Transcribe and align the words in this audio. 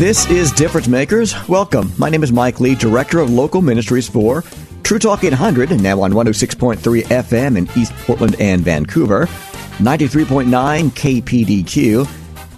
This 0.00 0.30
is 0.30 0.50
Difference 0.50 0.88
Makers. 0.88 1.34
Welcome. 1.46 1.92
My 1.98 2.08
name 2.08 2.22
is 2.22 2.32
Mike 2.32 2.58
Lee, 2.58 2.74
Director 2.74 3.18
of 3.18 3.28
Local 3.28 3.60
Ministries 3.60 4.08
for 4.08 4.42
True 4.82 4.98
Talk 4.98 5.24
800, 5.24 5.72
and 5.72 5.82
now 5.82 6.00
on 6.00 6.12
106.3 6.12 6.78
FM 7.02 7.58
in 7.58 7.68
East 7.76 7.92
Portland 8.06 8.34
and 8.40 8.62
Vancouver, 8.62 9.26
93.9 9.76 10.46
KPDQ, 10.92 12.06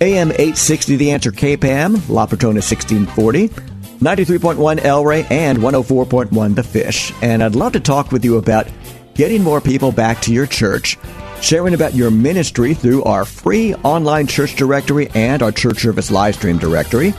AM 0.00 0.30
860 0.30 0.94
The 0.94 1.10
Answer 1.10 1.32
KPAM, 1.32 2.08
La 2.08 2.26
Portona 2.26 2.62
1640, 2.62 3.48
93.1 3.48 4.84
El 4.84 5.04
Rey, 5.04 5.26
and 5.28 5.58
104.1 5.58 6.54
The 6.54 6.62
Fish. 6.62 7.12
And 7.22 7.42
I'd 7.42 7.56
love 7.56 7.72
to 7.72 7.80
talk 7.80 8.12
with 8.12 8.24
you 8.24 8.36
about 8.36 8.68
getting 9.14 9.42
more 9.42 9.60
people 9.60 9.90
back 9.90 10.20
to 10.20 10.32
your 10.32 10.46
church 10.46 10.96
sharing 11.42 11.74
about 11.74 11.94
your 11.94 12.10
ministry 12.10 12.72
through 12.72 13.02
our 13.02 13.24
free 13.24 13.74
online 13.74 14.26
church 14.26 14.54
directory 14.54 15.08
and 15.14 15.42
our 15.42 15.50
church 15.50 15.80
service 15.80 16.10
live 16.10 16.36
stream 16.36 16.56
directory, 16.56 17.12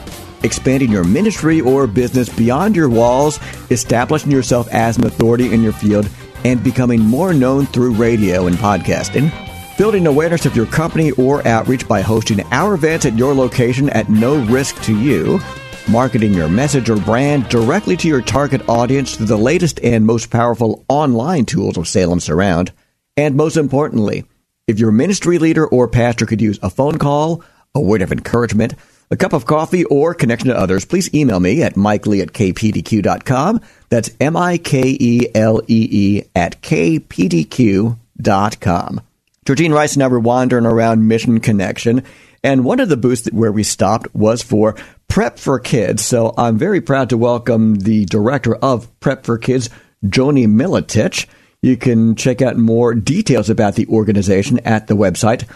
expanding 0.44 0.92
your 0.92 1.04
ministry 1.04 1.60
or 1.60 1.86
business 1.86 2.28
beyond 2.28 2.76
your 2.76 2.88
walls, 2.88 3.40
establishing 3.70 4.30
yourself 4.30 4.68
as 4.72 4.96
an 4.96 5.06
authority 5.06 5.52
in 5.52 5.62
your 5.62 5.72
field, 5.72 6.08
and 6.44 6.62
becoming 6.62 7.00
more 7.00 7.34
known 7.34 7.66
through 7.66 7.94
radio 7.94 8.46
and 8.46 8.56
podcasting. 8.56 9.32
Building 9.76 10.06
awareness 10.06 10.46
of 10.46 10.54
your 10.54 10.66
company 10.66 11.10
or 11.12 11.46
outreach 11.48 11.88
by 11.88 12.00
hosting 12.00 12.40
our 12.52 12.74
events 12.74 13.06
at 13.06 13.18
your 13.18 13.34
location 13.34 13.88
at 13.90 14.08
no 14.08 14.36
risk 14.44 14.80
to 14.84 14.96
you. 14.96 15.40
Marketing 15.88 16.32
your 16.32 16.48
message 16.48 16.88
or 16.88 16.96
brand 16.96 17.48
directly 17.48 17.96
to 17.96 18.08
your 18.08 18.22
target 18.22 18.68
audience 18.68 19.16
through 19.16 19.26
the 19.26 19.36
latest 19.36 19.80
and 19.82 20.06
most 20.06 20.30
powerful 20.30 20.84
online 20.88 21.44
tools 21.44 21.76
of 21.76 21.88
Salem 21.88 22.20
Surround 22.20 22.72
and 23.16 23.36
most 23.36 23.56
importantly, 23.56 24.24
if 24.66 24.78
your 24.78 24.90
ministry 24.90 25.38
leader 25.38 25.66
or 25.66 25.86
pastor 25.86 26.26
could 26.26 26.40
use 26.40 26.58
a 26.62 26.70
phone 26.70 26.98
call, 26.98 27.44
a 27.74 27.80
word 27.80 28.02
of 28.02 28.10
encouragement, 28.10 28.74
a 29.14 29.16
cup 29.16 29.32
of 29.32 29.46
coffee, 29.46 29.84
or 29.84 30.12
connection 30.12 30.48
to 30.48 30.58
others, 30.58 30.84
please 30.84 31.14
email 31.14 31.38
me 31.38 31.62
at 31.62 31.74
mikelee 31.74 32.20
at 32.20 32.32
kpdq.com. 32.32 33.60
That's 33.88 34.10
M 34.20 34.36
I 34.36 34.58
K 34.58 34.96
E 35.00 35.28
L 35.34 35.62
E 35.68 35.88
E 35.90 36.24
at 36.34 36.60
kpdq.com. 36.60 37.96
Georgene 39.46 39.72
Rice 39.72 39.94
and 39.94 40.02
I 40.02 40.08
were 40.08 40.18
wandering 40.18 40.66
around 40.66 41.06
Mission 41.06 41.38
Connection, 41.38 42.02
and 42.42 42.64
one 42.64 42.80
of 42.80 42.88
the 42.88 42.96
booths 42.96 43.28
where 43.30 43.52
we 43.52 43.62
stopped 43.62 44.12
was 44.14 44.42
for 44.42 44.74
Prep 45.06 45.38
for 45.38 45.60
Kids. 45.60 46.04
So 46.04 46.34
I'm 46.36 46.58
very 46.58 46.80
proud 46.80 47.10
to 47.10 47.16
welcome 47.16 47.76
the 47.76 48.06
director 48.06 48.56
of 48.56 48.88
Prep 48.98 49.24
for 49.24 49.38
Kids, 49.38 49.70
Joanie 50.08 50.48
Militich. 50.48 51.26
You 51.62 51.76
can 51.76 52.16
check 52.16 52.42
out 52.42 52.56
more 52.56 52.94
details 52.94 53.48
about 53.48 53.76
the 53.76 53.86
organization 53.86 54.58
at 54.64 54.88
the 54.88 54.96
website 54.96 55.48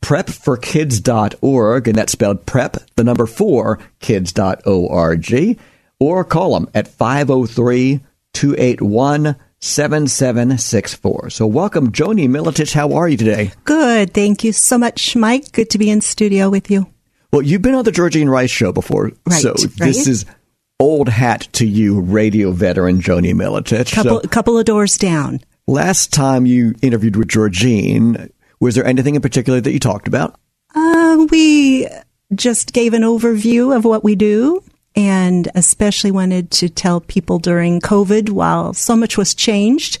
prepforkids.org, 0.00 1.88
and 1.88 1.96
that's 1.96 2.12
spelled 2.12 2.46
prep, 2.46 2.76
the 2.96 3.04
number 3.04 3.26
four, 3.26 3.78
kids.org, 4.00 5.58
or 6.00 6.24
call 6.24 6.54
them 6.54 6.68
at 6.74 6.88
503 6.88 8.00
281 8.32 9.36
7764. 9.60 11.30
So, 11.30 11.46
welcome, 11.46 11.90
Joanie 11.92 12.28
Militich. 12.28 12.74
How 12.74 12.92
are 12.92 13.08
you 13.08 13.16
today? 13.16 13.50
Good. 13.64 14.14
Thank 14.14 14.44
you 14.44 14.52
so 14.52 14.78
much, 14.78 15.16
Mike. 15.16 15.50
Good 15.52 15.70
to 15.70 15.78
be 15.78 15.90
in 15.90 16.00
studio 16.00 16.48
with 16.48 16.70
you. 16.70 16.86
Well, 17.32 17.42
you've 17.42 17.62
been 17.62 17.74
on 17.74 17.84
the 17.84 17.90
Georgene 17.90 18.28
Rice 18.30 18.50
show 18.50 18.72
before. 18.72 19.10
Right, 19.26 19.42
so, 19.42 19.50
right. 19.50 19.70
this 19.78 20.06
is 20.06 20.24
old 20.80 21.08
hat 21.08 21.48
to 21.54 21.66
you, 21.66 22.00
radio 22.00 22.52
veteran 22.52 23.00
Joanie 23.00 23.34
Militich. 23.34 23.92
Couple, 23.92 24.20
So, 24.22 24.28
couple 24.28 24.56
of 24.56 24.64
doors 24.64 24.96
down. 24.96 25.40
last 25.66 26.12
time 26.12 26.46
you 26.46 26.74
interviewed 26.80 27.16
with 27.16 27.28
Georgene, 27.28 28.30
was 28.60 28.74
there 28.74 28.86
anything 28.86 29.14
in 29.14 29.22
particular 29.22 29.60
that 29.60 29.72
you 29.72 29.78
talked 29.78 30.08
about? 30.08 30.38
Uh, 30.74 31.26
we 31.30 31.86
just 32.34 32.72
gave 32.72 32.94
an 32.94 33.02
overview 33.02 33.74
of 33.74 33.84
what 33.84 34.04
we 34.04 34.14
do 34.14 34.62
and 34.94 35.48
especially 35.54 36.10
wanted 36.10 36.50
to 36.50 36.68
tell 36.68 37.00
people 37.00 37.38
during 37.38 37.80
COVID, 37.80 38.30
while 38.30 38.74
so 38.74 38.96
much 38.96 39.16
was 39.16 39.32
changed, 39.32 39.98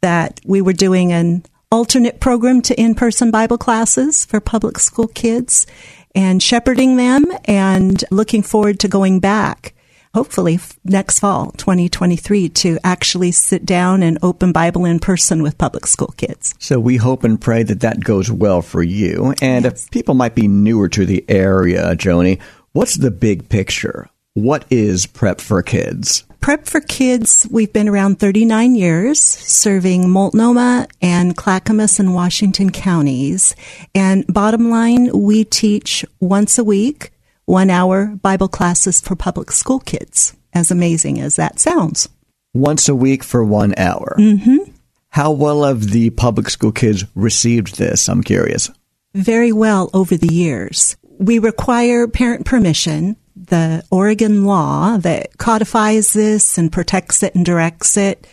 that 0.00 0.40
we 0.44 0.62
were 0.62 0.72
doing 0.72 1.12
an 1.12 1.44
alternate 1.70 2.18
program 2.18 2.62
to 2.62 2.80
in-person 2.80 3.30
Bible 3.30 3.58
classes 3.58 4.24
for 4.24 4.40
public 4.40 4.78
school 4.78 5.08
kids 5.08 5.66
and 6.14 6.42
shepherding 6.42 6.96
them 6.96 7.26
and 7.44 8.02
looking 8.10 8.42
forward 8.42 8.80
to 8.80 8.88
going 8.88 9.20
back. 9.20 9.74
Hopefully 10.18 10.56
f- 10.56 10.76
next 10.82 11.20
fall, 11.20 11.52
2023, 11.52 12.48
to 12.48 12.76
actually 12.82 13.30
sit 13.30 13.64
down 13.64 14.02
and 14.02 14.18
open 14.20 14.50
Bible 14.50 14.84
in 14.84 14.98
person 14.98 15.44
with 15.44 15.56
public 15.56 15.86
school 15.86 16.12
kids. 16.16 16.56
So 16.58 16.80
we 16.80 16.96
hope 16.96 17.22
and 17.22 17.40
pray 17.40 17.62
that 17.62 17.82
that 17.82 18.02
goes 18.02 18.28
well 18.28 18.60
for 18.60 18.82
you. 18.82 19.32
And 19.40 19.64
if 19.64 19.88
people 19.92 20.16
might 20.16 20.34
be 20.34 20.48
newer 20.48 20.88
to 20.88 21.06
the 21.06 21.24
area, 21.28 21.94
Joanie, 21.94 22.40
what's 22.72 22.96
the 22.96 23.12
big 23.12 23.48
picture? 23.48 24.10
What 24.34 24.64
is 24.70 25.06
Prep 25.06 25.40
for 25.40 25.62
Kids? 25.62 26.24
Prep 26.40 26.66
for 26.66 26.80
Kids, 26.80 27.46
we've 27.48 27.72
been 27.72 27.88
around 27.88 28.18
39 28.18 28.74
years, 28.74 29.20
serving 29.20 30.10
Multnomah 30.10 30.88
and 31.00 31.36
Clackamas 31.36 32.00
and 32.00 32.12
Washington 32.12 32.70
counties. 32.70 33.54
And 33.94 34.26
bottom 34.26 34.68
line, 34.68 35.10
we 35.12 35.44
teach 35.44 36.04
once 36.18 36.58
a 36.58 36.64
week, 36.64 37.12
one 37.48 37.70
hour 37.70 38.06
Bible 38.22 38.48
classes 38.48 39.00
for 39.00 39.16
public 39.16 39.50
school 39.50 39.80
kids. 39.80 40.36
As 40.52 40.70
amazing 40.70 41.20
as 41.20 41.36
that 41.36 41.58
sounds. 41.58 42.08
Once 42.54 42.88
a 42.88 42.94
week 42.94 43.24
for 43.24 43.44
one 43.44 43.74
hour. 43.76 44.16
Mm-hmm. 44.18 44.70
How 45.10 45.30
well 45.32 45.64
have 45.64 45.90
the 45.90 46.10
public 46.10 46.50
school 46.50 46.72
kids 46.72 47.04
received 47.14 47.78
this? 47.78 48.08
I'm 48.08 48.22
curious. 48.22 48.70
very 49.14 49.52
well 49.52 49.90
over 49.94 50.16
the 50.16 50.32
years. 50.32 50.96
We 51.18 51.38
require 51.38 52.06
parent 52.06 52.44
permission. 52.44 53.16
The 53.34 53.82
Oregon 53.90 54.44
law 54.44 54.98
that 54.98 55.38
codifies 55.38 56.12
this 56.12 56.58
and 56.58 56.70
protects 56.70 57.22
it 57.22 57.34
and 57.34 57.44
directs 57.46 57.96
it 57.96 58.26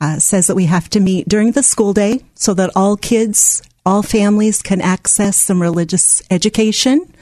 uh, 0.00 0.18
says 0.18 0.46
that 0.46 0.54
we 0.56 0.64
have 0.66 0.88
to 0.90 1.00
meet 1.00 1.28
during 1.28 1.52
the 1.52 1.62
school 1.62 1.92
day 1.92 2.20
so 2.34 2.54
that 2.54 2.70
all 2.74 2.96
kids, 2.96 3.62
all 3.84 4.02
families 4.02 4.62
can 4.62 4.80
access 4.80 5.36
some 5.36 5.60
religious 5.60 6.22
education 6.30 7.13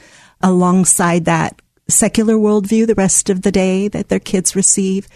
alongside 0.43 1.25
that 1.25 1.59
secular 1.87 2.35
worldview 2.35 2.87
the 2.87 2.95
rest 2.95 3.29
of 3.29 3.41
the 3.41 3.51
day 3.51 3.87
that 3.87 4.09
their 4.09 4.19
kids 4.19 4.55
receive. 4.55 5.07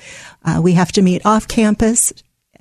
Uh, 0.44 0.60
we 0.62 0.74
have 0.74 0.92
to 0.94 1.02
meet 1.02 1.26
off 1.26 1.48
campus, 1.48 2.14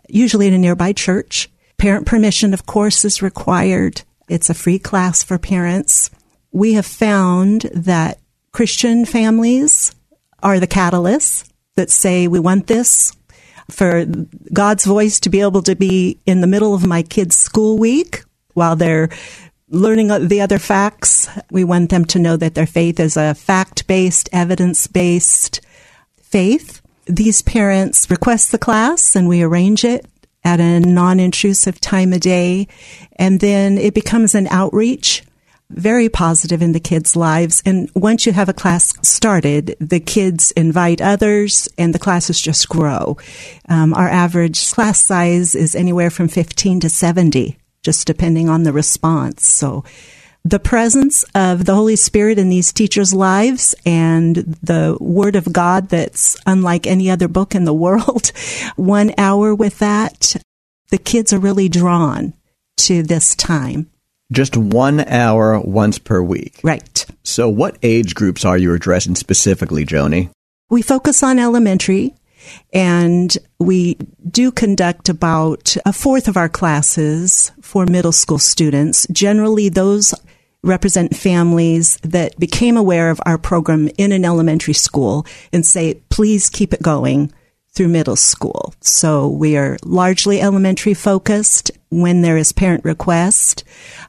usually 0.09 0.47
in 0.47 0.54
a 0.54 0.59
nearby 0.59 0.93
church. 0.93 1.49
Parent 1.78 2.06
permission, 2.06 2.53
of 2.53 2.66
course, 2.66 3.04
is 3.04 3.22
required. 3.22 4.03
It's 4.28 4.50
a 4.50 4.54
free 4.54 4.78
class 4.78 5.22
for 5.22 5.38
parents. 5.38 6.10
We 6.53 6.75
have 6.75 6.87
found 6.87 7.62
that 7.75 8.19
Christian 8.53 9.04
families 9.04 9.94
are 10.43 10.59
the 10.59 10.66
catalysts 10.66 11.48
that 11.75 11.91
say, 11.91 12.27
we 12.27 12.41
want 12.41 12.66
this 12.66 13.12
for 13.71 14.06
God's 14.53 14.84
voice 14.84 15.21
to 15.21 15.30
be 15.30 15.41
able 15.41 15.63
to 15.63 15.74
be 15.74 16.18
in 16.24 16.41
the 16.41 16.47
middle 16.47 16.74
of 16.74 16.86
my 16.86 17.03
kids' 17.03 17.36
school 17.36 17.78
week 17.78 18.22
while 18.54 18.77
they're 18.77 19.10
learning 19.68 20.28
the 20.28 20.41
other 20.41 20.59
facts. 20.59 21.28
We 21.51 21.65
want 21.65 21.91
them 21.91 22.04
to 22.07 22.18
know 22.18 22.36
that 22.36 22.54
their 22.54 22.66
faith 22.66 23.01
is 23.01 23.16
a 23.16 23.34
fact 23.34 23.86
based, 23.86 24.28
evidence 24.33 24.86
based 24.86 25.60
faith. 26.22 26.83
These 27.07 27.42
parents 27.42 28.10
request 28.10 28.53
the 28.53 28.59
class 28.59 29.15
and 29.15 29.28
we 29.28 29.42
arrange 29.42 29.84
it 29.84 30.07
at 30.45 30.60
a 30.60 30.80
non 30.80 31.18
intrusive 31.18 31.80
time 31.80 32.13
of 32.13 32.21
day. 32.21 32.68
And 33.16 33.41
then 33.41 33.78
it 33.78 33.95
becomes 33.95 34.34
an 34.34 34.47
outreach, 34.48 35.24
very 35.71 36.09
positive 36.09 36.63
in 36.63 36.72
the 36.72 36.80
kids' 36.80 37.16
lives. 37.16 37.63
And 37.66 37.91
once 37.95 38.27
you 38.27 38.33
have 38.33 38.48
a 38.48 38.54
class 38.54 38.92
started, 39.03 39.77
the 39.80 39.98
kids 39.98 40.53
invite 40.53 41.01
others 41.01 41.68
and 41.77 41.92
the 41.92 41.98
classes 41.98 42.41
just 42.41 42.68
grow. 42.68 43.16
Um, 43.68 43.92
our 43.95 44.09
average 44.09 44.71
class 44.72 45.01
size 45.01 45.57
is 45.57 45.74
anywhere 45.74 46.10
from 46.10 46.28
15 46.28 46.80
to 46.80 46.89
70, 46.89 47.57
just 47.86 48.06
depending 48.06 48.48
on 48.48 48.65
the 48.65 48.72
response. 48.72 49.47
So 49.47 49.84
the 50.44 50.59
presence 50.59 51.24
of 51.36 51.65
the 51.65 51.74
Holy 51.74 51.94
Spirit 51.94 52.36
in 52.36 52.48
these 52.48 52.72
teachers' 52.72 53.15
lives 53.15 53.77
and 53.86 54.36
the 54.60 54.98
Word 55.00 55.36
of 55.36 55.53
God 55.53 55.88
that's 55.88 56.36
unlike 56.47 56.84
any 56.86 57.09
other 57.09 57.28
book 57.28 57.54
in 57.54 57.65
the 57.65 57.72
world. 57.86 58.33
One 58.74 59.15
hour 59.16 59.54
with 59.54 59.78
that, 59.78 60.34
the 60.91 60.98
kids 60.98 61.33
are 61.33 61.38
really 61.38 61.68
drawn 61.68 62.34
to 62.78 63.04
this 63.04 63.36
time. 63.36 63.89
Just 64.32 64.56
one 64.56 65.00
hour 65.00 65.60
once 65.60 66.00
per 66.00 66.21
week. 66.21 66.59
Right. 66.65 67.06
So, 67.22 67.48
what 67.48 67.78
age 67.84 68.16
groups 68.16 68.44
are 68.44 68.59
you 68.59 68.74
addressing 68.74 69.15
specifically, 69.15 69.84
Joanie? 69.84 70.30
We 70.68 70.82
focus 70.82 71.22
on 71.22 71.39
elementary 71.39 72.15
and 72.72 73.37
we 73.59 73.95
do 74.31 74.51
conduct 74.51 75.09
about 75.09 75.77
a 75.84 75.93
fourth 75.93 76.28
of 76.28 76.37
our 76.37 76.48
classes 76.48 77.53
for 77.60 77.87
middle 77.87 78.13
school 78.13 78.39
students. 78.39 79.07
Generally, 79.10 79.71
those 79.71 80.15
represent 80.63 81.16
families 81.16 81.98
that 82.03 82.39
became 82.39 82.77
aware 82.77 83.10
of 83.10 83.21
our 83.25 83.39
program 83.39 83.89
in 83.98 84.13
an 84.13 84.25
elementary 84.25 84.75
school 84.75 85.25
and 85.53 85.65
say, 85.65 85.95
please 86.10 86.51
keep 86.51 86.75
it 86.75 86.83
going 86.83 87.33
through 87.71 87.89
middle 87.89 88.16
school. 88.16 88.75
So 88.81 89.28
we 89.28 89.57
are 89.57 89.77
largely 89.84 90.41
elementary 90.41 90.95
focused. 90.95 91.71
When 91.91 92.22
there 92.22 92.37
is 92.37 92.53
parent 92.53 92.84
request, 92.84 93.63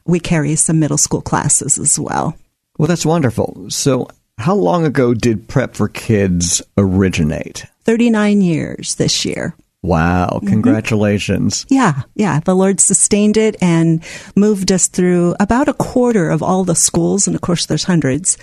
we 0.04 0.18
carry 0.18 0.56
some 0.56 0.80
middle 0.80 0.98
school 0.98 1.20
classes 1.20 1.78
as 1.78 1.98
well. 1.98 2.36
Well, 2.78 2.88
that's 2.88 3.06
wonderful. 3.06 3.66
So, 3.70 4.08
how 4.38 4.54
long 4.54 4.84
ago 4.84 5.14
did 5.14 5.48
Prep 5.48 5.74
for 5.74 5.88
Kids 5.88 6.62
originate? 6.76 7.66
39 7.84 8.40
years 8.40 8.94
this 8.94 9.24
year. 9.24 9.54
Wow, 9.82 10.40
congratulations. 10.44 11.64
Mm-hmm. 11.64 11.74
Yeah, 11.74 12.02
yeah. 12.14 12.40
The 12.40 12.54
Lord 12.54 12.80
sustained 12.80 13.36
it 13.36 13.56
and 13.62 14.02
moved 14.34 14.72
us 14.72 14.88
through 14.88 15.36
about 15.38 15.68
a 15.68 15.74
quarter 15.74 16.30
of 16.30 16.42
all 16.42 16.64
the 16.64 16.74
schools. 16.74 17.26
And 17.26 17.36
of 17.36 17.42
course, 17.42 17.66
there's 17.66 17.84
hundreds 17.84 18.38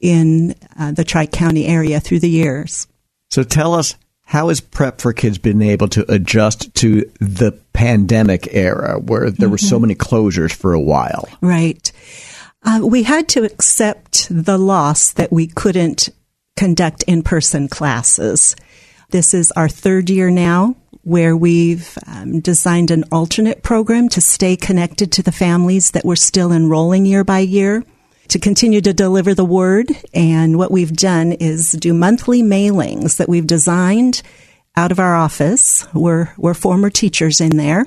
in 0.00 0.54
uh, 0.78 0.92
the 0.92 1.04
Tri 1.04 1.26
County 1.26 1.66
area 1.66 2.00
through 2.00 2.20
the 2.20 2.30
years. 2.30 2.88
So 3.30 3.44
tell 3.44 3.74
us, 3.74 3.94
how 4.24 4.48
has 4.48 4.60
Prep 4.60 5.00
for 5.00 5.12
Kids 5.12 5.38
been 5.38 5.62
able 5.62 5.88
to 5.88 6.04
adjust 6.12 6.74
to 6.76 7.10
the 7.20 7.52
pandemic 7.72 8.48
era 8.52 8.98
where 8.98 9.30
there 9.30 9.48
were 9.48 9.58
so 9.58 9.78
many 9.78 9.94
closures 9.94 10.52
for 10.52 10.72
a 10.72 10.80
while? 10.80 11.28
Right. 11.40 11.90
Uh, 12.62 12.80
we 12.82 13.02
had 13.02 13.28
to 13.28 13.44
accept 13.44 14.28
the 14.30 14.58
loss 14.58 15.12
that 15.12 15.32
we 15.32 15.46
couldn't 15.46 16.10
conduct 16.56 17.02
in 17.04 17.22
person 17.22 17.68
classes. 17.68 18.54
This 19.10 19.32
is 19.34 19.50
our 19.52 19.68
third 19.68 20.10
year 20.10 20.30
now 20.30 20.76
where 21.02 21.36
we've 21.36 21.96
um, 22.06 22.40
designed 22.40 22.90
an 22.90 23.04
alternate 23.10 23.62
program 23.62 24.08
to 24.10 24.20
stay 24.20 24.56
connected 24.56 25.10
to 25.12 25.22
the 25.22 25.32
families 25.32 25.92
that 25.92 26.04
we're 26.04 26.16
still 26.16 26.52
enrolling 26.52 27.06
year 27.06 27.24
by 27.24 27.38
year 27.38 27.82
to 28.28 28.38
continue 28.38 28.80
to 28.80 28.92
deliver 28.92 29.34
the 29.34 29.44
word. 29.44 29.90
And 30.12 30.58
what 30.58 30.70
we've 30.70 30.92
done 30.92 31.32
is 31.32 31.72
do 31.72 31.94
monthly 31.94 32.42
mailings 32.42 33.16
that 33.16 33.28
we've 33.28 33.46
designed 33.46 34.22
out 34.76 34.92
of 34.92 35.00
our 35.00 35.16
office. 35.16 35.86
We're, 35.94 36.32
we're 36.36 36.54
former 36.54 36.90
teachers 36.90 37.40
in 37.40 37.56
there. 37.56 37.86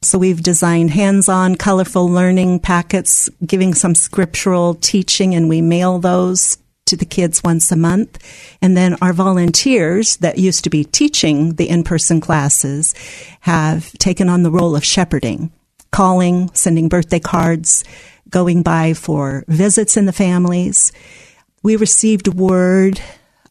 So 0.00 0.16
we've 0.16 0.42
designed 0.42 0.90
hands-on 0.90 1.56
colorful 1.56 2.08
learning 2.08 2.60
packets 2.60 3.28
giving 3.44 3.74
some 3.74 3.96
scriptural 3.96 4.74
teaching 4.76 5.34
and 5.34 5.48
we 5.48 5.60
mail 5.60 5.98
those 5.98 6.56
to 6.86 6.96
the 6.96 7.04
kids 7.04 7.42
once 7.42 7.72
a 7.72 7.76
month. 7.76 8.18
And 8.62 8.76
then 8.76 8.96
our 9.02 9.12
volunteers 9.12 10.16
that 10.18 10.38
used 10.38 10.62
to 10.64 10.70
be 10.70 10.84
teaching 10.84 11.54
the 11.54 11.68
in-person 11.68 12.20
classes 12.20 12.94
have 13.40 13.92
taken 13.94 14.28
on 14.28 14.44
the 14.44 14.52
role 14.52 14.76
of 14.76 14.84
shepherding, 14.84 15.52
calling, 15.90 16.50
sending 16.54 16.88
birthday 16.88 17.20
cards, 17.20 17.84
going 18.30 18.62
by 18.62 18.94
for 18.94 19.44
visits 19.48 19.96
in 19.96 20.06
the 20.06 20.12
families. 20.12 20.92
We 21.64 21.74
received 21.74 22.28
word 22.28 23.00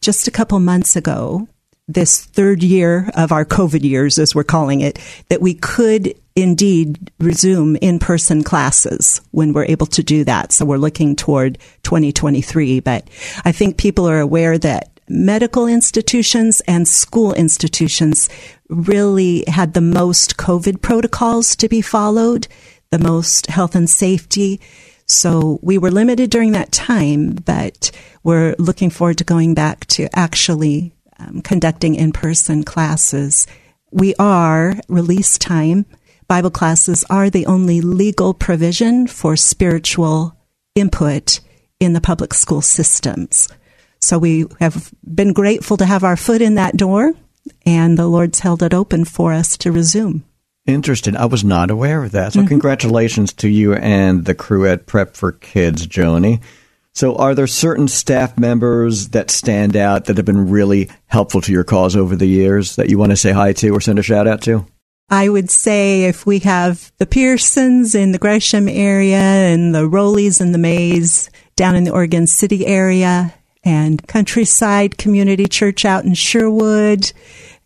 just 0.00 0.28
a 0.28 0.32
couple 0.32 0.58
months 0.60 0.96
ago 0.96 1.46
this 1.88 2.24
third 2.24 2.62
year 2.62 3.10
of 3.16 3.32
our 3.32 3.44
COVID 3.44 3.82
years, 3.82 4.18
as 4.18 4.34
we're 4.34 4.44
calling 4.44 4.80
it, 4.80 4.98
that 5.30 5.40
we 5.40 5.54
could 5.54 6.14
indeed 6.38 7.10
resume 7.18 7.76
in-person 7.76 8.44
classes 8.44 9.20
when 9.32 9.52
we're 9.52 9.64
able 9.64 9.86
to 9.86 10.02
do 10.02 10.24
that. 10.24 10.52
So 10.52 10.64
we're 10.64 10.76
looking 10.76 11.16
toward 11.16 11.58
2023. 11.82 12.80
But 12.80 13.08
I 13.44 13.52
think 13.52 13.76
people 13.76 14.08
are 14.08 14.20
aware 14.20 14.56
that 14.58 14.90
medical 15.08 15.66
institutions 15.66 16.60
and 16.68 16.86
school 16.86 17.32
institutions 17.34 18.28
really 18.68 19.44
had 19.48 19.74
the 19.74 19.80
most 19.80 20.36
COVID 20.36 20.80
protocols 20.82 21.56
to 21.56 21.68
be 21.68 21.80
followed, 21.80 22.46
the 22.90 22.98
most 22.98 23.46
health 23.46 23.74
and 23.74 23.88
safety. 23.88 24.60
So 25.06 25.58
we 25.62 25.78
were 25.78 25.90
limited 25.90 26.30
during 26.30 26.52
that 26.52 26.70
time, 26.70 27.32
but 27.32 27.90
we're 28.22 28.54
looking 28.58 28.90
forward 28.90 29.18
to 29.18 29.24
going 29.24 29.54
back 29.54 29.86
to 29.86 30.08
actually 30.16 30.92
um, 31.18 31.40
conducting 31.40 31.94
in 31.94 32.12
person 32.12 32.62
classes. 32.62 33.46
We 33.90 34.14
are 34.16 34.74
release 34.88 35.38
time. 35.38 35.86
Bible 36.28 36.50
classes 36.50 37.04
are 37.08 37.30
the 37.30 37.46
only 37.46 37.80
legal 37.80 38.34
provision 38.34 39.06
for 39.06 39.34
spiritual 39.34 40.36
input 40.74 41.40
in 41.80 41.94
the 41.94 42.02
public 42.02 42.34
school 42.34 42.60
systems. 42.60 43.48
So 44.00 44.18
we 44.18 44.44
have 44.60 44.92
been 45.02 45.32
grateful 45.32 45.78
to 45.78 45.86
have 45.86 46.04
our 46.04 46.18
foot 46.18 46.42
in 46.42 46.56
that 46.56 46.76
door, 46.76 47.14
and 47.64 47.96
the 47.96 48.06
Lord's 48.06 48.40
held 48.40 48.62
it 48.62 48.74
open 48.74 49.06
for 49.06 49.32
us 49.32 49.56
to 49.58 49.72
resume. 49.72 50.22
Interesting. 50.66 51.16
I 51.16 51.24
was 51.24 51.44
not 51.44 51.70
aware 51.70 52.04
of 52.04 52.12
that. 52.12 52.34
So, 52.34 52.40
mm-hmm. 52.40 52.48
congratulations 52.48 53.32
to 53.34 53.48
you 53.48 53.72
and 53.74 54.26
the 54.26 54.34
crew 54.34 54.66
at 54.66 54.84
Prep 54.84 55.16
for 55.16 55.32
Kids, 55.32 55.86
Joanie. 55.86 56.40
So, 56.92 57.16
are 57.16 57.34
there 57.34 57.46
certain 57.46 57.88
staff 57.88 58.36
members 58.36 59.08
that 59.08 59.30
stand 59.30 59.76
out 59.76 60.04
that 60.04 60.18
have 60.18 60.26
been 60.26 60.50
really 60.50 60.90
helpful 61.06 61.40
to 61.40 61.52
your 61.52 61.64
cause 61.64 61.96
over 61.96 62.14
the 62.16 62.26
years 62.26 62.76
that 62.76 62.90
you 62.90 62.98
want 62.98 63.12
to 63.12 63.16
say 63.16 63.32
hi 63.32 63.54
to 63.54 63.70
or 63.70 63.80
send 63.80 63.98
a 63.98 64.02
shout 64.02 64.28
out 64.28 64.42
to? 64.42 64.66
I 65.10 65.28
would 65.28 65.50
say 65.50 66.04
if 66.04 66.26
we 66.26 66.40
have 66.40 66.92
the 66.98 67.06
Pearsons 67.06 67.94
in 67.94 68.12
the 68.12 68.18
Gresham 68.18 68.68
area 68.68 69.16
and 69.16 69.74
the 69.74 69.88
Rowleys 69.88 70.40
and 70.40 70.52
the 70.52 70.58
Mays 70.58 71.30
down 71.56 71.74
in 71.74 71.84
the 71.84 71.92
Oregon 71.92 72.26
City 72.26 72.66
area 72.66 73.32
and 73.64 74.06
Countryside 74.06 74.98
Community 74.98 75.46
Church 75.46 75.84
out 75.84 76.04
in 76.04 76.12
Sherwood. 76.14 77.10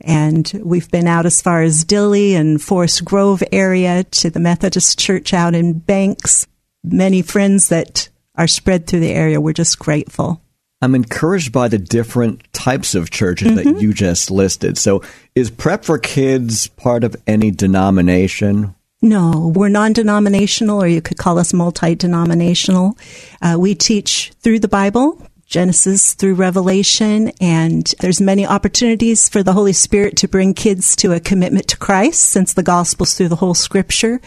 And 0.00 0.60
we've 0.64 0.90
been 0.90 1.08
out 1.08 1.26
as 1.26 1.42
far 1.42 1.62
as 1.62 1.84
Dilley 1.84 2.32
and 2.32 2.62
Forest 2.62 3.04
Grove 3.04 3.42
area 3.50 4.04
to 4.04 4.30
the 4.30 4.40
Methodist 4.40 4.98
Church 4.98 5.34
out 5.34 5.54
in 5.54 5.80
Banks. 5.80 6.46
Many 6.84 7.22
friends 7.22 7.68
that 7.68 8.08
are 8.36 8.48
spread 8.48 8.86
through 8.86 9.00
the 9.00 9.12
area. 9.12 9.40
We're 9.40 9.52
just 9.52 9.78
grateful. 9.78 10.40
I'm 10.82 10.96
encouraged 10.96 11.52
by 11.52 11.68
the 11.68 11.78
different 11.78 12.52
types 12.52 12.96
of 12.96 13.10
churches 13.10 13.52
mm-hmm. 13.52 13.72
that 13.72 13.80
you 13.80 13.94
just 13.94 14.32
listed. 14.32 14.76
So, 14.76 15.02
is 15.36 15.48
Prep 15.48 15.84
for 15.84 15.96
Kids 15.96 16.66
part 16.66 17.04
of 17.04 17.14
any 17.26 17.52
denomination? 17.52 18.74
No, 19.00 19.52
we're 19.54 19.68
non 19.68 19.92
denominational, 19.92 20.82
or 20.82 20.88
you 20.88 21.00
could 21.00 21.18
call 21.18 21.38
us 21.38 21.52
multi 21.52 21.94
denominational. 21.94 22.98
Uh, 23.40 23.56
we 23.58 23.76
teach 23.76 24.32
through 24.40 24.58
the 24.58 24.68
Bible, 24.68 25.24
Genesis 25.46 26.14
through 26.14 26.34
Revelation, 26.34 27.30
and 27.40 27.94
there's 28.00 28.20
many 28.20 28.44
opportunities 28.44 29.28
for 29.28 29.44
the 29.44 29.52
Holy 29.52 29.72
Spirit 29.72 30.16
to 30.16 30.28
bring 30.28 30.52
kids 30.52 30.96
to 30.96 31.12
a 31.12 31.20
commitment 31.20 31.68
to 31.68 31.76
Christ 31.76 32.22
since 32.22 32.54
the 32.54 32.62
gospel's 32.64 33.14
through 33.14 33.28
the 33.28 33.36
whole 33.36 33.54
scripture. 33.54 34.20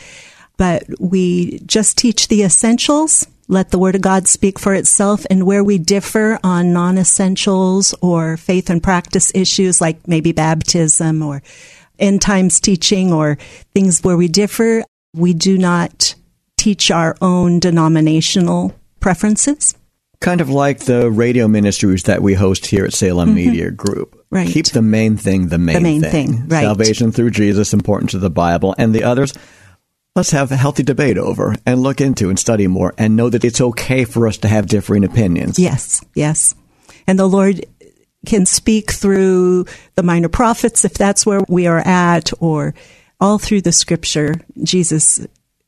But 0.55 0.83
we 0.99 1.59
just 1.65 1.97
teach 1.97 2.29
the 2.29 2.43
essentials 2.43 3.27
let 3.47 3.71
the 3.71 3.79
Word 3.79 3.95
of 3.95 4.01
God 4.01 4.27
speak 4.27 4.57
for 4.59 4.73
itself. 4.73 5.25
And 5.29 5.45
where 5.45 5.63
we 5.63 5.77
differ 5.77 6.39
on 6.43 6.73
non 6.73 6.97
essentials 6.97 7.93
or 8.01 8.37
faith 8.37 8.69
and 8.69 8.81
practice 8.81 9.31
issues 9.35 9.81
like 9.81 10.07
maybe 10.07 10.31
baptism 10.31 11.21
or 11.21 11.41
end 11.99 12.21
times 12.21 12.59
teaching 12.59 13.13
or 13.13 13.37
things 13.73 14.03
where 14.03 14.17
we 14.17 14.27
differ, 14.27 14.83
we 15.13 15.33
do 15.33 15.57
not 15.57 16.15
teach 16.57 16.91
our 16.91 17.15
own 17.21 17.59
denominational 17.59 18.73
preferences. 18.99 19.75
Kind 20.19 20.41
of 20.41 20.49
like 20.49 20.79
the 20.79 21.11
radio 21.11 21.47
ministries 21.47 22.03
that 22.03 22.21
we 22.21 22.33
host 22.33 22.65
here 22.65 22.85
at 22.85 22.93
Salem 22.93 23.29
mm-hmm. 23.29 23.35
Media 23.35 23.71
Group. 23.71 24.25
Right. 24.31 24.49
Keep 24.49 24.67
the 24.67 24.81
main 24.81 25.17
thing 25.17 25.49
the 25.49 25.57
main, 25.57 25.75
the 25.75 25.81
main 25.81 26.01
thing. 26.01 26.11
thing. 26.11 26.47
Right. 26.47 26.63
Salvation 26.63 27.11
through 27.11 27.29
Jesus, 27.31 27.73
important 27.73 28.09
to 28.11 28.17
the 28.17 28.29
Bible, 28.29 28.73
and 28.77 28.93
the 28.93 29.03
others 29.03 29.33
let's 30.15 30.31
have 30.31 30.51
a 30.51 30.55
healthy 30.55 30.83
debate 30.83 31.17
over 31.17 31.55
and 31.65 31.81
look 31.81 31.99
into 31.99 32.29
and 32.29 32.39
study 32.39 32.67
more 32.67 32.93
and 32.97 33.15
know 33.15 33.29
that 33.29 33.43
it's 33.43 33.61
okay 33.61 34.05
for 34.05 34.27
us 34.27 34.37
to 34.37 34.47
have 34.47 34.67
differing 34.67 35.03
opinions. 35.03 35.59
Yes, 35.59 36.03
yes. 36.13 36.55
And 37.05 37.19
the 37.19 37.27
Lord 37.27 37.65
can 38.25 38.45
speak 38.45 38.91
through 38.91 39.65
the 39.95 40.03
minor 40.03 40.29
prophets 40.29 40.85
if 40.85 40.93
that's 40.93 41.25
where 41.25 41.41
we 41.47 41.67
are 41.67 41.85
at 41.85 42.31
or 42.39 42.73
all 43.19 43.37
through 43.37 43.61
the 43.61 43.71
scripture. 43.71 44.35
Jesus 44.63 45.25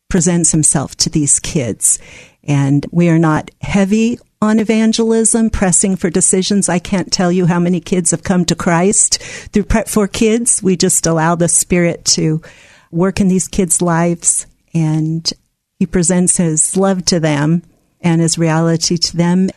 presents 0.10 0.52
himself 0.52 0.96
to 0.96 1.10
these 1.10 1.40
kids 1.40 2.00
and 2.44 2.86
we 2.92 3.10
are 3.10 3.20
not 3.20 3.52
heavy 3.62 4.18
on 4.42 4.60
evangelism, 4.60 5.50
pressing 5.50 5.96
for 5.96 6.10
decisions. 6.10 6.70
I 6.70 6.80
can't 6.80 7.12
tell 7.12 7.32
you 7.32 7.48
how 7.48 7.60
many 7.60 7.80
kids 7.80 8.12
have 8.12 8.24
come 8.24 8.46
to 8.46 8.56
Christ 8.56 9.22
through 9.22 9.64
Prep 9.64 9.88
for 9.88 10.08
Kids. 10.08 10.62
We 10.62 10.78
just 10.78 11.06
allow 11.08 11.36
the 11.36 11.48
Spirit 11.48 12.06
to 12.06 12.42
work 12.92 13.20
in 13.20 13.28
these 13.28 13.48
kids' 13.48 13.82
lives 13.82 14.48
and 14.74 15.32
he 15.80 15.86
presents 15.86 16.38
his 16.38 16.76
love 16.76 17.06
to 17.06 17.20
them 17.20 17.64
and 18.02 18.22
his 18.22 18.38
reality 18.38 18.98
to 18.98 19.18
them. 19.18 19.50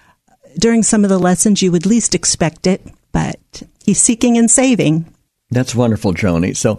During 0.59 0.83
some 0.83 1.05
of 1.05 1.11
the 1.11 1.19
lessons, 1.19 1.63
you 1.63 1.73
would 1.73 1.87
least 1.87 2.15
expect 2.15 2.67
it, 2.67 2.83
but 3.13 3.63
he's 3.85 4.01
seeking 4.01 4.37
and 4.37 4.51
saving. 4.51 5.07
That's 5.51 5.75
wonderful, 5.75 6.13
Joanie. 6.13 6.55
So, 6.55 6.79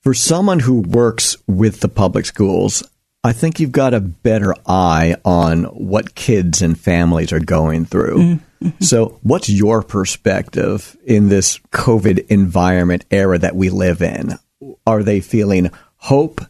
for 0.00 0.14
someone 0.14 0.58
who 0.58 0.80
works 0.80 1.36
with 1.46 1.80
the 1.80 1.88
public 1.88 2.26
schools, 2.26 2.82
I 3.24 3.32
think 3.32 3.60
you've 3.60 3.70
got 3.72 3.94
a 3.94 4.00
better 4.00 4.54
eye 4.66 5.14
on 5.24 5.64
what 5.64 6.16
kids 6.16 6.60
and 6.60 6.78
families 6.78 7.32
are 7.32 7.40
going 7.40 7.84
through. 7.84 8.16
Mm-hmm. 8.18 8.68
So, 8.80 9.18
what's 9.22 9.48
your 9.48 9.82
perspective 9.82 10.96
in 11.04 11.28
this 11.28 11.58
COVID 11.70 12.26
environment 12.28 13.04
era 13.10 13.38
that 13.38 13.56
we 13.56 13.70
live 13.70 14.02
in? 14.02 14.38
Are 14.86 15.02
they 15.02 15.20
feeling 15.20 15.70
hope, 16.02 16.40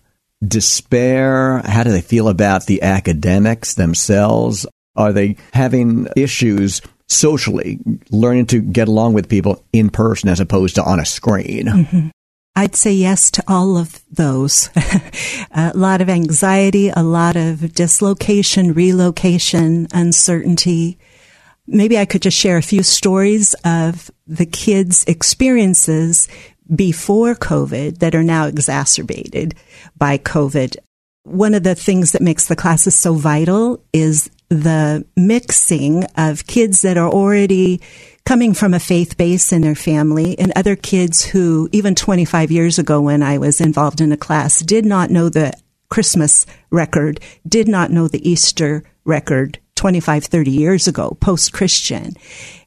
despair? 0.46 1.58
How 1.64 1.82
do 1.82 1.92
they 1.92 2.00
feel 2.00 2.28
about 2.28 2.66
the 2.66 2.82
academics 2.82 3.74
themselves? 3.74 4.66
Are 4.96 5.12
they 5.12 5.36
having 5.52 6.08
issues 6.16 6.80
socially, 7.08 7.78
learning 8.10 8.46
to 8.46 8.60
get 8.60 8.88
along 8.88 9.12
with 9.12 9.28
people 9.28 9.62
in 9.72 9.90
person 9.90 10.30
as 10.30 10.40
opposed 10.40 10.74
to 10.76 10.82
on 10.82 10.98
a 10.98 11.04
screen? 11.04 11.66
Mm-hmm. 11.66 12.08
I'd 12.56 12.76
say 12.76 12.92
yes 12.92 13.30
to 13.32 13.44
all 13.46 13.78
of 13.78 14.00
those. 14.10 14.68
a 15.50 15.72
lot 15.74 16.00
of 16.00 16.08
anxiety, 16.08 16.90
a 16.90 17.02
lot 17.02 17.36
of 17.36 17.74
dislocation, 17.74 18.72
relocation, 18.72 19.86
uncertainty. 19.92 20.98
Maybe 21.66 21.98
I 21.98 22.04
could 22.04 22.22
just 22.22 22.36
share 22.36 22.58
a 22.58 22.62
few 22.62 22.82
stories 22.82 23.54
of 23.64 24.10
the 24.26 24.46
kids' 24.46 25.04
experiences 25.04 26.28
before 26.74 27.34
COVID 27.34 27.98
that 27.98 28.14
are 28.14 28.22
now 28.22 28.46
exacerbated 28.46 29.54
by 29.96 30.18
COVID. 30.18 30.76
One 31.24 31.54
of 31.54 31.62
the 31.62 31.74
things 31.74 32.12
that 32.12 32.22
makes 32.22 32.48
the 32.48 32.56
classes 32.56 32.96
so 32.96 33.14
vital 33.14 33.84
is 33.92 34.30
the 34.48 35.06
mixing 35.16 36.04
of 36.16 36.46
kids 36.46 36.82
that 36.82 36.98
are 36.98 37.08
already 37.08 37.80
coming 38.24 38.54
from 38.54 38.74
a 38.74 38.80
faith 38.80 39.16
base 39.16 39.52
in 39.52 39.62
their 39.62 39.74
family 39.74 40.38
and 40.38 40.52
other 40.54 40.76
kids 40.76 41.24
who, 41.24 41.68
even 41.72 41.94
25 41.94 42.50
years 42.50 42.78
ago 42.78 43.00
when 43.00 43.22
I 43.22 43.38
was 43.38 43.60
involved 43.60 44.00
in 44.00 44.12
a 44.12 44.16
class, 44.16 44.60
did 44.60 44.84
not 44.84 45.10
know 45.10 45.28
the 45.28 45.52
Christmas 45.90 46.46
record, 46.70 47.20
did 47.46 47.68
not 47.68 47.90
know 47.90 48.08
the 48.08 48.28
Easter 48.28 48.84
record 49.04 49.58
25, 49.76 50.24
30 50.24 50.50
years 50.50 50.86
ago, 50.86 51.16
post 51.20 51.52
Christian. 51.52 52.14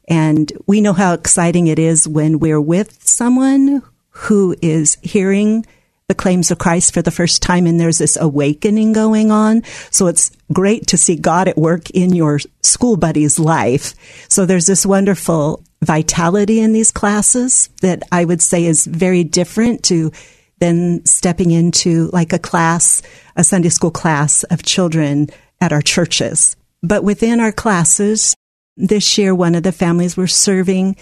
And 0.08 0.52
we 0.66 0.80
know 0.80 0.92
how 0.92 1.14
exciting 1.14 1.66
it 1.66 1.78
is 1.78 2.06
when 2.06 2.38
we're 2.38 2.60
with 2.60 3.06
someone 3.06 3.82
who 4.16 4.56
is 4.62 4.96
hearing 5.02 5.66
the 6.08 6.14
claims 6.14 6.50
of 6.50 6.58
Christ 6.58 6.94
for 6.94 7.02
the 7.02 7.10
first 7.10 7.42
time 7.42 7.66
and 7.66 7.78
there's 7.78 7.98
this 7.98 8.16
awakening 8.18 8.92
going 8.92 9.30
on. 9.30 9.62
So 9.90 10.06
it's 10.06 10.30
great 10.52 10.86
to 10.88 10.96
see 10.96 11.16
God 11.16 11.48
at 11.48 11.58
work 11.58 11.90
in 11.90 12.14
your 12.14 12.38
school 12.62 12.96
buddy's 12.96 13.38
life. 13.38 13.94
So 14.30 14.46
there's 14.46 14.66
this 14.66 14.86
wonderful 14.86 15.62
vitality 15.82 16.60
in 16.60 16.72
these 16.72 16.90
classes 16.90 17.68
that 17.82 18.02
I 18.10 18.24
would 18.24 18.40
say 18.40 18.64
is 18.64 18.86
very 18.86 19.24
different 19.24 19.82
to 19.84 20.12
than 20.60 21.04
stepping 21.04 21.50
into 21.50 22.08
like 22.12 22.32
a 22.32 22.38
class, 22.38 23.02
a 23.36 23.44
Sunday 23.44 23.68
school 23.68 23.90
class 23.90 24.44
of 24.44 24.62
children 24.62 25.28
at 25.60 25.72
our 25.72 25.82
churches. 25.82 26.56
But 26.82 27.04
within 27.04 27.40
our 27.40 27.52
classes, 27.52 28.34
this 28.76 29.18
year, 29.18 29.34
one 29.34 29.54
of 29.54 29.62
the 29.64 29.72
families 29.72 30.16
we're 30.16 30.26
serving, 30.26 30.96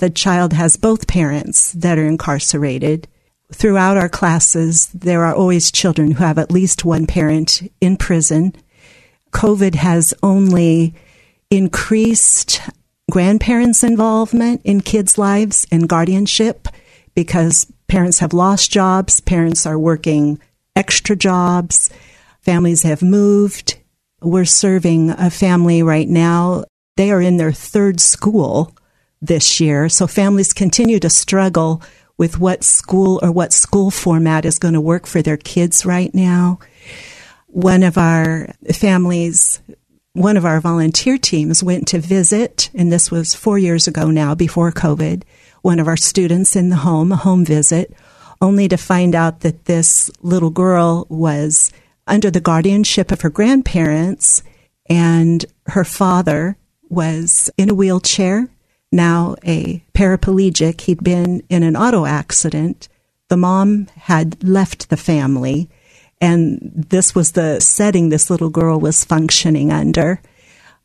the 0.00 0.10
child 0.10 0.52
has 0.52 0.76
both 0.76 1.06
parents 1.06 1.72
that 1.72 1.98
are 1.98 2.06
incarcerated 2.06 3.06
throughout 3.52 3.96
our 3.96 4.08
classes, 4.08 4.86
there 4.88 5.24
are 5.24 5.34
always 5.34 5.72
children 5.72 6.12
who 6.12 6.24
have 6.24 6.38
at 6.38 6.50
least 6.50 6.84
one 6.84 7.06
parent 7.06 7.62
in 7.80 7.96
prison. 7.96 8.54
COVID 9.32 9.74
has 9.76 10.14
only 10.22 10.94
increased 11.50 12.60
grandparents' 13.10 13.82
involvement 13.82 14.60
in 14.64 14.80
kids' 14.80 15.18
lives 15.18 15.66
and 15.70 15.88
guardianship 15.88 16.68
because 17.14 17.70
parents 17.88 18.20
have 18.20 18.32
lost 18.32 18.70
jobs, 18.70 19.20
parents 19.20 19.66
are 19.66 19.78
working 19.78 20.38
extra 20.76 21.16
jobs, 21.16 21.90
families 22.40 22.84
have 22.84 23.02
moved. 23.02 23.76
We're 24.22 24.44
serving 24.44 25.10
a 25.10 25.30
family 25.30 25.82
right 25.82 26.08
now. 26.08 26.64
They 26.96 27.10
are 27.10 27.20
in 27.20 27.36
their 27.36 27.52
third 27.52 28.00
school 28.00 28.74
this 29.20 29.60
year, 29.60 29.88
so 29.88 30.06
families 30.06 30.52
continue 30.52 30.98
to 31.00 31.10
struggle 31.10 31.82
with 32.16 32.38
what 32.38 32.64
school 32.64 33.18
or 33.22 33.32
what 33.32 33.52
school 33.52 33.90
format 33.90 34.44
is 34.44 34.58
going 34.58 34.74
to 34.74 34.80
work 34.80 35.06
for 35.06 35.22
their 35.22 35.36
kids 35.36 35.86
right 35.86 36.14
now. 36.14 36.58
One 37.46 37.82
of 37.82 37.96
our 37.96 38.48
families, 38.74 39.60
one 40.12 40.36
of 40.36 40.44
our 40.44 40.60
volunteer 40.60 41.18
teams 41.18 41.62
went 41.62 41.88
to 41.88 41.98
visit, 41.98 42.70
and 42.74 42.92
this 42.92 43.10
was 43.10 43.34
four 43.34 43.58
years 43.58 43.86
ago 43.86 44.10
now 44.10 44.34
before 44.34 44.70
COVID, 44.70 45.22
one 45.62 45.78
of 45.78 45.88
our 45.88 45.96
students 45.96 46.56
in 46.56 46.68
the 46.68 46.76
home, 46.76 47.12
a 47.12 47.16
home 47.16 47.44
visit, 47.44 47.94
only 48.40 48.68
to 48.68 48.76
find 48.76 49.14
out 49.14 49.40
that 49.40 49.66
this 49.66 50.10
little 50.22 50.50
girl 50.50 51.06
was 51.08 51.72
under 52.06 52.30
the 52.30 52.40
guardianship 52.40 53.12
of 53.12 53.20
her 53.20 53.30
grandparents 53.30 54.42
and 54.88 55.44
her 55.66 55.84
father 55.84 56.56
was 56.88 57.50
in 57.56 57.70
a 57.70 57.74
wheelchair 57.74 58.48
now 58.92 59.36
a 59.44 59.82
paraplegic. 59.94 60.82
He'd 60.82 61.02
been 61.02 61.42
in 61.48 61.62
an 61.62 61.76
auto 61.76 62.06
accident. 62.06 62.88
The 63.28 63.36
mom 63.36 63.86
had 63.94 64.42
left 64.42 64.90
the 64.90 64.96
family, 64.96 65.70
and 66.20 66.58
this 66.88 67.14
was 67.14 67.32
the 67.32 67.60
setting 67.60 68.08
this 68.08 68.30
little 68.30 68.50
girl 68.50 68.80
was 68.80 69.04
functioning 69.04 69.72
under. 69.72 70.20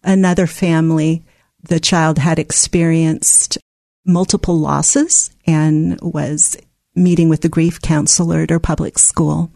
Another 0.03 0.47
family, 0.47 1.23
the 1.63 1.79
child 1.79 2.19
had 2.19 2.37
experienced 2.37 3.57
multiple 4.05 4.57
losses 4.57 5.31
and 5.47 5.99
was 6.01 6.55
meeting 6.95 7.27
with 7.27 7.41
the 7.41 7.49
grief 7.49 7.81
counselor 7.81 8.41
at 8.41 8.51
her 8.51 8.59
public 8.59 8.99
school, 8.99 9.51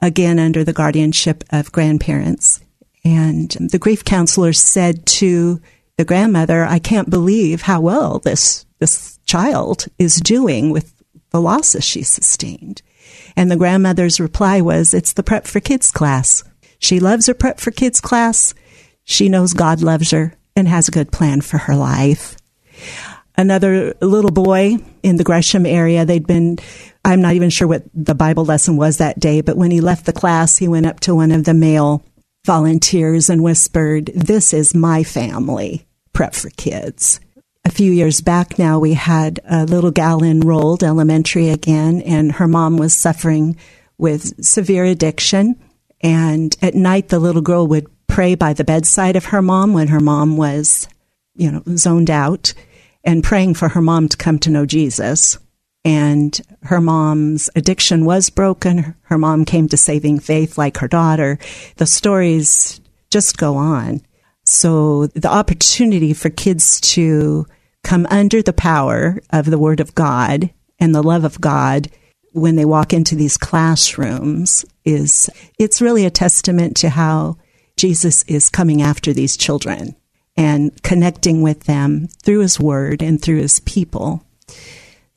again 0.00 0.38
under 0.38 0.62
the 0.62 0.72
guardianship 0.72 1.42
of 1.50 1.72
grandparents. 1.72 2.60
And 3.04 3.50
the 3.50 3.78
grief 3.78 4.04
counselor 4.04 4.52
said 4.52 5.04
to 5.06 5.60
the 5.96 6.04
grandmother, 6.04 6.64
I 6.64 6.78
can't 6.78 7.10
believe 7.10 7.62
how 7.62 7.80
well 7.80 8.18
this, 8.18 8.66
this 8.78 9.18
child 9.24 9.86
is 9.98 10.16
doing 10.16 10.70
with 10.70 10.92
the 11.30 11.40
losses 11.40 11.84
she 11.84 12.02
sustained. 12.02 12.82
And 13.36 13.50
the 13.50 13.56
grandmother's 13.56 14.20
reply 14.20 14.60
was, 14.60 14.94
it's 14.94 15.12
the 15.12 15.22
prep 15.22 15.46
for 15.46 15.60
kids 15.60 15.90
class. 15.90 16.42
She 16.78 17.00
loves 17.00 17.26
her 17.26 17.34
prep 17.34 17.60
for 17.60 17.70
kids 17.70 18.00
class. 18.00 18.54
She 19.04 19.28
knows 19.28 19.52
God 19.52 19.82
loves 19.82 20.10
her 20.10 20.34
and 20.56 20.68
has 20.68 20.88
a 20.88 20.92
good 20.92 21.12
plan 21.12 21.40
for 21.40 21.58
her 21.58 21.76
life. 21.76 22.36
Another 23.36 23.94
little 24.00 24.30
boy 24.30 24.76
in 25.02 25.16
the 25.16 25.24
Gresham 25.24 25.66
area, 25.66 26.04
they'd 26.04 26.26
been, 26.26 26.58
I'm 27.04 27.20
not 27.20 27.34
even 27.34 27.50
sure 27.50 27.66
what 27.66 27.82
the 27.92 28.14
Bible 28.14 28.44
lesson 28.44 28.76
was 28.76 28.98
that 28.98 29.18
day, 29.18 29.40
but 29.40 29.56
when 29.56 29.72
he 29.72 29.80
left 29.80 30.06
the 30.06 30.12
class, 30.12 30.56
he 30.56 30.68
went 30.68 30.86
up 30.86 31.00
to 31.00 31.14
one 31.14 31.32
of 31.32 31.44
the 31.44 31.54
male 31.54 32.04
volunteers 32.44 33.30
and 33.30 33.42
whispered, 33.42 34.06
This 34.14 34.52
is 34.52 34.74
my 34.74 35.02
family, 35.02 35.86
Prep 36.12 36.34
for 36.34 36.50
Kids. 36.50 37.20
A 37.64 37.70
few 37.70 37.90
years 37.90 38.20
back 38.20 38.58
now, 38.58 38.78
we 38.78 38.92
had 38.92 39.40
a 39.48 39.64
little 39.64 39.90
gal 39.90 40.22
enrolled 40.22 40.84
elementary 40.84 41.48
again, 41.48 42.02
and 42.02 42.32
her 42.32 42.46
mom 42.46 42.76
was 42.76 42.92
suffering 42.92 43.56
with 43.96 44.44
severe 44.44 44.84
addiction. 44.84 45.56
And 46.02 46.54
at 46.60 46.74
night, 46.74 47.08
the 47.08 47.18
little 47.18 47.40
girl 47.40 47.66
would 47.68 47.86
pray 48.06 48.34
by 48.34 48.52
the 48.52 48.64
bedside 48.64 49.16
of 49.16 49.26
her 49.26 49.40
mom 49.40 49.72
when 49.72 49.88
her 49.88 50.00
mom 50.00 50.36
was, 50.36 50.86
you 51.34 51.50
know, 51.50 51.62
zoned 51.76 52.10
out 52.10 52.52
and 53.02 53.24
praying 53.24 53.54
for 53.54 53.70
her 53.70 53.80
mom 53.80 54.08
to 54.08 54.16
come 54.16 54.38
to 54.40 54.50
know 54.50 54.66
Jesus 54.66 55.38
and 55.84 56.40
her 56.62 56.80
mom's 56.80 57.50
addiction 57.54 58.04
was 58.04 58.30
broken. 58.30 58.94
Her 59.02 59.18
mom 59.18 59.44
came 59.44 59.68
to 59.68 59.76
saving 59.76 60.20
faith 60.20 60.56
like 60.56 60.78
her 60.78 60.88
daughter. 60.88 61.38
The 61.76 61.86
stories 61.86 62.80
just 63.10 63.36
go 63.36 63.56
on. 63.56 64.00
So 64.44 65.06
the 65.08 65.30
opportunity 65.30 66.12
for 66.14 66.30
kids 66.30 66.80
to 66.92 67.46
come 67.82 68.06
under 68.10 68.42
the 68.42 68.52
power 68.52 69.20
of 69.30 69.46
the 69.46 69.58
word 69.58 69.80
of 69.80 69.94
God 69.94 70.50
and 70.78 70.94
the 70.94 71.02
love 71.02 71.24
of 71.24 71.40
God 71.40 71.90
when 72.32 72.56
they 72.56 72.64
walk 72.64 72.92
into 72.92 73.14
these 73.14 73.36
classrooms 73.36 74.64
is, 74.84 75.30
it's 75.58 75.80
really 75.80 76.04
a 76.04 76.10
testament 76.10 76.76
to 76.78 76.88
how 76.88 77.36
Jesus 77.76 78.24
is 78.24 78.50
coming 78.50 78.82
after 78.82 79.12
these 79.12 79.36
children 79.36 79.94
and 80.36 80.82
connecting 80.82 81.42
with 81.42 81.64
them 81.64 82.08
through 82.22 82.40
his 82.40 82.58
word 82.58 83.02
and 83.02 83.22
through 83.22 83.38
his 83.38 83.60
people. 83.60 84.24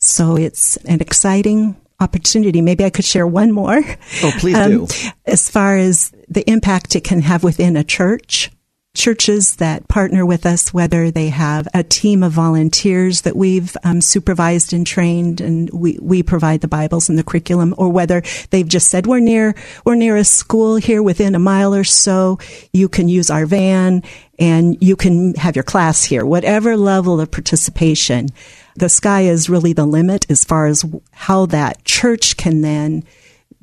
So 0.07 0.35
it's 0.37 0.77
an 0.77 1.01
exciting 1.01 1.75
opportunity. 1.99 2.61
Maybe 2.61 2.85
I 2.85 2.89
could 2.89 3.05
share 3.05 3.27
one 3.27 3.51
more. 3.51 3.81
Oh, 4.23 4.31
please 4.39 4.55
um, 4.55 4.71
do. 4.71 4.87
As 5.25 5.49
far 5.49 5.77
as 5.77 6.11
the 6.27 6.47
impact 6.49 6.95
it 6.95 7.03
can 7.03 7.21
have 7.21 7.43
within 7.43 7.75
a 7.75 7.83
church. 7.83 8.51
churches 8.97 9.57
that 9.57 9.87
partner 9.87 10.25
with 10.25 10.45
us, 10.45 10.73
whether 10.73 11.11
they 11.11 11.29
have 11.29 11.67
a 11.73 11.83
team 11.83 12.23
of 12.23 12.31
volunteers 12.31 13.21
that 13.21 13.35
we've 13.35 13.77
um, 13.83 14.01
supervised 14.01 14.73
and 14.73 14.87
trained, 14.87 15.39
and 15.39 15.69
we, 15.69 15.99
we 16.01 16.23
provide 16.23 16.61
the 16.61 16.67
Bibles 16.67 17.07
and 17.07 17.17
the 17.17 17.23
curriculum, 17.23 17.75
or 17.77 17.89
whether 17.89 18.23
they've 18.49 18.67
just 18.67 18.89
said 18.89 19.05
we're 19.05 19.19
near 19.19 19.55
we're 19.85 19.95
near 19.95 20.17
a 20.17 20.23
school 20.23 20.75
here 20.77 21.03
within 21.03 21.35
a 21.35 21.39
mile 21.39 21.75
or 21.75 21.83
so, 21.83 22.39
you 22.73 22.89
can 22.89 23.07
use 23.07 23.29
our 23.29 23.45
van 23.45 24.01
and 24.39 24.77
you 24.81 24.95
can 24.95 25.35
have 25.35 25.55
your 25.55 25.63
class 25.63 26.03
here. 26.03 26.25
Whatever 26.25 26.75
level 26.75 27.21
of 27.21 27.29
participation, 27.29 28.29
the 28.77 28.89
sky 28.89 29.21
is 29.21 29.49
really 29.49 29.73
the 29.73 29.85
limit 29.85 30.29
as 30.29 30.43
far 30.43 30.67
as 30.67 30.85
how 31.11 31.47
that 31.47 31.83
church 31.83 32.37
can 32.37 32.61
then 32.61 33.03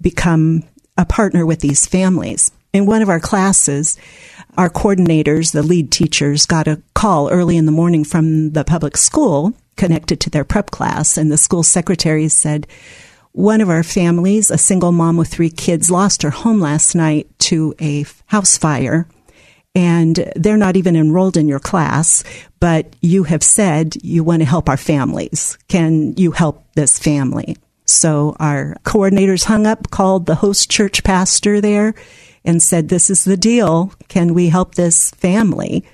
become 0.01 0.65
a 0.99 1.07
partner 1.07 1.47
with 1.47 1.61
these 1.61 1.87
families. 1.87 2.51
In 2.73 2.87
one 2.87 3.01
of 3.01 3.09
our 3.09 3.21
classes, 3.21 3.97
our 4.57 4.69
coordinators, 4.69 5.53
the 5.53 5.63
lead 5.63 5.93
teachers, 5.93 6.47
got 6.47 6.67
a 6.67 6.83
call 6.95 7.31
early 7.31 7.57
in 7.57 7.67
the 7.67 7.73
morning 7.73 8.05
from 8.05 8.51
the 8.51 8.65
public 8.65 8.97
school 8.97 9.55
connected 9.77 10.21
to 10.21 10.31
their 10.31 10.45
prep 10.45 10.73
class, 10.73 11.17
and 11.17 11.31
the 11.31 11.39
school 11.39 11.63
secretary 11.63 12.29
said, 12.29 12.67
one 13.31 13.61
of 13.61 13.69
our 13.69 13.83
families, 13.83 14.51
a 14.51 14.59
single 14.59 14.93
mom 14.93 15.17
with 15.17 15.29
three 15.29 15.51
kids, 15.51 15.91
lost 15.91 16.23
her 16.23 16.31
home 16.31 16.61
last 16.61 16.95
night 16.95 17.29
to 17.41 17.75
a 17.81 18.05
house 18.27 18.57
fire. 18.57 19.09
And 19.75 20.33
they're 20.37 20.57
not 20.57 20.77
even 20.77 20.95
enrolled 20.95 21.37
in 21.37 21.49
your 21.49 21.59
class, 21.59 22.23
but 22.61 22.95
you 23.01 23.25
have 23.25 23.43
said 23.43 23.97
you 24.05 24.23
want 24.23 24.41
to 24.41 24.47
help 24.47 24.69
our 24.69 24.77
families. 24.77 25.59
Can 25.69 26.17
you 26.17 26.31
help 26.31 26.65
this 26.75 26.99
family? 26.99 27.57
So 27.87 28.37
our 28.39 28.77
coordinators 28.85 29.45
hung 29.45 29.67
up, 29.67 29.91
called 29.91 30.27
the 30.27 30.37
host 30.37 30.71
church 30.71 31.03
pastor 31.05 31.61
there 31.61 31.95
and 32.45 32.63
said, 32.63 32.89
this 32.89 33.11
is 33.11 33.25
the 33.25 33.37
deal. 33.37 33.93
Can 34.09 34.33
we 34.35 34.49
help 34.49 34.75
this 34.75 35.11
family? 35.13 35.85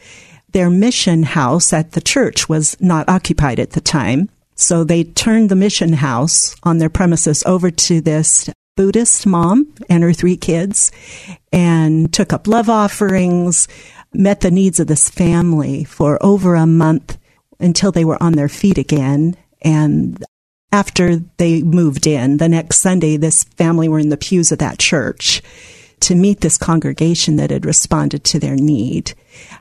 Their 0.52 0.70
mission 0.70 1.22
house 1.22 1.72
at 1.72 1.92
the 1.92 2.00
church 2.00 2.48
was 2.48 2.76
not 2.80 3.08
occupied 3.08 3.60
at 3.60 3.70
the 3.70 3.80
time. 3.80 4.28
So 4.56 4.84
they 4.84 5.04
turned 5.04 5.48
the 5.48 5.56
mission 5.56 5.94
house 5.94 6.54
on 6.62 6.78
their 6.78 6.90
premises 6.90 7.42
over 7.46 7.70
to 7.70 8.00
this 8.00 8.50
Buddhist 8.80 9.26
mom 9.26 9.74
and 9.90 10.02
her 10.02 10.14
three 10.14 10.38
kids 10.38 10.90
and 11.52 12.10
took 12.14 12.32
up 12.32 12.46
love 12.46 12.70
offerings, 12.70 13.68
met 14.14 14.40
the 14.40 14.50
needs 14.50 14.80
of 14.80 14.86
this 14.86 15.10
family 15.10 15.84
for 15.84 16.18
over 16.24 16.54
a 16.54 16.64
month 16.66 17.18
until 17.58 17.92
they 17.92 18.06
were 18.06 18.22
on 18.22 18.32
their 18.32 18.48
feet 18.48 18.78
again. 18.78 19.36
And 19.60 20.24
after 20.72 21.16
they 21.36 21.62
moved 21.62 22.06
in, 22.06 22.38
the 22.38 22.48
next 22.48 22.78
Sunday, 22.78 23.18
this 23.18 23.44
family 23.44 23.86
were 23.86 23.98
in 23.98 24.08
the 24.08 24.16
pews 24.16 24.50
of 24.50 24.60
that 24.60 24.78
church 24.78 25.42
to 26.00 26.14
meet 26.14 26.40
this 26.40 26.56
congregation 26.56 27.36
that 27.36 27.50
had 27.50 27.66
responded 27.66 28.24
to 28.24 28.38
their 28.38 28.56
need. 28.56 29.12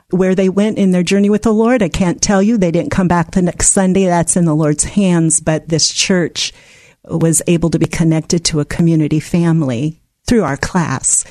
Where 0.08 0.34
they 0.34 0.48
went 0.48 0.78
in 0.78 0.92
their 0.92 1.02
journey 1.02 1.28
with 1.28 1.42
the 1.42 1.52
Lord, 1.52 1.82
I 1.82 1.90
can't 1.90 2.22
tell 2.22 2.42
you. 2.42 2.56
They 2.56 2.70
didn't 2.70 2.90
come 2.90 3.06
back 3.06 3.32
the 3.32 3.42
next 3.42 3.72
Sunday. 3.72 4.06
That's 4.06 4.38
in 4.38 4.46
the 4.46 4.56
Lord's 4.56 4.84
hands. 4.84 5.40
But 5.40 5.68
this 5.68 5.92
church 5.92 6.54
was 7.04 7.42
able 7.46 7.70
to 7.70 7.78
be 7.78 7.86
connected 7.86 8.44
to 8.46 8.60
a 8.60 8.64
community 8.64 9.20
family 9.20 10.00
through 10.26 10.44
our 10.44 10.56
class. 10.56 11.24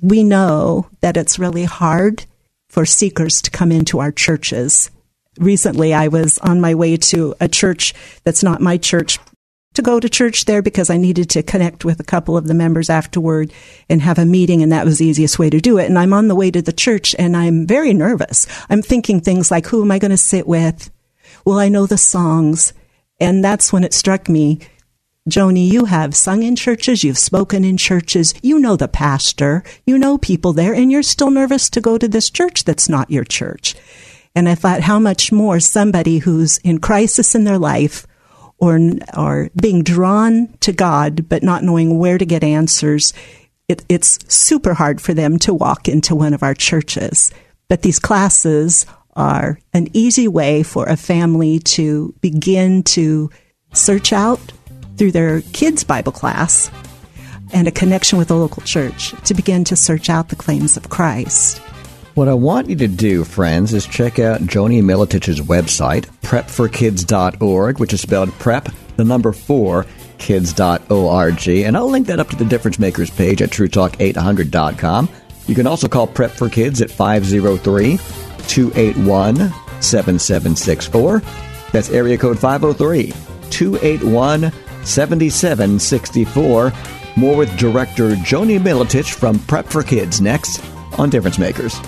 We 0.00 0.22
know 0.22 0.88
that 1.00 1.16
it's 1.16 1.38
really 1.38 1.64
hard 1.64 2.24
for 2.68 2.84
seekers 2.84 3.42
to 3.42 3.50
come 3.50 3.72
into 3.72 3.98
our 3.98 4.12
churches. 4.12 4.90
Recently, 5.38 5.94
I 5.94 6.08
was 6.08 6.38
on 6.38 6.60
my 6.60 6.74
way 6.74 6.96
to 6.96 7.34
a 7.40 7.48
church 7.48 7.94
that's 8.24 8.42
not 8.42 8.60
my 8.60 8.76
church, 8.76 9.18
to 9.74 9.82
go 9.82 10.00
to 10.00 10.08
church 10.08 10.44
there 10.44 10.62
because 10.62 10.90
I 10.90 10.96
needed 10.96 11.30
to 11.30 11.42
connect 11.42 11.84
with 11.84 12.00
a 12.00 12.04
couple 12.04 12.36
of 12.36 12.46
the 12.46 12.54
members 12.54 12.90
afterward 12.90 13.52
and 13.88 14.02
have 14.02 14.18
a 14.18 14.24
meeting. 14.24 14.62
And 14.62 14.72
that 14.72 14.84
was 14.84 14.98
the 14.98 15.06
easiest 15.06 15.38
way 15.38 15.50
to 15.50 15.60
do 15.60 15.78
it. 15.78 15.86
And 15.86 15.98
I'm 15.98 16.12
on 16.12 16.28
the 16.28 16.34
way 16.34 16.50
to 16.50 16.60
the 16.60 16.72
church 16.72 17.14
and 17.18 17.36
I'm 17.36 17.66
very 17.66 17.94
nervous. 17.94 18.46
I'm 18.68 18.82
thinking 18.82 19.20
things 19.20 19.50
like, 19.50 19.66
who 19.66 19.82
am 19.82 19.90
I 19.90 19.98
going 19.98 20.10
to 20.10 20.16
sit 20.16 20.46
with? 20.46 20.90
Will 21.44 21.58
I 21.58 21.68
know 21.68 21.86
the 21.86 21.98
songs? 21.98 22.72
And 23.20 23.42
that's 23.42 23.72
when 23.72 23.84
it 23.84 23.94
struck 23.94 24.28
me. 24.28 24.60
Joanie, 25.28 25.68
you 25.68 25.84
have 25.84 26.16
sung 26.16 26.42
in 26.42 26.56
churches, 26.56 27.04
you've 27.04 27.18
spoken 27.18 27.64
in 27.64 27.76
churches, 27.76 28.34
you 28.42 28.58
know 28.58 28.76
the 28.76 28.88
pastor, 28.88 29.62
you 29.86 29.98
know 29.98 30.18
people 30.18 30.52
there, 30.52 30.74
and 30.74 30.90
you're 30.90 31.02
still 31.02 31.30
nervous 31.30 31.68
to 31.70 31.80
go 31.80 31.98
to 31.98 32.08
this 32.08 32.30
church 32.30 32.64
that's 32.64 32.88
not 32.88 33.10
your 33.10 33.24
church. 33.24 33.74
And 34.34 34.48
I 34.48 34.54
thought, 34.54 34.82
how 34.82 34.98
much 34.98 35.32
more 35.32 35.60
somebody 35.60 36.18
who's 36.18 36.58
in 36.58 36.78
crisis 36.78 37.34
in 37.34 37.44
their 37.44 37.58
life 37.58 38.06
or, 38.58 38.78
or 39.16 39.50
being 39.60 39.82
drawn 39.82 40.54
to 40.60 40.72
God, 40.72 41.28
but 41.28 41.42
not 41.42 41.64
knowing 41.64 41.98
where 41.98 42.18
to 42.18 42.26
get 42.26 42.44
answers, 42.44 43.12
it, 43.68 43.84
it's 43.88 44.18
super 44.32 44.74
hard 44.74 45.00
for 45.00 45.14
them 45.14 45.38
to 45.40 45.54
walk 45.54 45.88
into 45.88 46.14
one 46.14 46.34
of 46.34 46.42
our 46.42 46.54
churches. 46.54 47.30
But 47.68 47.82
these 47.82 47.98
classes 47.98 48.86
are 49.14 49.58
an 49.72 49.88
easy 49.92 50.28
way 50.28 50.62
for 50.62 50.86
a 50.86 50.96
family 50.96 51.58
to 51.58 52.14
begin 52.20 52.82
to 52.84 53.30
search 53.72 54.12
out 54.12 54.40
through 54.98 55.12
their 55.12 55.40
kids' 55.52 55.84
Bible 55.84 56.12
class 56.12 56.70
and 57.52 57.66
a 57.66 57.72
connection 57.72 58.18
with 58.18 58.30
a 58.30 58.34
local 58.34 58.62
church 58.62 59.12
to 59.24 59.34
begin 59.34 59.64
to 59.64 59.76
search 59.76 60.10
out 60.10 60.28
the 60.28 60.36
claims 60.36 60.76
of 60.76 60.90
Christ. 60.90 61.58
What 62.14 62.28
I 62.28 62.34
want 62.34 62.68
you 62.68 62.76
to 62.76 62.88
do, 62.88 63.22
friends, 63.22 63.72
is 63.72 63.86
check 63.86 64.18
out 64.18 64.42
Joanie 64.42 64.82
Militich's 64.82 65.40
website, 65.40 66.06
prepforkids.org, 66.22 67.78
which 67.78 67.92
is 67.92 68.00
spelled 68.00 68.32
prep, 68.40 68.68
the 68.96 69.04
number 69.04 69.32
four, 69.32 69.86
kids.org. 70.18 71.48
And 71.48 71.76
I'll 71.76 71.88
link 71.88 72.08
that 72.08 72.18
up 72.18 72.28
to 72.30 72.36
the 72.36 72.44
Difference 72.44 72.78
Makers 72.80 73.10
page 73.10 73.40
at 73.40 73.50
truetalk800.com. 73.50 75.08
You 75.46 75.54
can 75.54 75.66
also 75.66 75.88
call 75.88 76.06
Prep 76.06 76.32
for 76.32 76.48
Kids 76.48 76.82
at 76.82 76.90
503 76.90 77.98
281 78.48 79.36
7764. 79.80 81.22
That's 81.72 81.90
area 81.90 82.18
code 82.18 82.38
503 82.38 83.12
281 83.50 84.52
7764. 84.84 86.72
More 87.16 87.36
with 87.36 87.56
director 87.58 88.14
Joanie 88.16 88.58
Militich 88.58 89.14
from 89.14 89.38
Prep 89.40 89.66
for 89.66 89.82
Kids 89.82 90.20
next 90.20 90.62
on 90.98 91.10
Difference 91.10 91.38
Makers. 91.38 91.80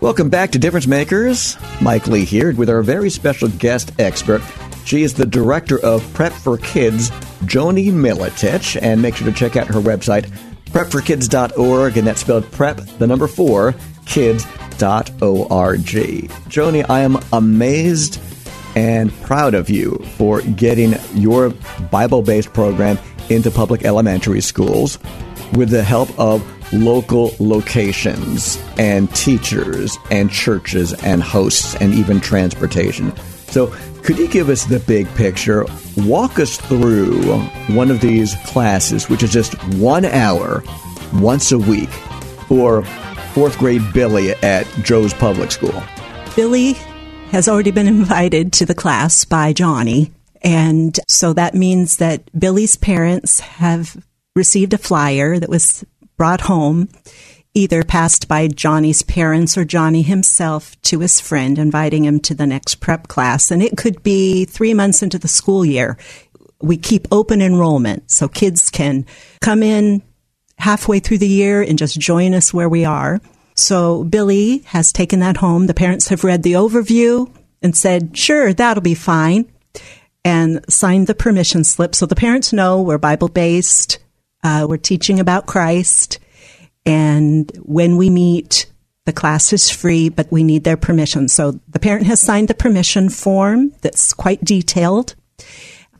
Welcome 0.00 0.30
back 0.30 0.52
to 0.52 0.58
Difference 0.60 0.86
Makers. 0.86 1.56
Mike 1.82 2.06
Lee 2.06 2.24
here 2.24 2.54
with 2.54 2.70
our 2.70 2.80
very 2.80 3.10
special 3.10 3.48
guest 3.48 3.92
expert. 3.98 4.40
She 4.86 5.02
is 5.02 5.14
the 5.14 5.26
director 5.26 5.78
of 5.80 6.14
Prep 6.14 6.32
for 6.32 6.56
Kids, 6.58 7.10
Joanie 7.44 7.88
Militich, 7.88 8.80
and 8.80 9.02
make 9.02 9.16
sure 9.16 9.26
to 9.26 9.32
check 9.32 9.56
out 9.56 9.66
her 9.66 9.80
website, 9.80 10.30
prepforkids.org, 10.66 11.96
and 11.96 12.06
that's 12.06 12.20
spelled 12.20 12.48
prep, 12.52 12.76
the 12.98 13.06
number 13.08 13.26
four, 13.26 13.74
kids.org. 14.04 15.80
Joanie, 16.48 16.84
I 16.84 17.00
am 17.00 17.18
amazed 17.32 18.20
and 18.76 19.12
proud 19.22 19.54
of 19.54 19.68
you 19.68 19.96
for 20.16 20.40
getting 20.42 20.94
your 21.14 21.52
Bible 21.90 22.22
based 22.22 22.52
program 22.52 22.96
into 23.28 23.50
public 23.50 23.84
elementary 23.84 24.40
schools 24.40 25.00
with 25.54 25.70
the 25.70 25.82
help 25.82 26.16
of 26.16 26.44
local 26.72 27.34
locations 27.40 28.62
and 28.78 29.12
teachers 29.16 29.98
and 30.12 30.30
churches 30.30 30.92
and 31.02 31.24
hosts 31.24 31.74
and 31.76 31.92
even 31.92 32.20
transportation. 32.20 33.12
So, 33.56 33.68
could 34.02 34.18
you 34.18 34.28
give 34.28 34.50
us 34.50 34.64
the 34.64 34.80
big 34.80 35.08
picture? 35.14 35.64
Walk 35.96 36.38
us 36.38 36.58
through 36.58 37.22
one 37.74 37.90
of 37.90 38.02
these 38.02 38.34
classes, 38.44 39.08
which 39.08 39.22
is 39.22 39.32
just 39.32 39.54
one 39.76 40.04
hour 40.04 40.62
once 41.14 41.52
a 41.52 41.58
week 41.58 41.88
for 42.48 42.84
fourth 43.32 43.56
grade 43.56 43.80
Billy 43.94 44.32
at 44.32 44.66
Joe's 44.82 45.14
Public 45.14 45.50
School. 45.50 45.82
Billy 46.34 46.74
has 47.30 47.48
already 47.48 47.70
been 47.70 47.86
invited 47.86 48.52
to 48.52 48.66
the 48.66 48.74
class 48.74 49.24
by 49.24 49.54
Johnny. 49.54 50.12
And 50.42 51.00
so 51.08 51.32
that 51.32 51.54
means 51.54 51.96
that 51.96 52.28
Billy's 52.38 52.76
parents 52.76 53.40
have 53.40 53.96
received 54.34 54.74
a 54.74 54.78
flyer 54.78 55.38
that 55.38 55.48
was 55.48 55.82
brought 56.18 56.42
home 56.42 56.90
either 57.56 57.82
passed 57.82 58.28
by 58.28 58.46
Johnny's 58.48 59.02
parents 59.02 59.56
or 59.56 59.64
Johnny 59.64 60.02
himself 60.02 60.80
to 60.82 61.00
his 61.00 61.20
friend, 61.20 61.58
inviting 61.58 62.04
him 62.04 62.20
to 62.20 62.34
the 62.34 62.46
next 62.46 62.76
prep 62.76 63.08
class. 63.08 63.50
And 63.50 63.62
it 63.62 63.78
could 63.78 64.02
be 64.02 64.44
three 64.44 64.74
months 64.74 65.02
into 65.02 65.18
the 65.18 65.26
school 65.26 65.64
year. 65.64 65.96
We 66.60 66.76
keep 66.76 67.08
open 67.10 67.40
enrollment 67.40 68.10
so 68.10 68.28
kids 68.28 68.68
can 68.68 69.06
come 69.40 69.62
in 69.62 70.02
halfway 70.58 71.00
through 71.00 71.18
the 71.18 71.28
year 71.28 71.62
and 71.62 71.78
just 71.78 71.98
join 71.98 72.34
us 72.34 72.52
where 72.52 72.68
we 72.68 72.84
are. 72.84 73.20
So 73.54 74.04
Billy 74.04 74.58
has 74.66 74.92
taken 74.92 75.20
that 75.20 75.38
home. 75.38 75.66
The 75.66 75.74
parents 75.74 76.08
have 76.08 76.24
read 76.24 76.42
the 76.42 76.52
overview 76.52 77.34
and 77.62 77.74
said, 77.74 78.16
sure, 78.16 78.52
that'll 78.52 78.82
be 78.82 78.94
fine, 78.94 79.50
and 80.26 80.62
signed 80.68 81.06
the 81.06 81.14
permission 81.14 81.64
slip. 81.64 81.94
So 81.94 82.04
the 82.04 82.14
parents 82.14 82.52
know 82.52 82.82
we're 82.82 82.98
Bible 82.98 83.28
based. 83.28 83.98
Uh, 84.44 84.66
we're 84.68 84.76
teaching 84.76 85.20
about 85.20 85.46
Christ 85.46 86.18
And 86.86 87.50
when 87.62 87.96
we 87.96 88.08
meet, 88.08 88.66
the 89.04 89.12
class 89.12 89.52
is 89.52 89.70
free, 89.70 90.08
but 90.08 90.30
we 90.30 90.44
need 90.44 90.64
their 90.64 90.76
permission. 90.76 91.28
So 91.28 91.60
the 91.68 91.80
parent 91.80 92.06
has 92.06 92.20
signed 92.20 92.48
the 92.48 92.54
permission 92.54 93.08
form 93.08 93.72
that's 93.82 94.12
quite 94.12 94.44
detailed, 94.44 95.14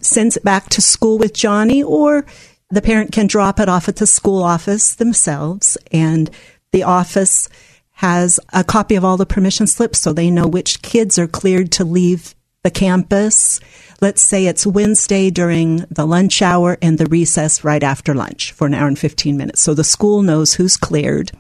sends 0.01 0.37
it 0.37 0.45
back 0.45 0.69
to 0.71 0.81
school 0.81 1.19
with 1.19 1.35
Johnny, 1.35 1.83
or 1.83 2.25
the 2.71 2.83
parent 2.83 3.13
can 3.13 3.27
drop 3.27 3.61
it 3.61 3.69
off 3.69 3.89
at 3.89 3.97
the 3.97 4.07
school 4.07 4.43
office 4.43 4.95
themselves. 4.95 5.77
And 5.93 6.31
the 6.73 6.85
office 6.85 7.49
has 7.93 8.39
a 8.53 8.63
copy 8.63 8.95
of 8.95 9.05
all 9.05 9.17
the 9.17 9.27
permission 9.27 9.67
slips 9.67 9.99
so 9.99 10.13
they 10.13 10.31
know 10.31 10.47
which 10.47 10.83
kids 10.83 11.19
are 11.19 11.27
cleared 11.27 11.73
to 11.73 11.85
leave 11.85 12.36
the 12.67 12.71
campus. 12.73 13.61
Let's 14.01 14.21
say 14.21 14.47
it's 14.47 14.67
Wednesday 14.67 15.31
during 15.31 15.85
the 15.89 16.05
lunch 16.05 16.43
hour 16.43 16.77
and 16.83 16.99
the 16.99 17.07
recess 17.07 17.63
right 17.63 17.83
after 17.83 18.13
lunch 18.13 18.51
for 18.51 18.67
an 18.67 18.75
hour 18.75 18.89
and 18.89 18.99
15 18.99 19.37
minutes. 19.37 19.61
So 19.61 19.73
the 19.73 19.85
school 19.85 20.23
knows 20.23 20.55
who's 20.55 20.77
cleared. 20.77 21.31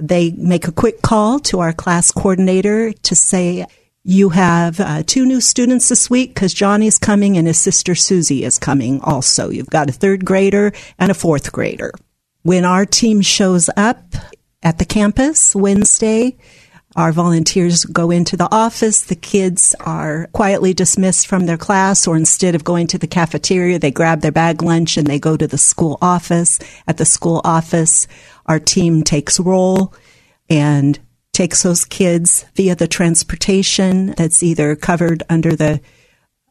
They 0.00 0.32
make 0.32 0.66
a 0.66 0.72
quick 0.72 1.02
call 1.02 1.38
to 1.50 1.60
our 1.60 1.72
class 1.72 2.10
coordinator 2.10 2.92
to 2.92 3.14
say, 3.14 3.64
you 4.02 4.30
have 4.30 4.80
uh, 4.80 5.04
two 5.06 5.24
new 5.24 5.40
students 5.40 5.88
this 5.88 6.10
week 6.10 6.34
because 6.34 6.52
Johnny's 6.52 6.98
coming 6.98 7.36
and 7.36 7.46
his 7.46 7.60
sister 7.60 7.94
Susie 7.94 8.42
is 8.42 8.58
coming 8.58 9.00
also. 9.02 9.50
You've 9.50 9.70
got 9.70 9.88
a 9.88 9.92
third 9.92 10.24
grader 10.24 10.72
and 10.98 11.12
a 11.12 11.14
fourth 11.14 11.52
grader. 11.52 11.92
When 12.42 12.64
our 12.64 12.86
team 12.86 13.20
shows 13.20 13.70
up 13.76 14.02
at 14.64 14.78
the 14.78 14.84
campus 14.84 15.54
Wednesday, 15.54 16.36
our 16.96 17.12
volunteers 17.12 17.84
go 17.84 18.10
into 18.10 18.36
the 18.36 18.48
office. 18.50 19.02
The 19.02 19.14
kids 19.14 19.74
are 19.80 20.28
quietly 20.32 20.72
dismissed 20.72 21.26
from 21.26 21.44
their 21.44 21.58
class, 21.58 22.06
or 22.06 22.16
instead 22.16 22.54
of 22.54 22.64
going 22.64 22.86
to 22.88 22.98
the 22.98 23.06
cafeteria, 23.06 23.78
they 23.78 23.90
grab 23.90 24.22
their 24.22 24.32
bag 24.32 24.62
lunch 24.62 24.96
and 24.96 25.06
they 25.06 25.18
go 25.18 25.36
to 25.36 25.46
the 25.46 25.58
school 25.58 25.98
office. 26.00 26.58
At 26.88 26.96
the 26.96 27.04
school 27.04 27.42
office, 27.44 28.08
our 28.46 28.58
team 28.58 29.02
takes 29.02 29.38
roll 29.38 29.94
and 30.48 30.98
takes 31.32 31.62
those 31.62 31.84
kids 31.84 32.46
via 32.54 32.74
the 32.74 32.88
transportation 32.88 34.14
that's 34.16 34.42
either 34.42 34.74
covered 34.74 35.22
under 35.28 35.54
the 35.54 35.80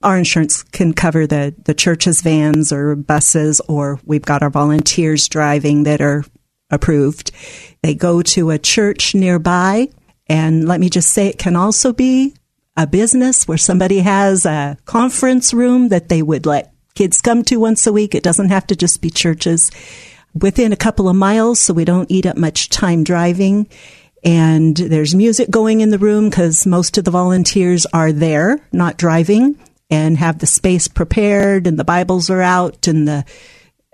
our 0.03 0.19
insurance 0.19 0.61
can 0.61 0.93
cover 0.93 1.25
the, 1.25 1.55
the 1.63 1.73
church's 1.73 2.21
vans 2.21 2.71
or 2.71 2.95
buses, 2.95 3.59
or 3.61 3.99
we've 4.05 4.21
got 4.21 4.43
our 4.43 4.51
volunteers 4.51 5.27
driving 5.27 5.83
that 5.83 5.99
are 5.99 6.23
approved. 6.69 7.31
They 7.81 7.95
go 7.95 8.21
to 8.21 8.51
a 8.51 8.59
church 8.59 9.15
nearby. 9.15 9.89
And 10.27 10.67
let 10.67 10.79
me 10.79 10.89
just 10.89 11.11
say, 11.11 11.27
it 11.27 11.37
can 11.37 11.55
also 11.55 11.93
be 11.93 12.35
a 12.77 12.87
business 12.87 13.47
where 13.47 13.57
somebody 13.57 13.99
has 13.99 14.45
a 14.45 14.77
conference 14.85 15.53
room 15.53 15.89
that 15.89 16.09
they 16.09 16.21
would 16.21 16.45
let 16.45 16.73
kids 16.93 17.21
come 17.21 17.43
to 17.43 17.57
once 17.57 17.85
a 17.87 17.93
week. 17.93 18.15
It 18.15 18.23
doesn't 18.23 18.49
have 18.49 18.67
to 18.67 18.75
just 18.75 19.01
be 19.01 19.09
churches 19.09 19.71
within 20.33 20.73
a 20.73 20.77
couple 20.77 21.07
of 21.07 21.15
miles 21.15 21.59
so 21.59 21.73
we 21.73 21.85
don't 21.85 22.11
eat 22.11 22.25
up 22.25 22.37
much 22.37 22.69
time 22.69 23.03
driving. 23.03 23.67
And 24.23 24.75
there's 24.75 25.13
music 25.13 25.49
going 25.49 25.81
in 25.81 25.91
the 25.91 25.99
room 25.99 26.29
because 26.29 26.65
most 26.65 26.97
of 26.97 27.03
the 27.05 27.11
volunteers 27.11 27.85
are 27.93 28.11
there, 28.11 28.59
not 28.71 28.97
driving, 28.97 29.57
and 29.89 30.17
have 30.17 30.39
the 30.39 30.47
space 30.47 30.87
prepared 30.87 31.67
and 31.67 31.77
the 31.77 31.83
Bibles 31.83 32.29
are 32.29 32.41
out 32.41 32.87
and 32.87 33.07
the 33.07 33.23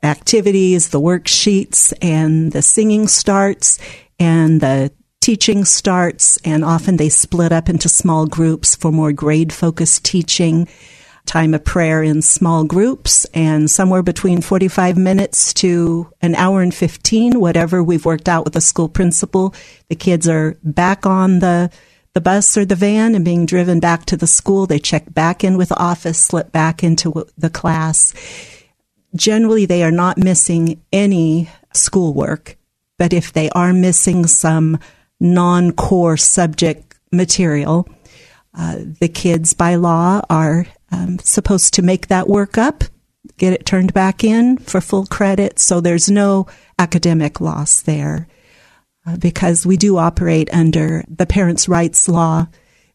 activities, 0.04 0.89
the 0.89 1.02
worksheets, 1.02 1.94
and 2.02 2.52
the 2.52 2.62
singing 2.62 3.08
starts 3.08 3.78
and 4.20 4.62
the 4.62 4.91
teaching 5.21 5.63
starts. 5.63 6.38
And 6.43 6.65
often 6.65 6.97
they 6.97 7.10
split 7.10 7.51
up 7.51 7.69
into 7.69 7.88
small 7.88 8.25
groups 8.25 8.75
for 8.75 8.91
more 8.91 9.13
grade 9.13 9.53
focused 9.53 10.03
teaching 10.03 10.67
time 11.25 11.53
of 11.53 11.63
prayer 11.63 12.03
in 12.03 12.21
small 12.21 12.63
groups 12.63 13.25
and 13.34 13.69
somewhere 13.69 14.01
between 14.01 14.41
45 14.41 14.97
minutes 14.97 15.53
to 15.53 16.12
an 16.21 16.36
hour 16.36 16.62
and 16.62 16.73
15, 16.73 17.39
whatever 17.39 17.84
we've 17.84 18.05
worked 18.05 18.27
out 18.27 18.43
with 18.43 18.53
the 18.53 18.62
school 18.62 18.89
principal. 18.89 19.53
The 19.89 19.95
kids 19.95 20.27
are 20.27 20.57
back 20.63 21.05
on 21.05 21.39
the 21.39 21.71
the 22.13 22.19
bus 22.19 22.57
or 22.57 22.65
the 22.65 22.75
van 22.75 23.15
and 23.15 23.23
being 23.23 23.45
driven 23.45 23.79
back 23.79 24.03
to 24.05 24.17
the 24.17 24.27
school. 24.27 24.65
They 24.65 24.79
check 24.79 25.13
back 25.13 25.45
in 25.45 25.57
with 25.57 25.69
the 25.69 25.79
office, 25.79 26.21
slip 26.21 26.51
back 26.51 26.84
into 26.84 27.25
the 27.38 27.49
class. 27.49 28.13
Generally, 29.15 29.67
they 29.67 29.81
are 29.81 29.91
not 29.91 30.17
missing 30.17 30.81
any 30.91 31.49
schoolwork, 31.73 32.57
but 32.97 33.13
if 33.13 33.31
they 33.31 33.49
are 33.51 33.71
missing 33.71 34.27
some 34.27 34.77
non-core 35.21 36.17
subject 36.17 36.95
material, 37.12 37.88
uh, 38.53 38.79
the 38.99 39.07
kids 39.07 39.53
by 39.53 39.75
law 39.75 40.21
are 40.29 40.65
um, 40.91 41.19
supposed 41.19 41.73
to 41.75 41.81
make 41.81 42.07
that 42.07 42.27
work 42.27 42.57
up, 42.57 42.84
get 43.38 43.53
it 43.53 43.65
turned 43.65 43.93
back 43.93 44.23
in 44.23 44.57
for 44.57 44.81
full 44.81 45.05
credit. 45.05 45.60
So 45.60 45.79
there's 45.79 46.10
no 46.10 46.47
academic 46.77 47.39
loss 47.39 47.81
there 47.81 48.27
uh, 49.05 49.17
because 49.17 49.65
we 49.65 49.77
do 49.77 49.97
operate 49.97 50.49
under 50.53 51.05
the 51.07 51.25
parents' 51.25 51.69
rights 51.69 52.10
law 52.10 52.47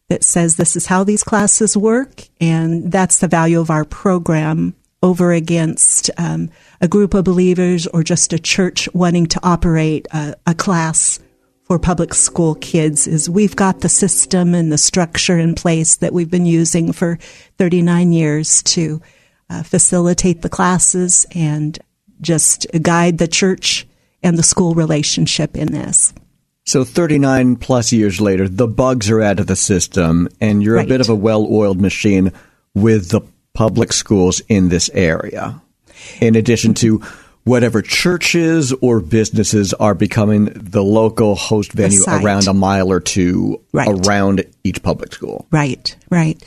that 0.09 0.23
says 0.23 0.55
this 0.55 0.75
is 0.75 0.85
how 0.85 1.03
these 1.03 1.23
classes 1.23 1.75
work, 1.75 2.23
and 2.39 2.91
that's 2.91 3.19
the 3.19 3.27
value 3.27 3.59
of 3.59 3.69
our 3.69 3.83
program 3.83 4.75
over 5.03 5.31
against 5.31 6.09
um, 6.17 6.49
a 6.81 6.87
group 6.87 7.13
of 7.13 7.23
believers 7.23 7.87
or 7.87 8.03
just 8.03 8.33
a 8.33 8.39
church 8.39 8.89
wanting 8.93 9.27
to 9.27 9.39
operate 9.43 10.07
a, 10.11 10.35
a 10.45 10.55
class 10.55 11.19
for 11.67 11.77
public 11.77 12.13
school 12.13 12.55
kids 12.55 13.07
is 13.07 13.29
we've 13.29 13.55
got 13.55 13.81
the 13.81 13.89
system 13.89 14.55
and 14.55 14.71
the 14.71 14.77
structure 14.77 15.37
in 15.37 15.53
place 15.53 15.97
that 15.97 16.13
we've 16.13 16.31
been 16.31 16.45
using 16.45 16.93
for 16.93 17.19
39 17.57 18.13
years 18.13 18.63
to 18.63 19.01
uh, 19.49 19.63
facilitate 19.63 20.41
the 20.41 20.49
classes 20.49 21.25
and 21.35 21.77
just 22.21 22.67
guide 22.81 23.17
the 23.17 23.27
church 23.27 23.85
and 24.23 24.37
the 24.37 24.43
school 24.43 24.75
relationship 24.75 25.57
in 25.57 25.73
this. 25.73 26.13
So 26.65 26.85
39 26.85 27.57
plus 27.57 27.91
years 27.91 28.21
later, 28.21 28.47
the 28.47 28.67
bugs 28.67 29.09
are 29.09 29.21
out 29.21 29.41
of 29.41 29.47
the 29.47 29.55
system, 29.57 30.29
and 30.39 30.63
you're 30.63 30.75
right. 30.75 30.85
a 30.85 30.89
bit 30.89 31.01
of 31.01 31.09
a 31.09 31.15
well 31.15 31.47
oiled 31.51 31.81
machine 31.81 32.31
with 32.73 33.09
the 33.09 33.21
public 33.53 33.91
schools 33.91 34.41
in 34.47 34.69
this 34.69 34.89
area. 34.93 35.61
In 36.21 36.35
addition 36.35 36.73
to 36.75 37.01
whatever 37.47 37.81
churches 37.81 38.73
or 38.73 38.99
businesses 38.99 39.73
are 39.73 39.95
becoming 39.95 40.45
the 40.53 40.83
local 40.83 41.35
host 41.35 41.71
venue 41.71 42.03
around 42.07 42.47
a 42.47 42.53
mile 42.53 42.91
or 42.91 42.99
two 42.99 43.61
right. 43.71 43.87
around 43.87 44.43
each 44.63 44.83
public 44.83 45.13
school. 45.13 45.47
Right, 45.49 45.95
right. 46.09 46.41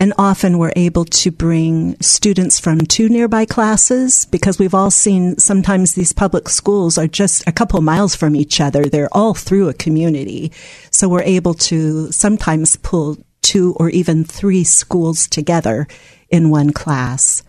And 0.00 0.12
often 0.16 0.58
we're 0.58 0.72
able 0.76 1.06
to 1.06 1.32
bring 1.32 2.00
students 2.00 2.60
from 2.60 2.78
two 2.78 3.08
nearby 3.08 3.46
classes 3.46 4.26
because 4.26 4.58
we've 4.58 4.74
all 4.74 4.92
seen 4.92 5.38
sometimes 5.38 5.94
these 5.94 6.12
public 6.12 6.48
schools 6.48 6.98
are 6.98 7.08
just 7.08 7.48
a 7.48 7.52
couple 7.52 7.80
miles 7.80 8.14
from 8.14 8.36
each 8.36 8.60
other. 8.60 8.84
They're 8.84 9.12
all 9.12 9.34
through 9.34 9.68
a 9.68 9.74
community. 9.74 10.52
So 10.92 11.08
we're 11.08 11.22
able 11.22 11.54
to 11.54 12.12
sometimes 12.12 12.76
pull 12.76 13.16
two 13.42 13.74
or 13.80 13.88
even 13.90 14.22
three 14.24 14.62
schools 14.62 15.26
together 15.26 15.88
in 16.28 16.50
one 16.50 16.70
class. 16.72 17.42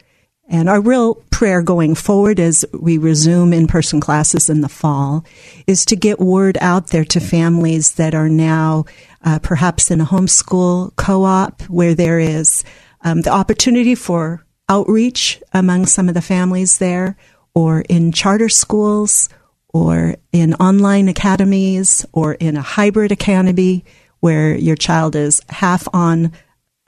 And 0.52 0.68
our 0.68 0.82
real 0.82 1.16
prayer 1.30 1.62
going 1.62 1.94
forward 1.94 2.40
as 2.40 2.66
we 2.74 2.98
resume 2.98 3.54
in 3.54 3.68
person 3.68 4.02
classes 4.02 4.50
in 4.50 4.62
the 4.62 4.68
fall 4.68 5.24
is 5.68 5.86
to 5.86 5.96
get 5.96 6.20
word 6.20 6.58
out 6.60 6.88
there 6.88 7.06
to 7.06 7.20
families 7.20 7.94
that 7.94 8.16
are 8.16 8.28
now 8.28 8.86
uh, 9.24 9.38
perhaps 9.40 9.92
in 9.92 10.02
a 10.02 10.06
homeschool 10.06 10.96
co 10.96 11.24
op 11.24 11.62
where 11.64 11.94
there 11.94 12.18
is 12.18 12.64
um, 13.02 13.22
the 13.22 13.30
opportunity 13.30 13.94
for 13.94 14.44
outreach 14.68 15.42
among 15.54 15.86
some 15.86 16.10
of 16.10 16.16
the 16.16 16.22
families 16.22 16.80
there, 16.80 17.16
or 17.54 17.82
in 17.82 18.12
charter 18.12 18.50
schools, 18.50 19.30
or 19.72 20.16
in 20.32 20.54
online 20.56 21.08
academies, 21.08 22.06
or 22.12 22.34
in 22.36 22.58
a 22.58 22.62
hybrid 22.62 23.12
academy 23.12 23.86
where 24.20 24.56
your 24.56 24.76
child 24.76 25.16
is 25.16 25.42
half 25.50 25.88
on 25.94 26.32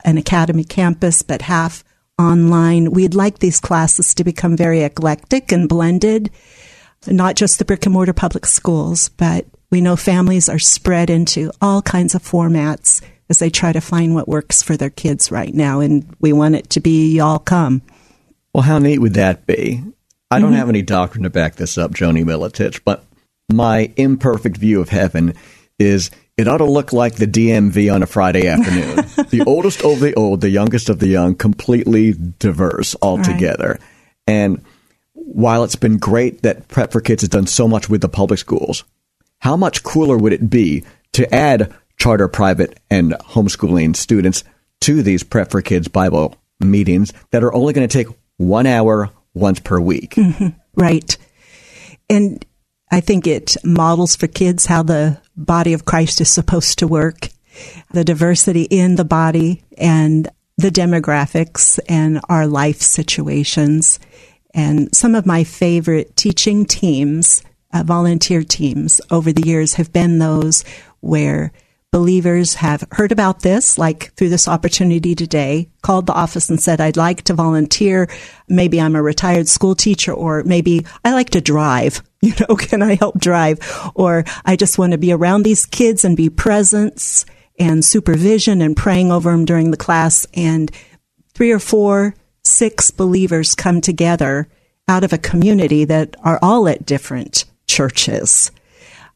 an 0.04 0.17
academy 0.17 0.63
campus 0.63 1.21
but 1.21 1.43
half 1.43 1.84
online. 2.21 2.91
We'd 2.91 3.15
like 3.15 3.39
these 3.39 3.60
classes 3.60 4.13
to 4.15 4.23
become 4.23 4.55
very 4.55 4.84
eclectic 4.84 5.51
and 5.51 5.67
blended, 5.67 6.29
not 7.07 7.36
just 7.36 7.60
the 7.60 7.65
brick 7.65 7.86
and 7.86 7.93
mortar 7.93 8.13
public 8.13 8.45
schools, 8.45 9.10
but 9.10 9.45
we 9.71 9.81
know 9.81 9.95
families 9.95 10.47
are 10.47 10.60
spread 10.60 11.10
into 11.10 11.51
all 11.62 11.81
kinds 11.81 12.13
of 12.15 12.23
formats 12.23 13.01
as 13.29 13.39
they 13.39 13.49
try 13.49 13.71
to 13.71 13.81
find 13.81 14.13
what 14.13 14.27
works 14.27 14.62
for 14.62 14.77
their 14.77 14.89
kids 14.89 15.31
right 15.31 15.53
now. 15.53 15.79
And 15.79 16.05
we 16.19 16.34
want 16.34 16.55
it 16.55 16.69
to 16.71 16.79
be 16.79 17.15
y'all 17.15 17.39
come. 17.39 17.81
Well, 18.53 18.63
how 18.63 18.77
neat 18.77 18.99
would 18.99 19.13
that 19.13 19.45
be? 19.45 19.84
I 20.29 20.39
don't 20.39 20.51
mm-hmm. 20.51 20.60
have 20.60 20.69
any 20.69 20.81
doctrine 20.81 21.23
to 21.23 21.29
back 21.29 21.55
this 21.55 21.77
up, 21.77 21.93
Joanie 21.93 22.23
Militich, 22.23 22.81
but 22.86 23.05
my 23.51 23.91
imperfect 23.97 24.57
view 24.57 24.81
of 24.81 24.89
heaven 24.89 25.34
is 25.79 26.12
it 26.41 26.47
ought 26.47 26.58
to 26.58 26.65
look 26.65 26.91
like 26.91 27.15
the 27.15 27.27
DMV 27.27 27.93
on 27.93 28.01
a 28.01 28.08
Friday 28.08 28.47
afternoon. 28.47 28.95
the 29.30 29.43
oldest 29.45 29.84
of 29.84 29.99
the 29.99 30.13
old, 30.15 30.41
the 30.41 30.49
youngest 30.49 30.89
of 30.89 30.97
the 30.97 31.08
young, 31.08 31.36
completely 31.36 32.13
diverse 32.39 32.95
altogether. 33.01 33.69
Right. 33.69 33.82
And 34.25 34.65
while 35.13 35.63
it's 35.63 35.75
been 35.75 35.97
great 35.97 36.41
that 36.41 36.67
Prep 36.67 36.91
for 36.91 36.99
Kids 36.99 37.21
has 37.21 37.30
done 37.30 37.45
so 37.45 37.67
much 37.67 37.89
with 37.89 38.01
the 38.01 38.10
public 38.10 38.39
schools, 38.39 38.84
how 39.39 39.56
much 39.56 39.84
cooler 39.84 40.17
would 40.17 40.34
it 40.34 40.49
be 40.49 40.84
to 41.13 41.34
add 41.34 41.73
charter, 41.97 42.27
private, 42.27 42.80
and 42.89 43.12
homeschooling 43.12 43.95
students 43.95 44.43
to 44.82 45.04
these 45.04 45.23
Prep 45.23 45.51
for 45.51 45.62
Kids 45.62 45.88
Bible 45.88 46.36
meetings 46.60 47.13
that 47.30 47.43
are 47.43 47.54
only 47.54 47.73
going 47.73 47.88
to 47.88 48.04
take 48.04 48.08
one 48.38 48.65
hour 48.65 49.12
once 49.36 49.60
per 49.60 49.80
week? 49.80 50.15
Mm-hmm. 50.15 50.49
Right. 50.75 51.17
And 52.10 52.43
I 52.91 52.99
think 52.99 53.25
it 53.25 53.56
models 53.63 54.17
for 54.17 54.27
kids 54.27 54.65
how 54.65 54.84
the 54.84 55.17
body 55.38 55.71
of 55.71 55.86
Christ 55.86 56.19
is 56.19 56.30
supposed 56.30 56.80
to 56.80 56.88
work, 56.88 57.30
the 57.91 58.04
diversity 58.04 58.63
in 58.63 58.95
the 58.95 59.06
body 59.06 59.63
and 59.77 60.27
the 60.58 60.69
demographics 60.69 61.80
and 61.88 62.19
our 62.27 62.47
life 62.47 62.82
situations. 62.82 63.97
And 64.54 64.93
some 64.93 65.15
of 65.15 65.25
my 65.25 65.45
favorite 65.45 66.17
teaching 66.17 66.65
teams, 66.65 67.43
uh, 67.73 67.84
volunteer 67.84 68.43
teams 68.43 68.99
over 69.10 69.32
the 69.32 69.47
years 69.47 69.75
have 69.75 69.93
been 69.93 70.19
those 70.19 70.65
where 70.99 71.54
believers 71.91 72.56
have 72.56 72.86
heard 72.91 73.13
about 73.13 73.41
this, 73.41 73.77
like 73.77 74.13
through 74.15 74.30
this 74.30 74.49
opportunity 74.49 75.15
today, 75.15 75.69
called 75.82 76.08
the 76.08 76.13
office 76.13 76.49
and 76.49 76.62
said, 76.62 76.82
I'd 76.82 76.97
like 76.97 77.21
to 77.23 77.34
volunteer. 77.34 78.10
Maybe 78.49 78.82
I'm 78.82 78.95
a 78.95 79.01
retired 79.01 79.47
school 79.47 79.75
teacher 79.75 80.13
or 80.13 80.43
maybe 80.43 80.86
I 81.06 81.13
like 81.13 81.30
to 81.32 81.41
drive. 81.41 82.01
You 82.23 82.34
know, 82.39 82.55
can 82.55 82.84
I 82.84 82.93
help 82.93 83.19
drive? 83.19 83.57
Or 83.95 84.23
I 84.45 84.55
just 84.55 84.77
want 84.77 84.91
to 84.91 84.99
be 84.99 85.12
around 85.12 85.41
these 85.41 85.65
kids 85.65 86.05
and 86.05 86.15
be 86.15 86.29
presence 86.29 87.25
and 87.57 87.84
supervision 87.84 88.62
and 88.62 88.77
praying 88.77 89.12
over 89.12 89.31
them 89.31 89.43
during 89.43 89.71
the 89.71 89.77
class. 89.77 90.27
And 90.36 90.71
three 91.34 91.51
or 91.51 91.57
four, 91.57 92.13
six 92.43 92.91
believers 92.91 93.55
come 93.55 93.81
together 93.81 94.47
out 94.88 95.03
of 95.03 95.13
a 95.13 95.17
community 95.17 95.86
that 95.86 96.15
are 96.23 96.38
all 96.43 96.67
at 96.67 96.86
different 96.86 97.45
churches 97.65 98.51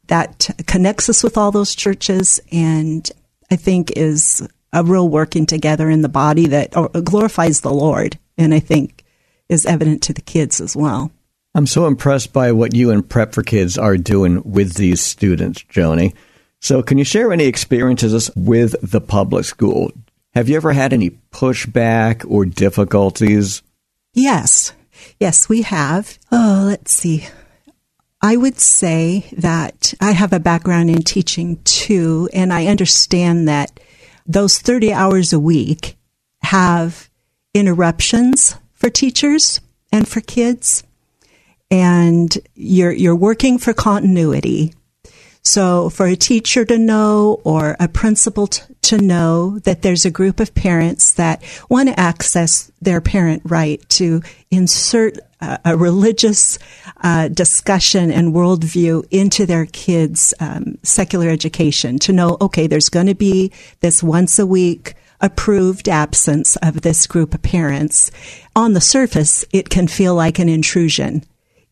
that 0.08 0.50
connects 0.66 1.08
us 1.08 1.22
with 1.22 1.36
all 1.36 1.52
those 1.52 1.74
churches 1.74 2.40
and 2.50 3.10
I 3.50 3.56
think 3.56 3.92
is 3.96 4.46
a 4.72 4.82
real 4.82 5.08
working 5.08 5.46
together 5.46 5.88
in 5.90 6.02
the 6.02 6.08
body 6.08 6.46
that 6.48 6.76
uh, 6.76 6.88
glorifies 6.88 7.60
the 7.60 7.72
Lord 7.72 8.18
and 8.38 8.54
I 8.54 8.60
think 8.60 9.04
is 9.48 9.66
evident 9.66 10.02
to 10.04 10.12
the 10.12 10.20
kids 10.20 10.60
as 10.60 10.76
well. 10.76 11.10
I'm 11.56 11.66
so 11.66 11.86
impressed 11.86 12.34
by 12.34 12.52
what 12.52 12.74
you 12.74 12.90
and 12.90 13.08
Prep 13.08 13.32
for 13.32 13.42
Kids 13.42 13.78
are 13.78 13.96
doing 13.96 14.42
with 14.44 14.74
these 14.74 15.00
students, 15.00 15.62
Joanie. 15.62 16.14
So, 16.60 16.82
can 16.82 16.98
you 16.98 17.04
share 17.04 17.32
any 17.32 17.46
experiences 17.46 18.30
with 18.36 18.76
the 18.82 19.00
public 19.00 19.46
school? 19.46 19.90
Have 20.34 20.50
you 20.50 20.56
ever 20.56 20.74
had 20.74 20.92
any 20.92 21.12
pushback 21.32 22.30
or 22.30 22.44
difficulties? 22.44 23.62
Yes. 24.12 24.74
Yes, 25.18 25.48
we 25.48 25.62
have. 25.62 26.18
Oh, 26.30 26.64
let's 26.66 26.92
see. 26.92 27.26
I 28.20 28.36
would 28.36 28.60
say 28.60 29.26
that 29.38 29.94
I 29.98 30.10
have 30.12 30.34
a 30.34 30.40
background 30.40 30.90
in 30.90 31.04
teaching 31.04 31.62
too, 31.64 32.28
and 32.34 32.52
I 32.52 32.66
understand 32.66 33.48
that 33.48 33.80
those 34.26 34.58
30 34.58 34.92
hours 34.92 35.32
a 35.32 35.40
week 35.40 35.96
have 36.42 37.08
interruptions 37.54 38.56
for 38.74 38.90
teachers 38.90 39.62
and 39.90 40.06
for 40.06 40.20
kids. 40.20 40.82
And 41.70 42.36
you're, 42.54 42.92
you're 42.92 43.16
working 43.16 43.58
for 43.58 43.72
continuity. 43.72 44.72
So 45.46 45.90
for 45.90 46.06
a 46.06 46.16
teacher 46.16 46.64
to 46.64 46.76
know 46.76 47.40
or 47.44 47.76
a 47.78 47.86
principal 47.86 48.48
t- 48.48 48.62
to 48.82 48.98
know 48.98 49.60
that 49.60 49.82
there's 49.82 50.04
a 50.04 50.10
group 50.10 50.40
of 50.40 50.56
parents 50.56 51.14
that 51.14 51.40
want 51.70 51.88
to 51.88 51.98
access 51.98 52.72
their 52.80 53.00
parent 53.00 53.42
right 53.44 53.80
to 53.90 54.22
insert 54.50 55.18
a, 55.40 55.60
a 55.64 55.76
religious 55.76 56.58
uh, 57.02 57.28
discussion 57.28 58.10
and 58.10 58.34
worldview 58.34 59.04
into 59.12 59.46
their 59.46 59.66
kids' 59.66 60.34
um, 60.40 60.78
secular 60.82 61.28
education. 61.28 62.00
To 62.00 62.12
know, 62.12 62.36
okay, 62.40 62.66
there's 62.66 62.88
going 62.88 63.06
to 63.06 63.14
be 63.14 63.52
this 63.80 64.02
once 64.02 64.40
a 64.40 64.46
week 64.46 64.94
approved 65.20 65.88
absence 65.88 66.56
of 66.56 66.82
this 66.82 67.06
group 67.06 67.34
of 67.34 67.42
parents. 67.42 68.10
On 68.56 68.72
the 68.72 68.80
surface, 68.80 69.44
it 69.52 69.70
can 69.70 69.86
feel 69.86 70.16
like 70.16 70.40
an 70.40 70.48
intrusion 70.48 71.22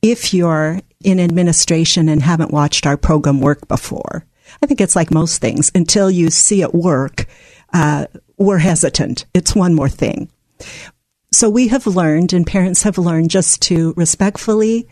if 0.05 0.35
you're 0.35 0.81
in 1.03 1.19
administration 1.19 2.11
and 2.11 2.23
haven't 2.23 2.51
watched 2.51 2.87
our 2.87 2.99
program 2.99 3.41
work 3.41 3.67
before. 3.69 4.27
I 4.63 4.67
think 4.67 4.83
it's 4.83 4.95
like 4.95 5.11
most 5.11 5.41
things. 5.41 5.73
Until 5.75 6.11
you 6.11 6.29
see 6.31 6.61
it 6.61 6.75
work, 6.75 7.25
uh, 7.73 8.07
we're 8.37 8.59
hesitant. 8.59 9.25
It's 9.33 9.55
one 9.55 9.75
more 9.75 9.89
thing. 9.89 10.29
So 11.33 11.49
we 11.49 11.69
have 11.69 11.87
learned, 11.87 12.35
and 12.35 12.47
parents 12.47 12.83
have 12.83 12.99
learned, 12.99 13.31
just 13.31 13.63
to 13.63 13.95
respectfully 13.97 14.87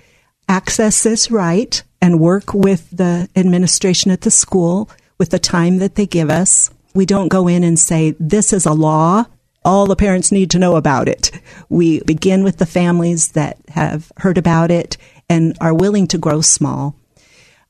access 0.48 1.03
this 1.03 1.31
right 1.31 1.83
and 2.01 2.18
work 2.18 2.55
with 2.55 2.88
the 2.90 3.29
administration 3.37 4.11
at 4.11 4.22
the 4.22 4.31
school 4.31 4.88
with 5.18 5.29
the 5.29 5.38
time 5.38 5.77
that 5.79 5.94
they 5.94 6.07
give 6.07 6.31
us. 6.31 6.70
We 6.94 7.05
don't 7.05 7.29
go 7.29 7.48
in 7.48 7.62
and 7.64 7.79
say, 7.79 8.16
this 8.18 8.55
is 8.55 8.64
a 8.64 8.72
law. 8.72 9.27
All 9.64 9.87
the 9.87 9.96
parents 9.96 10.33
need 10.33 10.51
to 10.51 10.59
know 10.59 10.77
about 10.77 11.09
it. 11.09 11.31
We 11.68 12.01
begin 12.01 12.42
with 12.42 12.59
the 12.59 12.66
families 12.66 13.33
that 13.33 13.59
have 13.68 14.11
heard 14.18 14.38
about 14.38 14.70
it 14.70 14.96
and 15.29 15.57
are 15.61 15.75
willing 15.75 16.07
to 16.09 16.18
grow 16.18 16.40
small. 16.40 16.96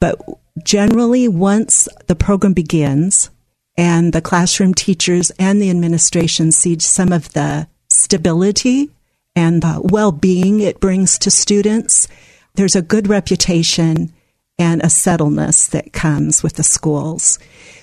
But 0.01 0.21
generally, 0.65 1.29
once 1.29 1.89
the 2.07 2.17
program 2.17 2.55
begins 2.55 3.31
and 3.77 4.13
the 4.13 4.21
classroom 4.21 4.75
teachers 4.75 5.31
and 5.39 5.61
the 5.61 5.71
administration 5.71 6.51
see 6.53 6.79
some 6.79 7.13
of 7.13 7.33
the 7.33 7.69
stability 7.89 8.91
and 9.37 9.63
the 9.63 9.81
well-being 9.83 10.61
it 10.61 10.81
brings 10.81 11.19
to 11.19 11.31
students, 11.31 12.09
there's 12.55 12.77
a 12.77 12.83
good 12.83 13.09
reputation 13.09 14.13
and 14.59 14.83
a 14.83 14.87
settledness 14.87 15.71
that 15.71 15.93
comes 15.93 16.43
with 16.43 16.55
the 16.55 16.63
schools. 16.63 17.39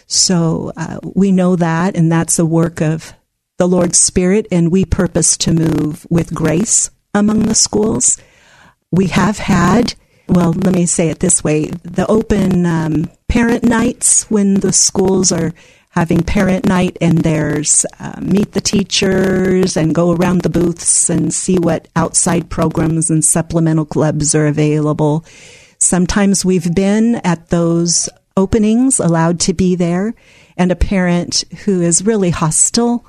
So 0.06 0.72
uh, 0.78 1.00
we 1.04 1.32
know 1.32 1.56
that, 1.56 1.96
and 1.96 2.12
that's 2.12 2.38
a 2.40 2.46
work 2.46 2.82
of 2.82 3.14
the 3.60 3.68
Lord's 3.68 4.00
Spirit, 4.00 4.48
and 4.52 4.72
we 4.72 4.86
purpose 4.86 5.38
to 5.38 5.54
move 5.54 6.08
with 6.10 6.34
grace 6.34 6.90
among 7.14 7.42
the 7.42 7.56
schools. 7.56 8.18
We 8.90 9.08
have 9.08 9.38
had 9.38 9.94
well, 10.30 10.52
let 10.52 10.76
me 10.76 10.86
say 10.86 11.10
it 11.10 11.20
this 11.20 11.44
way 11.44 11.66
the 11.84 12.06
open 12.08 12.66
um, 12.66 13.10
parent 13.28 13.64
nights 13.64 14.30
when 14.30 14.56
the 14.56 14.72
schools 14.72 15.32
are 15.32 15.54
having 15.90 16.22
parent 16.22 16.66
night 16.66 16.96
and 17.02 17.18
there's 17.20 17.84
uh, 18.00 18.20
meet 18.22 18.52
the 18.52 18.62
teachers 18.62 19.76
and 19.76 19.96
go 19.96 20.12
around 20.12 20.42
the 20.42 20.50
booths 20.50 21.10
and 21.10 21.34
see 21.34 21.58
what 21.58 21.88
outside 21.96 22.50
programs 22.50 23.10
and 23.10 23.26
supplemental 23.26 23.86
clubs 23.86 24.36
are 24.36 24.46
available. 24.46 25.26
Sometimes 25.80 26.46
we've 26.46 26.74
been 26.76 27.16
at 27.16 27.50
those 27.50 28.08
openings, 28.38 29.00
allowed 29.00 29.40
to 29.40 29.54
be 29.54 29.76
there, 29.76 30.14
and 30.56 30.72
a 30.72 30.76
parent 30.76 31.44
who 31.66 31.82
is 31.82 32.06
really 32.06 32.30
hostile 32.30 33.04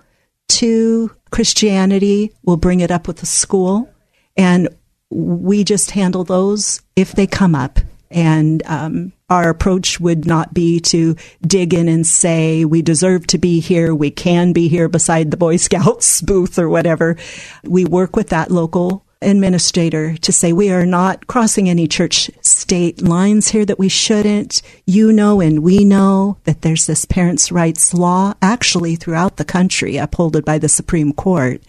to 0.51 1.11
Christianity 1.31 2.33
we'll 2.43 2.57
bring 2.57 2.81
it 2.81 2.91
up 2.91 3.07
with 3.07 3.19
the 3.19 3.27
school. 3.27 3.89
And 4.37 4.69
we 5.11 5.65
just 5.65 5.93
handle 5.93 6.25
those 6.25 6.81
if 6.97 7.13
they 7.13 7.27
come 7.27 7.55
up. 7.55 7.79
And 8.11 8.63
um, 8.67 9.13
our 9.29 9.49
approach 9.49 10.01
would 10.01 10.27
not 10.27 10.53
be 10.53 10.81
to 10.81 11.15
dig 11.43 11.73
in 11.73 11.89
and 11.89 12.05
say, 12.05 12.65
we 12.65 12.83
deserve 12.83 13.27
to 13.29 13.39
be 13.39 13.61
here, 13.61 13.95
we 13.95 14.11
can 14.11 14.53
be 14.53 14.67
here 14.67 14.89
beside 14.89 15.31
the 15.31 15.37
Boy 15.37 15.57
Scouts 15.57 16.21
booth 16.23 16.59
or 16.59 16.69
whatever. 16.69 17.17
We 17.63 17.85
work 17.85 18.17
with 18.17 18.31
that 18.31 18.51
local 18.51 19.05
administrator 19.23 20.17
to 20.17 20.33
say 20.33 20.53
we 20.53 20.71
are 20.71 20.87
not 20.87 21.27
crossing 21.27 21.69
any 21.69 21.87
church 21.87 22.31
state 22.41 23.03
lines 23.03 23.49
here 23.49 23.65
that 23.65 23.79
we 23.79 23.89
shouldn't. 23.89 24.63
You 24.87 25.13
know, 25.13 25.41
and 25.41 25.63
we 25.63 25.85
know 25.85 26.39
that 26.45 26.63
there's 26.63 26.87
this 26.87 27.05
parents' 27.05 27.53
rights 27.53 27.93
law 27.93 28.35
actually 28.41 28.97
throughout 28.97 29.37
the 29.37 29.45
country 29.45 29.97
upholded 29.97 30.45
by 30.45 30.59
the 30.59 30.69
Supreme 30.69 31.13
Court. 31.13 31.63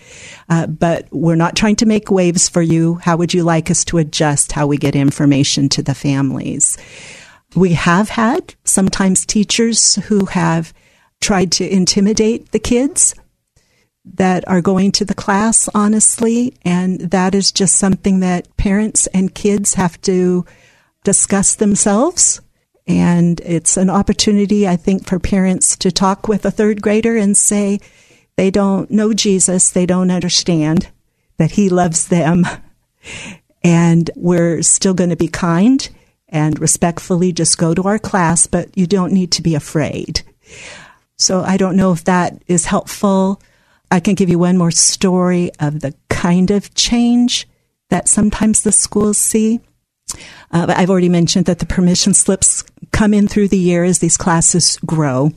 Uh, 0.50 0.68
but 0.68 1.08
we're 1.12 1.36
not 1.36 1.56
trying 1.56 1.76
to 1.78 1.86
make 1.86 2.10
waves 2.10 2.48
for 2.48 2.62
you. 2.62 2.96
How 2.96 3.18
would 3.18 3.34
you 3.34 3.44
like 3.44 3.70
us 3.70 3.84
to 3.86 3.98
adjust 3.98 4.52
how 4.52 4.68
we 4.68 4.78
get 4.78 4.96
information 4.96 5.70
to 5.70 5.84
the 5.84 5.96
families? 5.96 6.78
We 7.56 7.74
have 7.74 8.10
had 8.10 8.56
sometimes 8.64 9.26
teachers 9.26 9.96
who 9.96 10.26
have 10.28 10.74
tried 11.20 11.52
to 11.54 11.68
intimidate 11.70 12.52
the 12.52 12.60
kids 12.60 13.14
that 14.04 14.48
are 14.48 14.62
going 14.62 14.92
to 14.94 15.06
the 15.06 15.14
class, 15.14 15.70
honestly. 15.74 16.56
And 16.64 17.00
that 17.00 17.36
is 17.36 17.52
just 17.52 17.76
something 17.78 18.20
that 18.22 18.56
parents 18.58 19.08
and 19.08 19.34
kids 19.34 19.76
have 19.76 20.02
to 20.02 20.46
discuss 21.04 21.56
themselves. 21.56 22.42
And 22.88 23.40
it's 23.42 23.78
an 23.78 23.90
opportunity, 23.90 24.68
I 24.68 24.76
think, 24.76 25.08
for 25.08 25.20
parents 25.20 25.78
to 25.78 25.92
talk 25.92 26.28
with 26.28 26.46
a 26.46 26.52
third 26.52 26.82
grader 26.82 27.16
and 27.16 27.38
say 27.38 27.80
they 28.36 28.50
don't 28.50 28.90
know 28.90 29.14
Jesus, 29.14 29.70
they 29.70 29.86
don't 29.86 30.12
understand 30.12 30.90
that 31.38 31.52
he 31.52 31.70
loves 31.70 32.08
them. 32.08 32.46
And 33.64 34.10
we're 34.16 34.64
still 34.64 34.96
going 34.96 35.12
to 35.12 35.16
be 35.16 35.28
kind 35.28 35.88
and 36.30 36.60
respectfully 36.60 37.32
just 37.32 37.60
go 37.60 37.76
to 37.76 37.84
our 37.84 38.00
class, 38.00 38.48
but 38.48 38.76
you 38.76 38.88
don't 38.88 39.14
need 39.14 39.32
to 39.34 39.44
be 39.44 39.54
afraid. 39.54 40.24
So 41.18 41.44
I 41.44 41.58
don't 41.58 41.76
know 41.76 41.92
if 41.92 42.04
that 42.06 42.42
is 42.48 42.66
helpful 42.66 43.40
I 43.92 44.00
can 44.00 44.16
give 44.16 44.30
you 44.30 44.40
one 44.40 44.58
more 44.58 44.72
story 44.72 45.52
of 45.60 45.82
the 45.82 45.94
kind 46.10 46.50
of 46.50 46.74
change 46.74 47.48
that 47.90 48.08
sometimes 48.08 48.62
the 48.62 48.72
schools 48.72 49.18
see. 49.18 49.60
Uh, 50.52 50.74
I've 50.76 50.90
already 50.90 51.10
mentioned 51.10 51.46
that 51.46 51.60
the 51.60 51.66
permission 51.66 52.14
slips 52.14 52.64
come 52.92 53.14
in 53.14 53.28
through 53.28 53.50
the 53.50 53.58
year 53.58 53.84
as 53.84 54.00
these 54.00 54.18
classes 54.18 54.78
grow. 54.86 55.32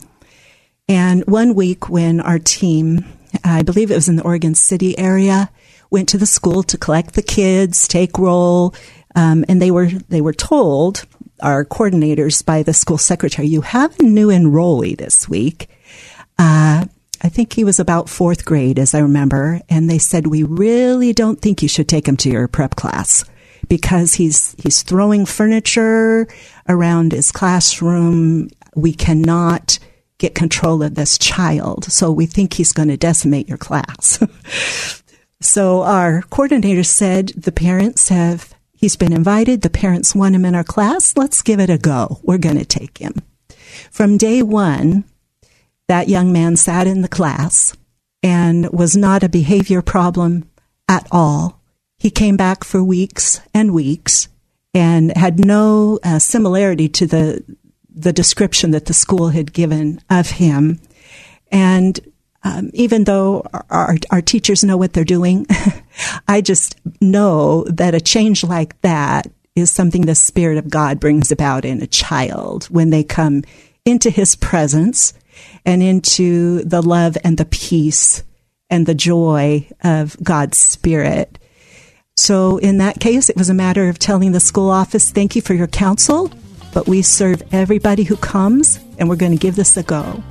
And 0.88 1.24
one 1.26 1.54
week 1.54 1.88
when 1.88 2.20
our 2.20 2.38
team, 2.38 3.04
I 3.42 3.62
believe 3.62 3.90
it 3.90 3.96
was 3.96 4.08
in 4.08 4.16
the 4.16 4.24
Oregon 4.24 4.54
City 4.54 4.96
area, 4.98 5.50
went 5.90 6.08
to 6.10 6.18
the 6.18 6.26
school 6.26 6.62
to 6.64 6.78
collect 6.78 7.14
the 7.14 7.22
kids, 7.22 7.88
take 7.88 8.18
roll, 8.18 8.74
um, 9.16 9.44
and 9.48 9.60
they 9.60 9.70
were 9.70 9.86
they 9.86 10.20
were 10.20 10.32
told 10.32 11.06
our 11.40 11.64
coordinators 11.64 12.44
by 12.44 12.62
the 12.62 12.72
school 12.72 12.98
secretary, 12.98 13.48
you 13.48 13.60
have 13.60 13.98
a 13.98 14.02
new 14.02 14.28
enrollee 14.28 14.96
this 14.96 15.28
week. 15.28 15.68
Uh, 16.38 16.86
I 17.22 17.28
think 17.28 17.52
he 17.52 17.64
was 17.64 17.78
about 17.78 18.08
fourth 18.08 18.44
grade, 18.44 18.78
as 18.78 18.94
I 18.94 19.00
remember, 19.00 19.60
and 19.68 19.88
they 19.88 19.98
said, 19.98 20.26
we 20.26 20.42
really 20.42 21.12
don't 21.12 21.40
think 21.40 21.62
you 21.62 21.68
should 21.68 21.88
take 21.88 22.08
him 22.08 22.16
to 22.18 22.30
your 22.30 22.48
prep 22.48 22.76
class 22.76 23.24
because 23.68 24.14
he's, 24.14 24.54
he's 24.62 24.82
throwing 24.82 25.26
furniture 25.26 26.26
around 26.68 27.12
his 27.12 27.32
classroom. 27.32 28.48
We 28.74 28.92
cannot 28.92 29.78
get 30.18 30.34
control 30.34 30.82
of 30.82 30.94
this 30.94 31.18
child. 31.18 31.84
So 31.84 32.10
we 32.10 32.26
think 32.26 32.54
he's 32.54 32.72
going 32.72 32.88
to 32.88 32.96
decimate 32.96 33.48
your 33.48 33.58
class. 33.58 34.22
so 35.40 35.82
our 35.82 36.22
coordinator 36.22 36.84
said 36.84 37.28
the 37.28 37.52
parents 37.52 38.08
have, 38.08 38.54
he's 38.72 38.96
been 38.96 39.12
invited. 39.12 39.62
The 39.62 39.70
parents 39.70 40.14
want 40.14 40.34
him 40.34 40.44
in 40.44 40.54
our 40.54 40.64
class. 40.64 41.16
Let's 41.16 41.42
give 41.42 41.60
it 41.60 41.70
a 41.70 41.78
go. 41.78 42.20
We're 42.22 42.38
going 42.38 42.58
to 42.58 42.64
take 42.64 42.98
him. 42.98 43.14
From 43.90 44.18
day 44.18 44.42
one, 44.42 45.04
that 45.88 46.08
young 46.08 46.32
man 46.32 46.56
sat 46.56 46.86
in 46.86 47.02
the 47.02 47.08
class 47.08 47.76
and 48.22 48.70
was 48.72 48.96
not 48.96 49.22
a 49.22 49.28
behavior 49.28 49.82
problem 49.82 50.48
at 50.88 51.06
all. 51.10 51.60
He 51.98 52.10
came 52.10 52.36
back 52.36 52.64
for 52.64 52.82
weeks 52.82 53.40
and 53.52 53.72
weeks 53.72 54.28
and 54.72 55.16
had 55.16 55.44
no 55.44 55.98
uh, 56.02 56.18
similarity 56.18 56.88
to 56.88 57.06
the 57.06 57.56
the 57.96 58.12
description 58.12 58.72
that 58.72 58.86
the 58.86 58.94
school 58.94 59.28
had 59.28 59.52
given 59.52 60.00
of 60.10 60.28
him. 60.28 60.80
And 61.52 62.00
um, 62.42 62.70
even 62.74 63.04
though 63.04 63.46
our, 63.70 63.96
our 64.10 64.20
teachers 64.20 64.64
know 64.64 64.76
what 64.76 64.92
they're 64.92 65.04
doing, 65.04 65.46
I 66.28 66.40
just 66.40 66.76
know 67.00 67.64
that 67.68 67.94
a 67.94 68.00
change 68.00 68.42
like 68.42 68.80
that 68.80 69.28
is 69.54 69.70
something 69.70 70.02
the 70.02 70.16
Spirit 70.16 70.58
of 70.58 70.68
God 70.68 70.98
brings 70.98 71.30
about 71.30 71.64
in 71.64 71.80
a 71.80 71.86
child 71.86 72.64
when 72.64 72.90
they 72.90 73.04
come 73.04 73.44
into 73.84 74.10
His 74.10 74.34
presence 74.34 75.14
and 75.64 75.82
into 75.82 76.62
the 76.64 76.82
love 76.82 77.16
and 77.24 77.38
the 77.38 77.44
peace 77.44 78.22
and 78.70 78.86
the 78.86 78.94
joy 78.94 79.68
of 79.82 80.16
God's 80.22 80.58
Spirit. 80.58 81.38
So 82.16 82.58
in 82.58 82.78
that 82.78 83.00
case, 83.00 83.28
it 83.28 83.36
was 83.36 83.50
a 83.50 83.54
matter 83.54 83.88
of 83.88 83.98
telling 83.98 84.32
the 84.32 84.40
school 84.40 84.70
office, 84.70 85.10
thank 85.10 85.34
you 85.34 85.42
for 85.42 85.54
your 85.54 85.66
counsel, 85.66 86.30
but 86.72 86.86
we 86.86 87.02
serve 87.02 87.42
everybody 87.52 88.04
who 88.04 88.16
comes 88.16 88.78
and 88.98 89.08
we're 89.08 89.16
going 89.16 89.32
to 89.32 89.38
give 89.38 89.56
this 89.56 89.76
a 89.76 89.82
go. 89.82 90.22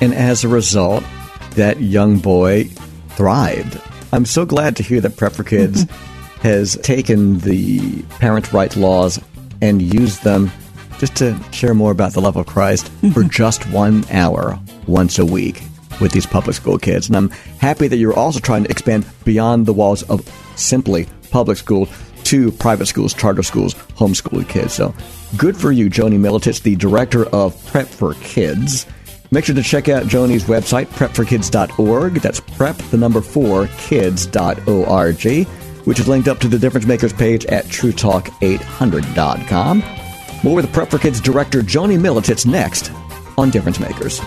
And 0.00 0.14
as 0.14 0.44
a 0.44 0.48
result, 0.48 1.04
that 1.50 1.80
young 1.80 2.18
boy 2.18 2.64
thrived. 3.10 3.80
I'm 4.12 4.24
so 4.24 4.44
glad 4.44 4.76
to 4.76 4.82
hear 4.82 5.00
that 5.00 5.16
Prep 5.16 5.32
for 5.32 5.44
Kids 5.44 5.86
has 6.40 6.76
taken 6.82 7.38
the 7.40 8.02
parent 8.18 8.52
rights 8.52 8.76
laws 8.76 9.20
and 9.60 9.80
used 9.80 10.22
them 10.22 10.50
just 11.04 11.16
to 11.16 11.38
share 11.52 11.74
more 11.74 11.90
about 11.90 12.14
the 12.14 12.20
love 12.20 12.36
of 12.36 12.46
Christ 12.46 12.88
for 12.88 13.06
mm-hmm. 13.06 13.28
just 13.28 13.70
one 13.70 14.06
hour 14.10 14.58
once 14.86 15.18
a 15.18 15.24
week 15.24 15.62
with 16.00 16.12
these 16.12 16.24
public 16.24 16.56
school 16.56 16.78
kids. 16.78 17.08
And 17.08 17.16
I'm 17.16 17.28
happy 17.58 17.88
that 17.88 17.98
you're 17.98 18.18
also 18.18 18.40
trying 18.40 18.64
to 18.64 18.70
expand 18.70 19.04
beyond 19.22 19.66
the 19.66 19.74
walls 19.74 20.02
of 20.04 20.26
simply 20.56 21.06
public 21.30 21.58
school 21.58 21.90
to 22.24 22.50
private 22.52 22.86
schools, 22.86 23.12
charter 23.12 23.42
schools, 23.42 23.74
homeschooled 23.74 24.48
kids. 24.48 24.72
So 24.72 24.94
good 25.36 25.58
for 25.58 25.72
you, 25.72 25.90
Joanie 25.90 26.16
Militich, 26.16 26.62
the 26.62 26.74
director 26.74 27.26
of 27.26 27.62
Prep 27.66 27.86
for 27.86 28.14
Kids. 28.14 28.86
Make 29.30 29.44
sure 29.44 29.54
to 29.54 29.62
check 29.62 29.90
out 29.90 30.06
Joanie's 30.06 30.44
website, 30.44 30.86
prepforkids.org. 30.86 32.14
That's 32.14 32.40
prep, 32.40 32.78
the 32.78 32.96
number 32.96 33.20
four, 33.20 33.66
kids.org, 33.76 35.46
which 35.84 36.00
is 36.00 36.08
linked 36.08 36.28
up 36.28 36.38
to 36.38 36.48
the 36.48 36.58
Difference 36.58 36.86
Makers 36.86 37.12
page 37.12 37.44
at 37.44 37.66
truetalk800.com. 37.66 39.82
More 40.44 40.56
with 40.56 40.70
Prep 40.74 40.90
for 40.90 40.98
Kids 40.98 41.22
director 41.22 41.62
Joanie 41.62 41.96
Militich 41.96 42.44
next 42.44 42.92
on 43.38 43.48
Difference 43.48 43.80
Makers. 43.80 44.20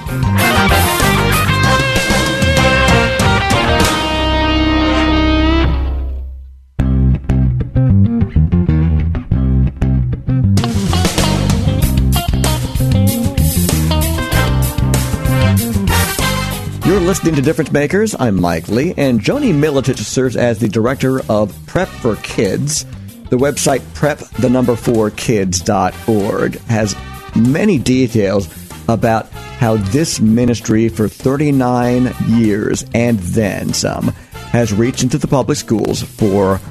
You're 16.83 16.99
listening 16.99 17.35
to 17.35 17.43
Difference 17.43 17.71
Makers. 17.71 18.15
I'm 18.19 18.41
Mike 18.41 18.69
Lee, 18.69 18.95
and 18.97 19.21
Joanie 19.21 19.53
Militich 19.53 19.99
serves 19.99 20.35
as 20.35 20.57
the 20.57 20.67
director 20.67 21.21
of 21.29 21.55
Prep 21.67 21.89
for 21.89 22.15
Kids. 22.15 22.87
The 23.29 23.37
website 23.37 23.81
prep 23.93 24.19
the 24.39 24.49
number 24.49 24.75
four 24.75 25.11
kids.org 25.11 26.59
has 26.61 26.95
many 27.35 27.77
details 27.77 28.47
about 28.87 29.29
how 29.31 29.75
this 29.77 30.19
ministry 30.19 30.87
for 30.87 31.09
39 31.09 32.13
years 32.27 32.85
and 32.93 33.19
then 33.19 33.73
some 33.73 34.09
has 34.51 34.71
reached 34.71 35.03
into 35.03 35.17
the 35.17 35.27
public 35.27 35.57
schools 35.57 36.01
for 36.01 36.61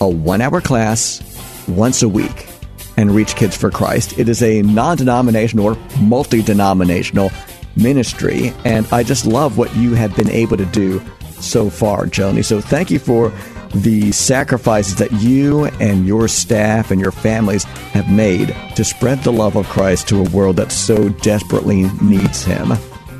a 0.00 0.08
one 0.08 0.40
hour 0.40 0.60
class 0.60 1.20
once 1.68 2.02
a 2.02 2.08
week 2.08 2.48
and 2.96 3.14
reach 3.14 3.36
kids 3.36 3.56
for 3.56 3.70
Christ. 3.70 4.18
It 4.18 4.28
is 4.28 4.42
a 4.42 4.62
non 4.62 4.96
denominational 4.96 5.66
or 5.66 5.76
multi 6.00 6.42
denominational 6.42 7.30
ministry. 7.76 8.52
And 8.64 8.86
I 8.92 9.02
just 9.02 9.26
love 9.26 9.58
what 9.58 9.74
you 9.76 9.94
have 9.94 10.16
been 10.16 10.30
able 10.30 10.56
to 10.56 10.66
do 10.66 11.02
so 11.40 11.70
far, 11.70 12.06
Joanie. 12.06 12.42
So 12.42 12.60
thank 12.60 12.90
you 12.90 12.98
for 12.98 13.32
the 13.74 14.12
sacrifices 14.12 14.96
that 14.96 15.12
you 15.12 15.66
and 15.80 16.06
your 16.06 16.28
staff 16.28 16.90
and 16.90 17.00
your 17.00 17.12
families 17.12 17.64
have 17.64 18.10
made 18.10 18.54
to 18.76 18.84
spread 18.84 19.22
the 19.22 19.32
love 19.32 19.56
of 19.56 19.68
Christ 19.68 20.08
to 20.08 20.20
a 20.20 20.30
world 20.30 20.56
that 20.56 20.72
so 20.72 21.08
desperately 21.08 21.84
needs 22.02 22.44
Him. 22.44 22.72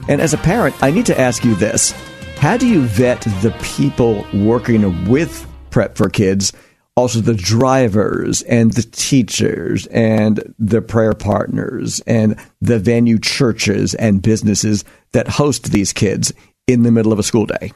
And 0.09 0.21
as 0.21 0.35
a 0.35 0.39
parent, 0.39 0.75
I 0.83 0.91
need 0.91 1.07
to 1.07 1.21
ask 1.21 1.45
you 1.45 1.55
this 1.55 1.93
How 2.39 2.57
do 2.57 2.67
you 2.67 2.83
vet 2.83 3.21
the 3.43 3.55
people 3.63 4.27
working 4.33 5.09
with 5.09 5.47
Prep 5.71 5.97
for 5.97 6.09
Kids? 6.09 6.53
also 6.99 7.21
the 7.21 7.33
drivers 7.33 8.43
and 8.43 8.73
the 8.73 8.83
teachers 8.83 9.87
and 9.87 10.53
the 10.59 10.83
prayer 10.83 11.15
partners 11.15 12.01
and 12.09 12.35
the 12.61 12.81
venue 12.81 13.21
churches 13.21 13.95
and 13.95 14.21
businesses 14.21 14.85
that 15.13 15.29
host 15.29 15.71
these 15.71 15.93
kids 15.93 16.33
in 16.67 16.83
the 16.83 16.91
middle 16.91 17.13
of 17.13 17.21
a 17.21 17.23
school 17.23 17.47
day? 17.47 17.73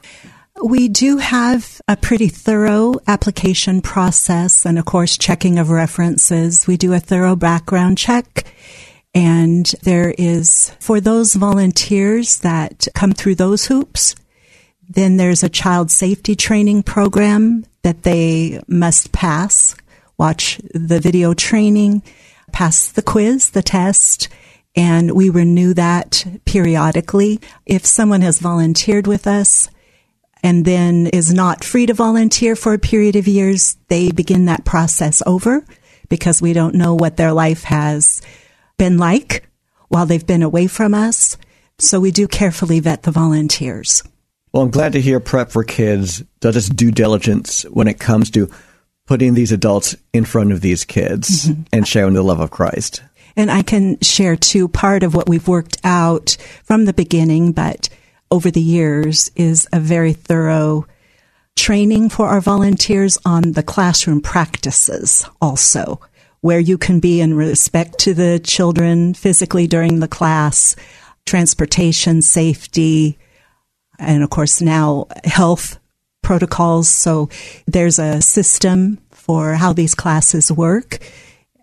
We 0.61 0.87
do 0.87 1.17
have 1.17 1.81
a 1.87 1.97
pretty 1.97 2.27
thorough 2.27 2.93
application 3.07 3.81
process 3.81 4.65
and, 4.65 4.77
of 4.77 4.85
course, 4.85 5.17
checking 5.17 5.57
of 5.57 5.71
references. 5.71 6.67
We 6.67 6.77
do 6.77 6.93
a 6.93 6.99
thorough 6.99 7.35
background 7.35 7.97
check. 7.97 8.45
And 9.15 9.65
there 9.83 10.13
is, 10.17 10.71
for 10.79 10.99
those 11.01 11.33
volunteers 11.33 12.39
that 12.39 12.87
come 12.93 13.13
through 13.13 13.35
those 13.35 13.65
hoops, 13.65 14.15
then 14.87 15.17
there's 15.17 15.43
a 15.43 15.49
child 15.49 15.91
safety 15.91 16.35
training 16.35 16.83
program 16.83 17.65
that 17.81 18.03
they 18.03 18.61
must 18.67 19.11
pass, 19.11 19.75
watch 20.17 20.59
the 20.73 20.99
video 20.99 21.33
training, 21.33 22.03
pass 22.51 22.91
the 22.91 23.01
quiz, 23.01 23.51
the 23.51 23.61
test, 23.63 24.29
and 24.75 25.11
we 25.11 25.29
renew 25.29 25.73
that 25.73 26.25
periodically. 26.45 27.39
If 27.65 27.85
someone 27.85 28.21
has 28.21 28.39
volunteered 28.39 29.07
with 29.07 29.27
us 29.27 29.69
and 30.43 30.65
then 30.65 31.07
is 31.07 31.33
not 31.33 31.63
free 31.63 31.85
to 31.85 31.93
volunteer 31.93 32.55
for 32.55 32.73
a 32.73 32.79
period 32.79 33.15
of 33.15 33.27
years, 33.27 33.77
they 33.87 34.11
begin 34.11 34.45
that 34.45 34.65
process 34.65 35.23
over 35.25 35.65
because 36.09 36.41
we 36.41 36.53
don't 36.53 36.75
know 36.75 36.93
what 36.93 37.17
their 37.17 37.31
life 37.31 37.63
has 37.63 38.21
been 38.77 38.97
like 38.97 39.49
while 39.87 40.05
they've 40.05 40.27
been 40.27 40.43
away 40.43 40.67
from 40.67 40.93
us. 40.93 41.37
So 41.79 41.99
we 41.99 42.11
do 42.11 42.27
carefully 42.27 42.79
vet 42.81 43.03
the 43.03 43.11
volunteers. 43.11 44.03
Well, 44.51 44.63
I'm 44.63 44.69
glad 44.69 44.93
to 44.93 45.01
hear 45.01 45.19
Prep 45.19 45.49
for 45.49 45.63
Kids 45.63 46.19
does 46.39 46.55
its 46.55 46.69
due 46.69 46.91
diligence 46.91 47.63
when 47.63 47.87
it 47.87 47.99
comes 47.99 48.29
to 48.31 48.51
putting 49.07 49.33
these 49.33 49.51
adults 49.51 49.95
in 50.13 50.25
front 50.25 50.51
of 50.51 50.61
these 50.61 50.85
kids 50.85 51.47
mm-hmm. 51.47 51.63
and 51.71 51.87
sharing 51.87 52.13
the 52.13 52.21
love 52.21 52.39
of 52.39 52.51
Christ. 52.51 53.01
And 53.35 53.49
I 53.49 53.63
can 53.63 53.99
share 54.01 54.35
too 54.35 54.67
part 54.67 55.01
of 55.01 55.15
what 55.15 55.27
we've 55.27 55.47
worked 55.47 55.77
out 55.83 56.37
from 56.63 56.85
the 56.85 56.93
beginning, 56.93 57.51
but 57.51 57.89
over 58.31 58.49
the 58.49 58.61
years 58.61 59.31
is 59.35 59.67
a 59.71 59.79
very 59.79 60.13
thorough 60.13 60.85
training 61.55 62.09
for 62.09 62.27
our 62.27 62.41
volunteers 62.41 63.17
on 63.25 63.51
the 63.51 63.63
classroom 63.63 64.21
practices 64.21 65.25
also, 65.41 65.99
where 66.41 66.59
you 66.59 66.77
can 66.77 66.99
be 66.99 67.21
in 67.21 67.33
respect 67.33 67.99
to 67.99 68.13
the 68.13 68.39
children 68.39 69.13
physically 69.13 69.67
during 69.67 69.99
the 69.99 70.07
class, 70.07 70.75
transportation, 71.25 72.21
safety, 72.21 73.17
and 73.99 74.23
of 74.23 74.29
course 74.29 74.61
now 74.61 75.07
health 75.23 75.79
protocols. 76.21 76.89
So 76.89 77.29
there's 77.67 77.99
a 77.99 78.21
system 78.21 78.97
for 79.11 79.53
how 79.53 79.73
these 79.73 79.95
classes 79.95 80.51
work 80.51 80.99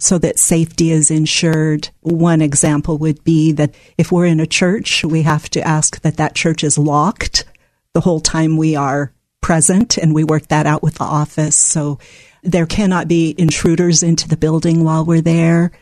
so 0.03 0.19
that 0.19 0.39
safety 0.39 0.91
is 0.91 1.11
ensured. 1.11 1.91
One 2.01 2.41
example 2.41 2.99
would 2.99 3.23
be 3.25 3.53
that 3.53 3.75
if 3.99 4.11
we're 4.11 4.27
in 4.27 4.41
a 4.41 4.47
church, 4.47 5.05
we 5.05 5.23
have 5.23 5.49
to 5.51 5.67
ask 5.67 6.01
that 6.03 6.17
that 6.17 6.35
church 6.35 6.65
is 6.65 6.79
locked 6.79 7.45
the 7.93 8.01
whole 8.01 8.21
time 8.21 8.57
we 8.57 8.77
are 8.77 9.13
present 9.41 9.99
and 9.99 10.15
we 10.15 10.25
work 10.25 10.49
that 10.49 10.67
out 10.67 10.83
with 10.83 10.97
the 10.97 11.05
office. 11.05 11.57
So 11.57 11.99
There 12.43 12.67
cannot 12.67 13.09
be 13.09 13.35
intruders 13.37 14.03
into 14.03 14.29
the 14.29 14.37
building 14.37 14.85
while 14.85 15.05
we're 15.05 15.21
there, 15.21 15.73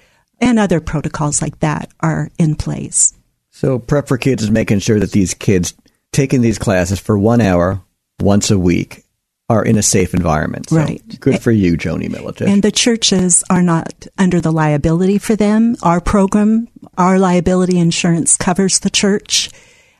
and 0.40 0.58
other 0.58 0.80
protocols 0.80 1.40
like 1.40 1.60
that 1.60 1.90
are 2.00 2.30
in 2.38 2.56
place. 2.56 3.14
So, 3.50 3.78
Prep 3.78 4.08
for 4.08 4.18
Kids 4.18 4.42
is 4.42 4.50
making 4.50 4.80
sure 4.80 5.00
that 5.00 5.12
these 5.12 5.34
kids 5.34 5.74
taking 6.12 6.40
these 6.40 6.58
classes 6.58 7.00
for 7.00 7.18
one 7.18 7.40
hour 7.40 7.82
once 8.20 8.50
a 8.50 8.58
week 8.58 9.04
are 9.48 9.64
in 9.64 9.78
a 9.78 9.82
safe 9.82 10.12
environment. 10.12 10.68
So 10.68 10.76
right. 10.76 11.20
Good 11.20 11.42
for 11.42 11.50
you, 11.50 11.76
Joanie 11.76 12.08
Militich. 12.08 12.46
And 12.46 12.62
the 12.62 12.70
churches 12.70 13.42
are 13.48 13.62
not 13.62 14.06
under 14.18 14.40
the 14.40 14.52
liability 14.52 15.18
for 15.18 15.36
them. 15.36 15.76
Our 15.82 16.00
program, 16.00 16.68
our 16.98 17.18
liability 17.18 17.78
insurance 17.78 18.36
covers 18.36 18.80
the 18.80 18.90
church 18.90 19.50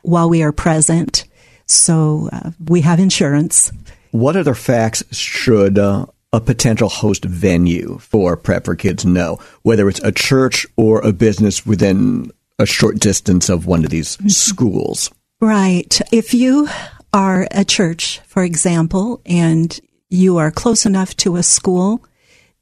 while 0.03 0.29
we 0.29 0.43
are 0.43 0.51
present. 0.51 1.25
So 1.65 2.29
uh, 2.31 2.51
we 2.67 2.81
have 2.81 2.99
insurance. 2.99 3.71
What 4.11 4.35
other 4.35 4.55
facts 4.55 5.03
should 5.15 5.79
uh, 5.79 6.05
a 6.31 6.39
potential 6.39 6.89
host 6.89 7.25
venue 7.25 7.97
for 7.99 8.37
Prep 8.37 8.65
for 8.65 8.75
Kids 8.75 9.05
know, 9.05 9.39
whether 9.63 9.89
it's 9.89 10.03
a 10.03 10.11
church 10.11 10.67
or 10.77 11.01
a 11.01 11.11
business 11.11 11.65
within 11.65 12.31
a 12.59 12.65
short 12.65 12.99
distance 12.99 13.49
of 13.49 13.65
one 13.65 13.83
of 13.83 13.89
these 13.89 14.17
mm-hmm. 14.17 14.27
schools? 14.27 15.11
Right. 15.41 15.99
If 16.11 16.33
you 16.33 16.67
are 17.13 17.47
a 17.51 17.65
church, 17.65 18.19
for 18.25 18.43
example, 18.43 19.21
and 19.25 19.79
you 20.09 20.37
are 20.37 20.51
close 20.51 20.85
enough 20.85 21.15
to 21.17 21.35
a 21.35 21.43
school 21.43 22.03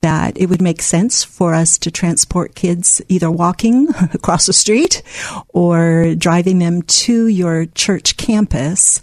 that 0.02 0.38
it 0.38 0.48
would 0.48 0.62
make 0.62 0.82
sense 0.82 1.24
for 1.24 1.54
us 1.54 1.78
to 1.80 1.92
transport 1.92 2.56
kids 2.56 3.02
either 3.08 3.32
walking 3.32 3.88
across 4.14 4.46
the 4.46 4.54
street 4.54 5.02
or 5.50 6.14
driving 6.16 6.60
them 6.60 6.82
to 6.84 7.28
your 7.28 7.66
church 7.66 8.18
campus. 8.18 9.02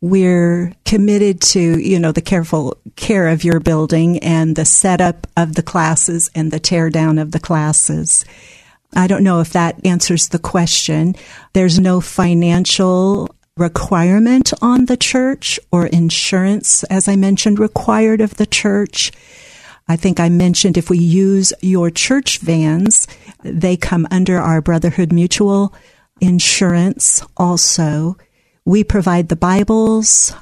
We're 0.00 0.74
committed 0.84 1.40
to, 1.42 1.78
you 1.78 2.00
know, 2.00 2.10
the 2.10 2.20
careful 2.20 2.76
care 2.96 3.28
of 3.28 3.44
your 3.44 3.60
building 3.60 4.18
and 4.18 4.56
the 4.56 4.64
setup 4.64 5.28
of 5.36 5.54
the 5.54 5.62
classes 5.62 6.28
and 6.34 6.50
the 6.50 6.58
tear 6.58 6.90
down 6.90 7.18
of 7.18 7.30
the 7.30 7.38
classes. 7.38 8.24
I 8.94 9.06
don't 9.06 9.24
know 9.24 9.40
if 9.40 9.50
that 9.50 9.86
answers 9.86 10.28
the 10.28 10.40
question. 10.40 11.14
There's 11.52 11.78
no 11.78 12.00
financial 12.00 13.34
requirement 13.56 14.52
on 14.62 14.86
the 14.86 14.96
church 14.96 15.60
or 15.70 15.86
insurance, 15.86 16.84
as 16.84 17.08
I 17.08 17.16
mentioned, 17.16 17.58
required 17.58 18.20
of 18.20 18.36
the 18.36 18.46
church. 18.46 19.12
I 19.88 19.96
think 19.96 20.18
I 20.20 20.28
mentioned 20.28 20.78
if 20.78 20.88
we 20.88 20.98
use 20.98 21.52
your 21.60 21.90
church 21.90 22.38
vans, 22.38 23.06
they 23.42 23.76
come 23.76 24.06
under 24.10 24.38
our 24.38 24.60
Brotherhood 24.60 25.12
Mutual 25.12 25.74
insurance 26.20 27.24
also. 27.36 28.16
We 28.64 28.84
provide 28.84 29.28
the 29.28 29.36
Bibles. 29.36 30.34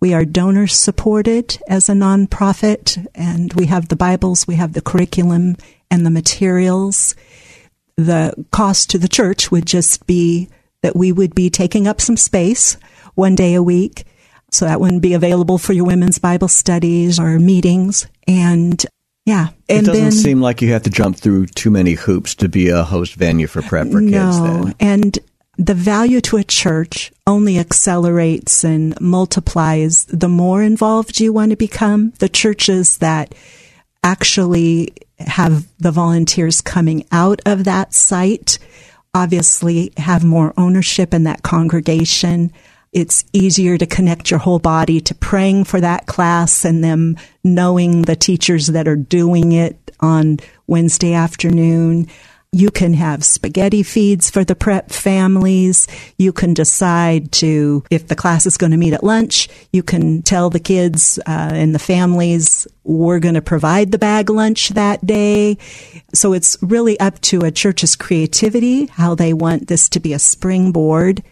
We 0.00 0.14
are 0.14 0.24
donor 0.24 0.66
supported 0.66 1.58
as 1.68 1.88
a 1.88 1.92
nonprofit 1.92 3.06
and 3.14 3.52
we 3.54 3.66
have 3.66 3.88
the 3.88 3.96
Bibles, 3.96 4.46
we 4.46 4.54
have 4.56 4.74
the 4.74 4.82
curriculum 4.82 5.56
and 5.90 6.06
the 6.06 6.10
materials. 6.10 7.14
The 7.96 8.34
cost 8.52 8.90
to 8.90 8.98
the 8.98 9.08
church 9.08 9.50
would 9.50 9.66
just 9.66 10.06
be 10.06 10.48
that 10.84 10.94
we 10.94 11.12
would 11.12 11.34
be 11.34 11.48
taking 11.48 11.88
up 11.88 11.98
some 11.98 12.16
space 12.16 12.76
one 13.14 13.34
day 13.34 13.54
a 13.54 13.62
week. 13.62 14.04
So 14.50 14.66
that 14.66 14.82
wouldn't 14.82 15.00
be 15.00 15.14
available 15.14 15.56
for 15.56 15.72
your 15.72 15.86
women's 15.86 16.18
Bible 16.18 16.46
studies 16.46 17.18
or 17.18 17.38
meetings. 17.38 18.06
And 18.28 18.84
yeah. 19.24 19.48
And 19.66 19.78
it 19.78 19.86
doesn't 19.86 20.02
then, 20.02 20.12
seem 20.12 20.42
like 20.42 20.60
you 20.60 20.72
have 20.72 20.82
to 20.82 20.90
jump 20.90 21.16
through 21.16 21.46
too 21.46 21.70
many 21.70 21.94
hoops 21.94 22.34
to 22.34 22.50
be 22.50 22.68
a 22.68 22.82
host 22.82 23.14
venue 23.14 23.46
for 23.46 23.62
prep 23.62 23.88
for 23.88 24.00
kids. 24.00 24.12
No. 24.12 24.72
And 24.78 25.18
the 25.56 25.72
value 25.72 26.20
to 26.20 26.36
a 26.36 26.44
church 26.44 27.10
only 27.26 27.58
accelerates 27.58 28.62
and 28.62 29.00
multiplies 29.00 30.04
the 30.04 30.28
more 30.28 30.62
involved 30.62 31.18
you 31.18 31.32
want 31.32 31.50
to 31.52 31.56
become. 31.56 32.12
The 32.18 32.28
churches 32.28 32.98
that 32.98 33.34
actually 34.02 34.92
have 35.18 35.66
the 35.78 35.92
volunteers 35.92 36.60
coming 36.60 37.06
out 37.10 37.40
of 37.46 37.64
that 37.64 37.94
site 37.94 38.58
obviously 39.14 39.92
have 39.96 40.24
more 40.24 40.52
ownership 40.56 41.14
in 41.14 41.24
that 41.24 41.42
congregation. 41.42 42.52
It's 42.92 43.24
easier 43.32 43.78
to 43.78 43.86
connect 43.86 44.30
your 44.30 44.40
whole 44.40 44.58
body 44.58 45.00
to 45.00 45.14
praying 45.14 45.64
for 45.64 45.80
that 45.80 46.06
class 46.06 46.64
and 46.64 46.82
them 46.82 47.16
knowing 47.42 48.02
the 48.02 48.16
teachers 48.16 48.68
that 48.68 48.88
are 48.88 48.96
doing 48.96 49.52
it 49.52 49.90
on 50.00 50.38
Wednesday 50.66 51.14
afternoon. 51.14 52.08
You 52.54 52.70
can 52.70 52.94
have 52.94 53.24
spaghetti 53.24 53.82
feeds 53.82 54.30
for 54.30 54.44
the 54.44 54.54
prep 54.54 54.92
families. 54.92 55.88
You 56.18 56.32
can 56.32 56.54
decide 56.54 57.32
to, 57.32 57.82
if 57.90 58.06
the 58.06 58.14
class 58.14 58.46
is 58.46 58.56
going 58.56 58.70
to 58.70 58.76
meet 58.76 58.92
at 58.92 59.02
lunch, 59.02 59.48
you 59.72 59.82
can 59.82 60.22
tell 60.22 60.50
the 60.50 60.60
kids 60.60 61.18
uh, 61.26 61.50
and 61.52 61.74
the 61.74 61.80
families, 61.80 62.68
we're 62.84 63.18
going 63.18 63.34
to 63.34 63.42
provide 63.42 63.90
the 63.90 63.98
bag 63.98 64.30
lunch 64.30 64.68
that 64.68 65.04
day. 65.04 65.58
So 66.12 66.32
it's 66.32 66.56
really 66.62 66.98
up 67.00 67.20
to 67.22 67.40
a 67.40 67.50
church's 67.50 67.96
creativity, 67.96 68.86
how 68.86 69.16
they 69.16 69.32
want 69.32 69.66
this 69.66 69.88
to 69.88 69.98
be 69.98 70.12
a 70.12 70.20
springboard, 70.20 71.24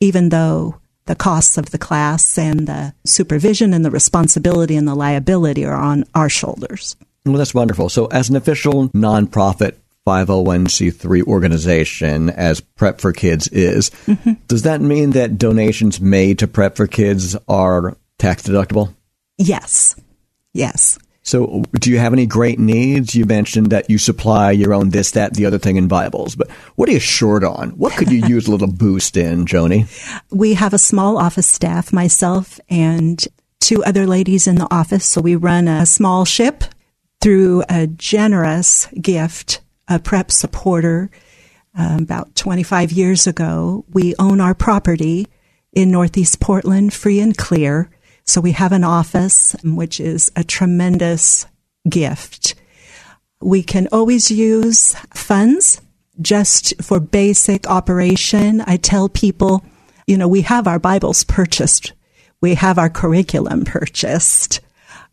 even 0.00 0.28
though 0.28 0.78
the 1.06 1.16
costs 1.16 1.56
of 1.56 1.70
the 1.70 1.78
class 1.78 2.36
and 2.36 2.68
the 2.68 2.92
supervision 3.06 3.72
and 3.72 3.86
the 3.86 3.90
responsibility 3.90 4.76
and 4.76 4.86
the 4.86 4.94
liability 4.94 5.64
are 5.64 5.74
on 5.74 6.04
our 6.14 6.28
shoulders. 6.28 6.94
Well, 7.24 7.38
that's 7.38 7.54
wonderful. 7.54 7.88
So, 7.88 8.04
as 8.06 8.28
an 8.28 8.36
official 8.36 8.90
nonprofit 8.90 9.76
501c3 10.08 11.24
organization 11.24 12.30
as 12.30 12.62
Prep 12.62 12.98
for 12.98 13.12
Kids 13.12 13.46
is. 13.48 13.90
Mm-hmm. 14.06 14.32
Does 14.46 14.62
that 14.62 14.80
mean 14.80 15.10
that 15.10 15.36
donations 15.36 16.00
made 16.00 16.38
to 16.38 16.48
Prep 16.48 16.76
for 16.76 16.86
Kids 16.86 17.36
are 17.46 17.94
tax 18.18 18.44
deductible? 18.44 18.94
Yes. 19.36 19.96
Yes. 20.54 20.98
So, 21.22 21.62
do 21.78 21.90
you 21.90 21.98
have 21.98 22.14
any 22.14 22.24
great 22.24 22.58
needs? 22.58 23.14
You 23.14 23.26
mentioned 23.26 23.68
that 23.68 23.90
you 23.90 23.98
supply 23.98 24.50
your 24.50 24.72
own 24.72 24.88
this, 24.88 25.10
that, 25.10 25.34
the 25.34 25.44
other 25.44 25.58
thing 25.58 25.76
in 25.76 25.86
Bibles, 25.86 26.34
but 26.34 26.50
what 26.76 26.88
are 26.88 26.92
you 26.92 27.00
short 27.00 27.44
on? 27.44 27.72
What 27.72 27.92
could 27.92 28.10
you 28.10 28.26
use 28.26 28.48
a 28.48 28.50
little 28.50 28.72
boost 28.72 29.14
in, 29.14 29.44
Joanie? 29.44 29.84
We 30.30 30.54
have 30.54 30.72
a 30.72 30.78
small 30.78 31.18
office 31.18 31.46
staff, 31.46 31.92
myself 31.92 32.58
and 32.70 33.22
two 33.60 33.84
other 33.84 34.06
ladies 34.06 34.46
in 34.46 34.54
the 34.54 34.68
office. 34.70 35.04
So, 35.04 35.20
we 35.20 35.36
run 35.36 35.68
a 35.68 35.84
small 35.84 36.24
ship 36.24 36.64
through 37.20 37.62
a 37.68 37.86
generous 37.86 38.86
gift 39.00 39.60
a 39.88 39.98
prep 39.98 40.30
supporter 40.30 41.10
um, 41.74 42.02
about 42.02 42.34
25 42.34 42.92
years 42.92 43.26
ago. 43.26 43.84
We 43.92 44.14
own 44.18 44.40
our 44.40 44.54
property 44.54 45.26
in 45.72 45.90
Northeast 45.90 46.40
Portland, 46.40 46.92
free 46.92 47.20
and 47.20 47.36
clear. 47.36 47.90
So 48.24 48.40
we 48.40 48.52
have 48.52 48.72
an 48.72 48.84
office, 48.84 49.56
which 49.64 50.00
is 50.00 50.30
a 50.36 50.44
tremendous 50.44 51.46
gift. 51.88 52.54
We 53.40 53.62
can 53.62 53.88
always 53.92 54.30
use 54.30 54.94
funds 55.14 55.80
just 56.20 56.74
for 56.82 57.00
basic 57.00 57.68
operation. 57.68 58.60
I 58.66 58.76
tell 58.76 59.08
people, 59.08 59.64
you 60.06 60.16
know, 60.18 60.28
we 60.28 60.42
have 60.42 60.66
our 60.66 60.78
Bibles 60.78 61.24
purchased. 61.24 61.92
We 62.40 62.54
have 62.54 62.78
our 62.78 62.90
curriculum 62.90 63.64
purchased. 63.64 64.60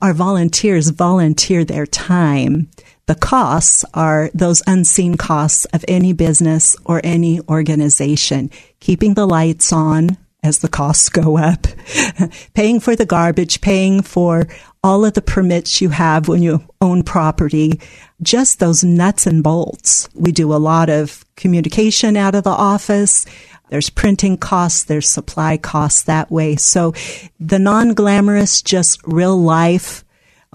Our 0.01 0.13
volunteers 0.13 0.89
volunteer 0.89 1.63
their 1.63 1.85
time. 1.85 2.69
The 3.07 3.15
costs 3.15 3.85
are 3.93 4.31
those 4.33 4.63
unseen 4.65 5.15
costs 5.15 5.65
of 5.65 5.85
any 5.87 6.11
business 6.11 6.75
or 6.85 7.01
any 7.03 7.39
organization. 7.47 8.49
Keeping 8.79 9.13
the 9.13 9.27
lights 9.27 9.71
on 9.71 10.17
as 10.41 10.59
the 10.59 10.67
costs 10.67 11.09
go 11.09 11.37
up, 11.37 11.67
paying 12.53 12.79
for 12.79 12.95
the 12.95 13.05
garbage, 13.05 13.61
paying 13.61 14.01
for 14.01 14.47
all 14.83 15.03
of 15.03 15.13
the 15.13 15.21
permits 15.21 15.81
you 15.81 15.89
have 15.89 16.27
when 16.27 16.41
you 16.41 16.63
own 16.81 17.03
property, 17.03 17.79
just 18.21 18.59
those 18.59 18.83
nuts 18.83 19.27
and 19.27 19.43
bolts. 19.43 20.07
We 20.13 20.31
do 20.31 20.53
a 20.53 20.57
lot 20.57 20.89
of 20.89 21.25
communication 21.35 22.15
out 22.15 22.35
of 22.35 22.43
the 22.43 22.51
office. 22.51 23.25
There's 23.69 23.89
printing 23.89 24.37
costs, 24.37 24.83
there's 24.83 25.09
supply 25.09 25.57
costs 25.57 26.03
that 26.03 26.31
way. 26.31 26.55
So 26.55 26.93
the 27.39 27.59
non 27.59 27.93
glamorous, 27.93 28.61
just 28.61 29.01
real 29.05 29.37
life 29.37 30.04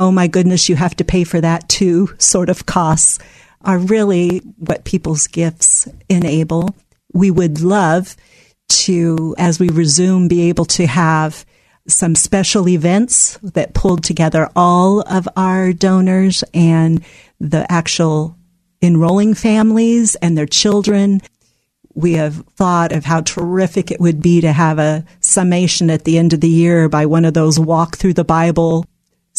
oh 0.01 0.11
my 0.11 0.27
goodness, 0.27 0.69
you 0.69 0.77
have 0.77 0.97
to 0.97 1.05
pay 1.05 1.23
for 1.23 1.41
that 1.41 1.69
too 1.69 2.09
sort 2.19 2.49
of 2.49 2.67
costs 2.67 3.19
are 3.61 3.79
really 3.79 4.39
what 4.57 4.85
people's 4.85 5.27
gifts 5.27 5.87
enable. 6.09 6.75
We 7.13 7.31
would 7.31 7.61
love 7.61 8.17
to, 8.69 9.35
as 9.37 9.61
we 9.61 9.69
resume, 9.69 10.27
be 10.27 10.49
able 10.49 10.65
to 10.65 10.87
have 10.87 11.45
some 11.87 12.15
special 12.15 12.69
events 12.69 13.39
that 13.43 13.75
pulled 13.75 14.03
together 14.03 14.49
all 14.57 15.01
of 15.03 15.29
our 15.37 15.73
donors 15.75 16.43
and 16.55 17.05
the 17.39 17.71
actual 17.71 18.37
enrolling 18.81 19.35
families 19.35 20.15
and 20.17 20.39
their 20.39 20.47
children. 20.47 21.21
We 21.95 22.15
have 22.15 22.47
thought 22.57 22.93
of 22.93 23.05
how 23.05 23.21
terrific 23.21 23.91
it 23.91 24.01
would 24.01 24.23
be 24.23 24.41
to 24.41 24.53
have 24.53 24.79
a 24.79 25.05
summation 25.21 25.91
at 25.91 26.05
the 26.05 26.17
end 26.17 26.33
of 26.33 26.41
the 26.41 26.49
year 26.49 26.89
by 26.89 27.05
one 27.05 27.27
of 27.27 27.35
those 27.35 27.59
walk 27.59 27.99
through 27.99 28.15
the 28.15 28.25
Bible 28.25 28.87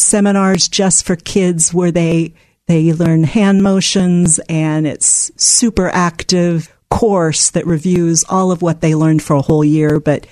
seminars 0.02 0.68
just 0.68 1.06
for 1.06 1.16
kids 1.16 1.74
where 1.74 1.92
they 1.92 2.34
they 2.68 2.94
learn 2.94 3.24
hand 3.24 3.64
motions 3.64 4.40
and 4.48 4.88
it's 4.88 5.32
super 5.42 5.90
active 5.90 6.74
course 6.90 7.52
that 7.52 7.66
reviews 7.66 8.24
all 8.30 8.52
of 8.52 8.62
what 8.62 8.82
they 8.82 8.96
learned 8.96 9.24
for 9.24 9.36
a 9.36 9.42
whole 9.42 9.64
year 9.64 10.00
but 10.00 10.28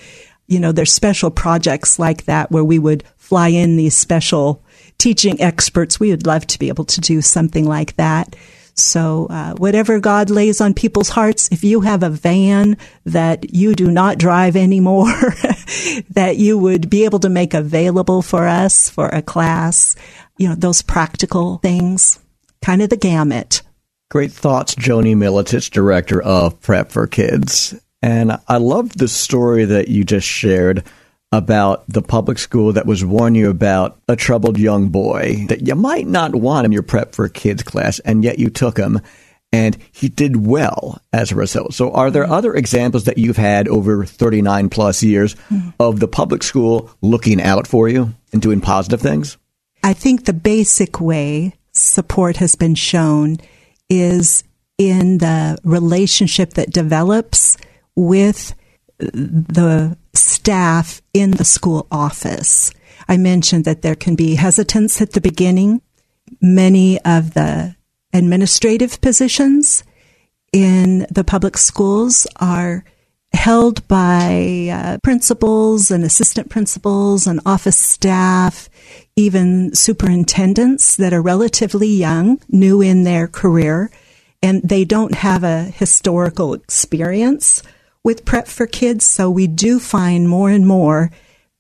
you 0.47 0.59
know 0.59 0.71
there's 0.71 0.91
special 0.91 1.31
projects 1.31 1.99
like 1.99 2.25
that 2.25 2.51
where 2.51 2.63
we 2.63 2.79
would 2.79 3.03
fly 3.17 3.47
in 3.49 3.77
these 3.77 3.95
special 3.95 4.63
teaching 4.99 5.41
experts, 5.41 5.99
we 5.99 6.11
would 6.11 6.27
love 6.27 6.45
to 6.45 6.59
be 6.59 6.67
able 6.67 6.85
to 6.85 7.01
do 7.01 7.21
something 7.21 7.65
like 7.65 7.95
that. 7.95 8.35
So, 8.81 9.27
uh, 9.29 9.53
whatever 9.55 9.99
God 9.99 10.29
lays 10.29 10.61
on 10.61 10.73
people's 10.73 11.09
hearts, 11.09 11.49
if 11.51 11.63
you 11.63 11.81
have 11.81 12.03
a 12.03 12.09
van 12.09 12.77
that 13.05 13.53
you 13.53 13.73
do 13.75 13.91
not 13.91 14.17
drive 14.17 14.55
anymore, 14.55 15.13
that 16.11 16.35
you 16.37 16.57
would 16.57 16.89
be 16.89 17.05
able 17.05 17.19
to 17.19 17.29
make 17.29 17.53
available 17.53 18.21
for 18.21 18.47
us 18.47 18.89
for 18.89 19.07
a 19.09 19.21
class, 19.21 19.95
you 20.37 20.47
know, 20.47 20.55
those 20.55 20.81
practical 20.81 21.57
things, 21.59 22.19
kind 22.61 22.81
of 22.81 22.89
the 22.89 22.97
gamut. 22.97 23.61
Great 24.09 24.31
thoughts, 24.31 24.73
Joanie 24.75 25.15
Militich, 25.15 25.69
director 25.69 26.21
of 26.21 26.59
Prep 26.61 26.91
for 26.91 27.05
Kids. 27.05 27.75
And 28.01 28.37
I 28.47 28.57
love 28.57 28.97
the 28.97 29.07
story 29.07 29.65
that 29.65 29.89
you 29.89 30.03
just 30.03 30.27
shared 30.27 30.83
about 31.31 31.83
the 31.87 32.01
public 32.01 32.39
school 32.39 32.73
that 32.73 32.87
was 32.87 33.05
warning 33.05 33.41
you 33.41 33.49
about 33.49 33.99
a 34.07 34.15
troubled 34.15 34.57
young 34.57 34.89
boy 34.89 35.45
that 35.47 35.67
you 35.67 35.75
might 35.75 36.07
not 36.07 36.33
want 36.33 36.65
in 36.65 36.71
your 36.71 36.81
prep 36.81 37.13
for 37.13 37.25
a 37.25 37.29
kids 37.29 37.61
class, 37.61 37.99
and 37.99 38.23
yet 38.23 38.39
you 38.39 38.49
took 38.49 38.77
him 38.77 38.99
and 39.51 39.77
he 39.91 40.09
did 40.09 40.45
well 40.45 41.01
as 41.11 41.31
a 41.31 41.35
result. 41.35 41.73
So, 41.73 41.91
are 41.91 42.11
there 42.11 42.25
other 42.25 42.53
examples 42.53 43.05
that 43.05 43.17
you've 43.17 43.37
had 43.37 43.67
over 43.67 44.05
39 44.05 44.69
plus 44.69 45.01
years 45.03 45.35
mm-hmm. 45.35 45.69
of 45.79 45.99
the 45.99 46.07
public 46.07 46.43
school 46.43 46.91
looking 47.01 47.41
out 47.41 47.67
for 47.67 47.89
you 47.89 48.13
and 48.31 48.41
doing 48.41 48.61
positive 48.61 49.01
things? 49.01 49.37
I 49.83 49.93
think 49.93 50.25
the 50.25 50.33
basic 50.33 50.99
way 50.99 51.55
support 51.71 52.37
has 52.37 52.55
been 52.55 52.75
shown 52.75 53.37
is 53.89 54.43
in 54.77 55.17
the 55.17 55.57
relationship 55.63 56.53
that 56.53 56.71
develops 56.71 57.57
with 57.95 58.53
the 58.97 59.97
staff 60.13 61.01
in 61.13 61.31
the 61.31 61.45
school 61.45 61.87
office. 61.91 62.71
I 63.07 63.17
mentioned 63.17 63.65
that 63.65 63.81
there 63.81 63.95
can 63.95 64.15
be 64.15 64.35
hesitance 64.35 65.01
at 65.01 65.13
the 65.13 65.21
beginning. 65.21 65.81
Many 66.41 66.99
of 67.01 67.33
the 67.33 67.75
administrative 68.13 69.01
positions 69.01 69.83
in 70.51 71.05
the 71.09 71.23
public 71.23 71.57
schools 71.57 72.27
are 72.37 72.83
held 73.33 73.87
by 73.87 74.69
uh, 74.71 74.97
principals 75.03 75.91
and 75.91 76.03
assistant 76.03 76.49
principals 76.49 77.27
and 77.27 77.39
office 77.45 77.77
staff, 77.77 78.69
even 79.15 79.73
superintendents 79.75 80.95
that 80.95 81.13
are 81.13 81.21
relatively 81.21 81.87
young, 81.87 82.39
new 82.49 82.81
in 82.81 83.03
their 83.03 83.27
career, 83.27 83.91
and 84.41 84.61
they 84.63 84.85
don't 84.85 85.15
have 85.15 85.43
a 85.43 85.63
historical 85.63 86.53
experience 86.53 87.61
with 88.09 88.25
prep 88.25 88.47
for 88.47 88.65
kids. 88.65 89.05
So 89.05 89.29
we 89.29 89.45
do 89.45 89.77
find 89.77 90.27
more 90.27 90.49
and 90.49 90.65
more 90.65 91.11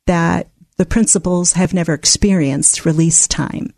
that 0.07 0.47
the 0.77 0.85
principals 0.85 1.53
have 1.53 1.75
never 1.75 1.93
experienced 1.93 2.85
release 2.85 3.27
time. 3.27 3.71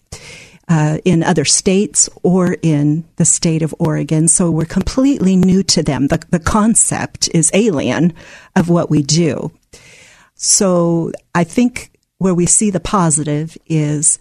Uh, 0.69 0.99
in 1.03 1.21
other 1.21 1.43
states 1.43 2.09
or 2.23 2.55
in 2.61 3.03
the 3.17 3.25
state 3.25 3.61
of 3.61 3.75
Oregon. 3.77 4.29
So 4.29 4.49
we're 4.49 4.63
completely 4.63 5.35
new 5.35 5.63
to 5.63 5.83
them. 5.83 6.07
The, 6.07 6.23
the 6.29 6.39
concept 6.39 7.27
is 7.33 7.51
alien 7.53 8.13
of 8.55 8.69
what 8.69 8.89
we 8.89 9.03
do. 9.03 9.51
So 10.35 11.11
I 11.35 11.43
think 11.43 11.91
where 12.19 12.33
we 12.33 12.45
see 12.45 12.69
the 12.69 12.79
positive 12.79 13.57
is 13.65 14.17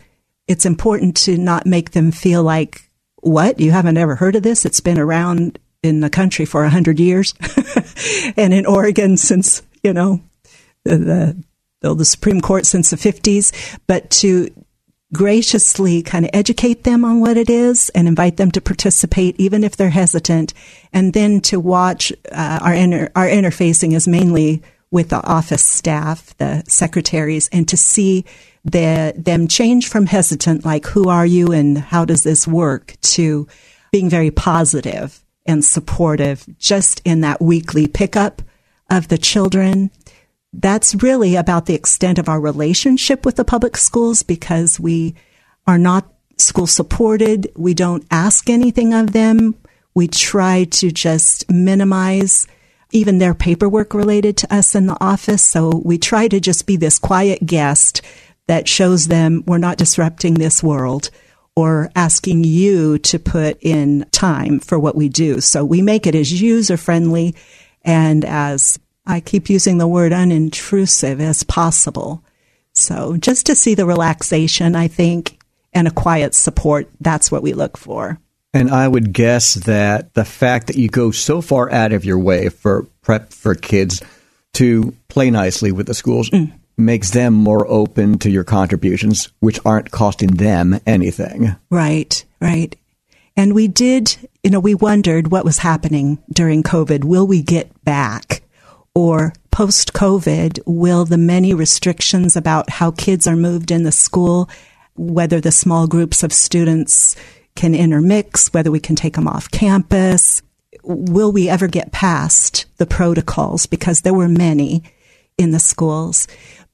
it's 0.49 0.67
important 0.67 1.17
to 1.19 1.39
not 1.39 1.67
make 1.67 1.93
them 1.93 2.11
feel 2.11 2.43
like, 2.43 2.91
what? 3.19 3.61
You 3.61 3.71
haven't 3.71 3.99
ever 3.99 4.17
heard 4.17 4.35
of 4.35 4.43
this? 4.43 4.65
It's 4.65 4.81
been 4.81 4.99
around 4.99 5.61
in 5.83 6.01
the 6.01 6.11
country 6.11 6.45
for 6.45 6.65
a 6.65 6.71
hundred 6.71 7.01
years. 7.01 7.35
And 8.37 8.55
in 8.55 8.67
Oregon 8.67 9.17
since, 9.17 9.63
you 9.83 9.93
know, 9.93 10.23
the, 10.85 11.37
the, 11.81 11.95
the 11.95 12.05
Supreme 12.05 12.41
Court 12.41 12.65
since 12.67 12.91
the 12.91 12.97
50s, 12.97 13.53
but 13.87 14.11
to 14.11 14.49
graciously 15.13 16.03
kind 16.03 16.25
of 16.25 16.31
educate 16.33 16.85
them 16.85 17.05
on 17.05 17.21
what 17.21 17.37
it 17.37 17.51
is 17.51 17.91
and 17.91 18.07
invite 18.07 18.37
them 18.37 18.51
to 18.53 18.61
participate, 18.61 19.35
even 19.39 19.65
if 19.65 19.77
they're 19.77 19.91
hesitant, 19.91 20.55
and 20.93 21.13
then 21.13 21.41
to 21.43 21.59
watch 21.59 22.13
uh, 22.33 22.61
our 22.63 22.75
inter- 22.75 23.11
our 23.17 23.27
interfacing 23.27 23.93
is 23.93 24.07
mainly 24.07 24.63
with 24.91 25.11
the 25.11 25.23
office 25.25 25.65
staff, 25.65 26.37
the 26.39 26.63
secretaries, 26.67 27.49
and 27.53 27.69
to 27.69 27.77
see 27.77 28.25
the, 28.65 29.13
them 29.17 29.49
change 29.49 29.89
from 29.89 30.07
hesitant, 30.07 30.65
like 30.65 30.87
who 30.87 31.09
are 31.09 31.27
you 31.27 31.53
and 31.53 31.79
how 31.79 32.05
does 32.05 32.23
this 32.23 32.47
work, 32.47 32.97
to 33.03 33.47
being 33.93 34.09
very 34.09 34.31
positive 34.31 35.23
and 35.47 35.65
supportive, 35.65 36.47
just 36.59 37.01
in 37.05 37.21
that 37.23 37.41
weekly 37.41 37.87
pickup 37.87 38.43
of 38.89 39.09
the 39.09 39.19
children 39.19 39.91
that's 40.53 40.97
really 40.97 41.37
about 41.37 41.67
the 41.67 41.75
extent 41.75 42.19
of 42.19 42.29
our 42.29 42.41
relationship 42.41 43.25
with 43.25 43.37
the 43.37 43.45
public 43.45 43.77
schools 43.77 44.23
because 44.23 44.81
we 44.81 45.15
are 45.67 45.79
not 45.79 46.13
school 46.37 46.67
supported. 46.67 47.51
We 47.57 47.75
don't 47.75 48.05
ask 48.11 48.51
anything 48.51 48.93
of 48.93 49.13
them. 49.13 49.55
We 49.95 50.09
try 50.09 50.65
to 50.65 50.91
just 50.91 51.51
minimize 51.51 52.49
even 52.93 53.19
their 53.19 53.35
paperwork 53.35 53.95
related 53.95 54.37
to 54.39 54.55
us 54.55 54.75
in 54.75 54.87
the 54.87 54.97
office. 55.01 55.43
So 55.45 55.81
we 55.85 55.99
try 55.99 56.27
to 56.29 56.41
just 56.41 56.67
be 56.67 56.77
this 56.77 56.99
quiet 56.99 57.47
guest 57.47 58.03
that 58.49 58.67
shows 58.67 59.07
them 59.07 59.45
we're 59.47 59.59
not 59.59 59.79
disrupting 59.79 60.35
this 60.35 60.63
world 60.63 61.11
or 61.61 61.91
asking 61.95 62.43
you 62.43 62.97
to 62.99 63.19
put 63.19 63.59
in 63.61 64.07
time 64.13 64.61
for 64.61 64.79
what 64.79 64.97
we 64.97 65.11
do. 65.11 65.43
So 65.43 65.63
we 65.63 65.83
make 65.83 66.07
it 66.07 66.15
as 66.15 66.41
user 66.41 66.79
friendly 66.79 67.35
and 67.83 68.25
as 68.25 68.79
I 69.07 69.21
keep 69.21 69.51
using 69.51 69.77
the 69.77 69.87
word 69.87 70.13
unintrusive 70.13 71.21
as 71.21 71.43
possible. 71.43 72.25
So 72.73 73.19
just 73.19 73.45
to 73.47 73.55
see 73.55 73.75
the 73.75 73.85
relaxation, 73.85 74.75
I 74.75 74.89
think, 74.89 75.39
and 75.75 75.87
a 75.87 75.91
quiet 75.91 76.35
support, 76.35 76.89
that's 76.99 77.31
what 77.31 77.43
we 77.43 77.53
look 77.53 77.77
for. 77.77 78.19
And 78.55 78.71
I 78.71 78.89
would 78.89 79.13
guess 79.13 79.55
that 79.55 80.15
the 80.15 80.25
fact 80.25 80.69
that 80.69 80.77
you 80.77 80.89
go 80.89 81.11
so 81.11 81.43
far 81.43 81.71
out 81.71 81.93
of 81.93 82.07
your 82.07 82.19
way 82.19 82.49
for 82.49 82.87
prep 83.03 83.35
for 83.35 83.55
kids 83.55 84.03
to 84.55 84.95
play 85.09 85.31
nicely 85.31 85.73
with 85.73 85.87
the 85.87 85.95
schools 85.95 86.31
mm. 86.31 86.53
Makes 86.81 87.11
them 87.11 87.35
more 87.35 87.67
open 87.69 88.19
to 88.19 88.31
your 88.31 88.45
contributions, 88.45 89.31
which 89.41 89.61
aren't 89.65 89.91
costing 89.91 90.31
them 90.37 90.81
anything. 90.87 91.57
Right, 91.71 92.25
right. 92.41 92.75
And 93.37 93.55
we 93.55 93.69
did, 93.69 94.17
you 94.43 94.51
know, 94.51 94.61
we 94.61 94.75
wondered 94.75 95.31
what 95.31 95.45
was 95.45 95.59
happening 95.59 96.19
during 96.33 96.63
COVID. 96.63 97.05
Will 97.05 97.27
we 97.27 97.43
get 97.43 97.85
back? 97.85 98.43
or 98.95 99.33
post 99.51 99.93
COVID, 99.93 100.61
will 100.67 101.05
the 101.05 101.19
many 101.19 101.55
restrictions 101.55 102.37
about 102.37 102.71
how 102.71 102.91
kids 102.91 103.27
are 103.27 103.37
moved 103.37 103.71
in 103.71 103.85
the 103.85 103.93
school, 103.93 104.49
whether 104.97 105.41
the 105.41 105.53
small 105.53 105.87
groups 105.87 106.23
of 106.23 106.33
students 106.33 107.17
can 107.55 107.75
intermix, 107.75 108.53
whether 108.53 108.71
we 108.71 108.81
can 108.81 108.97
take 108.97 109.15
them 109.15 109.29
off 109.29 109.51
campus, 109.51 110.43
will 110.83 111.33
we 111.33 111.49
ever 111.49 111.69
get 111.69 111.93
past 111.93 112.67
the 112.79 112.87
protocols? 112.87 113.67
Because 113.67 114.01
there 114.01 114.15
were 114.15 114.29
many 114.29 114.83
in 115.39 115.53
the 115.53 115.61
schools, 115.61 116.27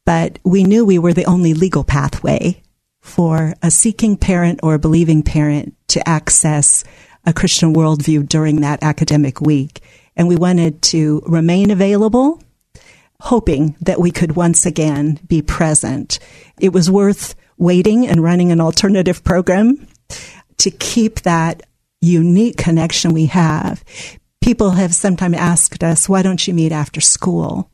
but 0.07 0.39
we 0.45 0.65
knew 0.65 0.87
we 0.87 0.99
were 0.99 1.13
the 1.13 1.27
only 1.27 1.53
legal 1.53 1.85
pathway 1.85 2.63
for 3.03 3.55
a 3.63 3.71
seeking 3.71 4.17
parent 4.17 4.61
or 4.63 4.73
a 4.75 4.79
believing 4.79 5.23
parent 5.23 5.75
to 5.89 6.09
access 6.09 6.83
a 7.27 7.35
Christian 7.35 7.75
worldview 7.75 8.27
during 8.27 8.63
that 8.63 8.83
academic 8.83 9.43
week 9.43 9.83
and 10.17 10.29
we 10.29 10.37
wanted 10.37 10.81
to 10.81 11.23
remain 11.27 11.71
available, 11.71 12.43
hoping 13.21 13.77
that 13.81 14.01
we 14.01 14.11
could 14.11 14.35
once 14.35 14.65
again 14.65 15.21
be 15.27 15.43
present. 15.43 16.19
It 16.59 16.73
was 16.73 16.91
worth 16.91 17.35
waiting 17.59 18.07
and 18.07 18.23
running 18.23 18.51
an 18.51 18.61
alternative 18.61 19.23
program 19.23 19.87
to 20.59 20.71
keep 20.71 21.21
that 21.21 21.63
unique 22.01 22.57
connection 22.57 23.13
we 23.13 23.27
have. 23.27 23.85
People 24.41 24.71
have 24.71 24.95
sometimes 24.95 25.37
asked 25.37 25.85
us, 25.85 26.09
why 26.09 26.23
don't 26.23 26.47
you 26.47 26.55
meet 26.55 26.73
after 26.73 27.01
school? 27.01 27.71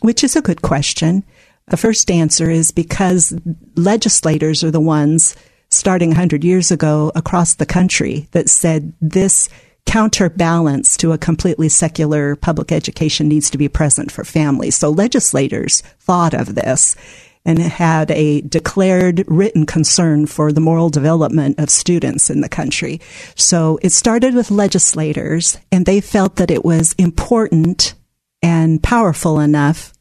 Which 0.00 0.24
is 0.24 0.36
a 0.36 0.42
good 0.42 0.62
question. 0.62 1.24
The 1.70 1.76
first 1.76 2.10
answer 2.10 2.50
is 2.50 2.70
because 2.72 3.32
legislators 3.76 4.62
are 4.62 4.70
the 4.70 4.80
ones 4.80 5.36
starting 5.70 6.10
100 6.10 6.44
years 6.44 6.70
ago 6.70 7.12
across 7.14 7.54
the 7.54 7.66
country 7.66 8.28
that 8.32 8.48
said 8.48 8.92
this 9.00 9.48
counterbalance 9.86 10.96
to 10.96 11.12
a 11.12 11.18
completely 11.18 11.68
secular 11.68 12.36
public 12.36 12.70
education 12.72 13.28
needs 13.28 13.50
to 13.50 13.58
be 13.58 13.68
present 13.68 14.10
for 14.12 14.24
families. 14.24 14.76
So 14.76 14.90
legislators 14.90 15.80
thought 16.00 16.34
of 16.34 16.54
this 16.54 16.96
and 17.44 17.58
had 17.58 18.10
a 18.10 18.42
declared 18.42 19.24
written 19.26 19.64
concern 19.64 20.26
for 20.26 20.52
the 20.52 20.60
moral 20.60 20.90
development 20.90 21.58
of 21.58 21.70
students 21.70 22.30
in 22.30 22.40
the 22.40 22.48
country. 22.48 23.00
So 23.34 23.78
it 23.80 23.90
started 23.90 24.34
with 24.34 24.50
legislators 24.50 25.56
and 25.72 25.86
they 25.86 26.00
felt 26.00 26.36
that 26.36 26.50
it 26.50 26.64
was 26.64 26.94
important 26.98 27.94
and 28.42 28.82
powerful 28.82 29.38
enough 29.38 29.92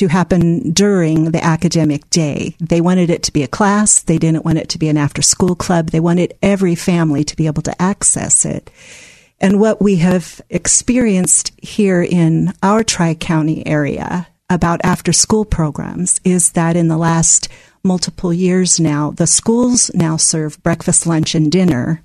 to 0.00 0.08
happen 0.08 0.70
during 0.70 1.32
the 1.32 1.44
academic 1.44 2.08
day. 2.08 2.56
They 2.58 2.80
wanted 2.80 3.10
it 3.10 3.22
to 3.24 3.32
be 3.32 3.42
a 3.42 3.48
class. 3.48 4.00
They 4.00 4.16
didn't 4.16 4.46
want 4.46 4.56
it 4.56 4.70
to 4.70 4.78
be 4.78 4.88
an 4.88 4.96
after 4.96 5.20
school 5.20 5.54
club. 5.54 5.90
They 5.90 6.00
wanted 6.00 6.32
every 6.42 6.74
family 6.74 7.22
to 7.22 7.36
be 7.36 7.46
able 7.46 7.60
to 7.62 7.82
access 7.82 8.46
it. 8.46 8.70
And 9.42 9.60
what 9.60 9.82
we 9.82 9.96
have 9.96 10.40
experienced 10.48 11.52
here 11.60 12.02
in 12.02 12.54
our 12.62 12.82
Tri 12.82 13.12
County 13.12 13.66
area 13.66 14.26
about 14.48 14.80
after 14.82 15.12
school 15.12 15.44
programs 15.44 16.18
is 16.24 16.52
that 16.52 16.76
in 16.76 16.88
the 16.88 16.96
last 16.96 17.48
multiple 17.82 18.32
years 18.32 18.80
now. 18.80 19.10
The 19.10 19.26
schools 19.26 19.90
now 19.92 20.16
serve 20.16 20.62
breakfast, 20.62 21.06
lunch, 21.06 21.34
and 21.34 21.52
dinner, 21.52 22.02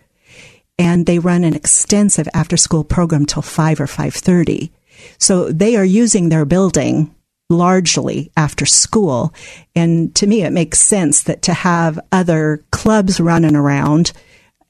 and 0.78 1.06
they 1.06 1.20
run 1.20 1.46
an 1.46 1.56
extensive 1.56 2.28
after 2.34 2.58
school 2.58 2.84
program 2.84 3.26
till 3.26 3.42
5 3.42 3.80
or 3.80 3.88
5.30. 3.88 4.70
So 5.18 5.50
they 5.50 5.78
are 5.78 5.86
using 5.86 6.28
their 6.28 6.46
building 6.46 7.15
largely 7.50 8.32
after 8.36 8.66
school. 8.66 9.34
And 9.76 10.14
to 10.16 10.28
me, 10.28 10.44
it 10.44 10.52
makes 10.52 10.80
sense 10.80 11.24
that 11.24 11.42
to 11.44 11.54
have 11.54 12.00
other 12.12 12.64
clubs 12.72 13.20
running 13.20 13.56
around 13.56 14.12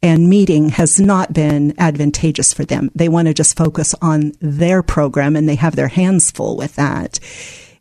and 0.01 0.29
meeting 0.29 0.69
has 0.69 0.99
not 0.99 1.33
been 1.33 1.73
advantageous 1.79 2.53
for 2.53 2.63
them. 2.65 2.91
They 2.93 3.09
want 3.09 3.27
to 3.27 3.33
just 3.33 3.57
focus 3.57 3.95
on 4.01 4.33
their 4.39 4.83
program 4.83 5.35
and 5.35 5.49
they 5.49 5.55
have 5.55 5.75
their 5.75 5.87
hands 5.87 6.29
full 6.31 6.57
with 6.57 6.75
that. 6.75 7.19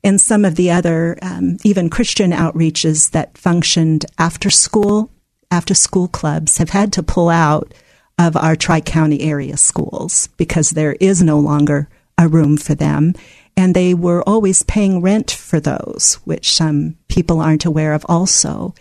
And 0.03 0.21
some 0.21 0.45
of 0.45 0.55
the 0.55 0.71
other, 0.71 1.19
um, 1.23 1.57
even 1.65 1.91
Christian 1.91 2.31
outreaches 2.31 3.11
that 3.11 3.37
functioned 3.37 4.07
after 4.19 4.49
school, 4.49 5.11
after 5.51 5.75
school 5.75 6.09
clubs 6.09 6.59
have 6.59 6.71
had 6.71 6.93
to 6.95 7.03
pull 7.03 7.29
out 7.29 7.75
of 8.19 8.37
our 8.37 8.55
Tri 8.55 8.81
County 8.81 9.23
area 9.23 9.57
schools 9.57 10.29
because 10.37 10.71
there 10.71 10.93
is 11.01 11.23
no 11.23 11.39
longer 11.39 11.89
a 12.17 12.29
room 12.29 12.57
for 12.57 12.75
them. 12.75 13.15
And 13.57 13.75
they 13.75 13.95
were 13.95 14.23
always 14.29 14.63
paying 14.65 15.01
rent 15.01 15.31
for 15.31 15.61
those, 15.61 16.19
which 16.25 16.55
some 16.55 16.97
people 17.09 17.41
aren't 17.41 17.65
aware 17.65 17.93
of 17.93 18.05
also. 18.09 18.75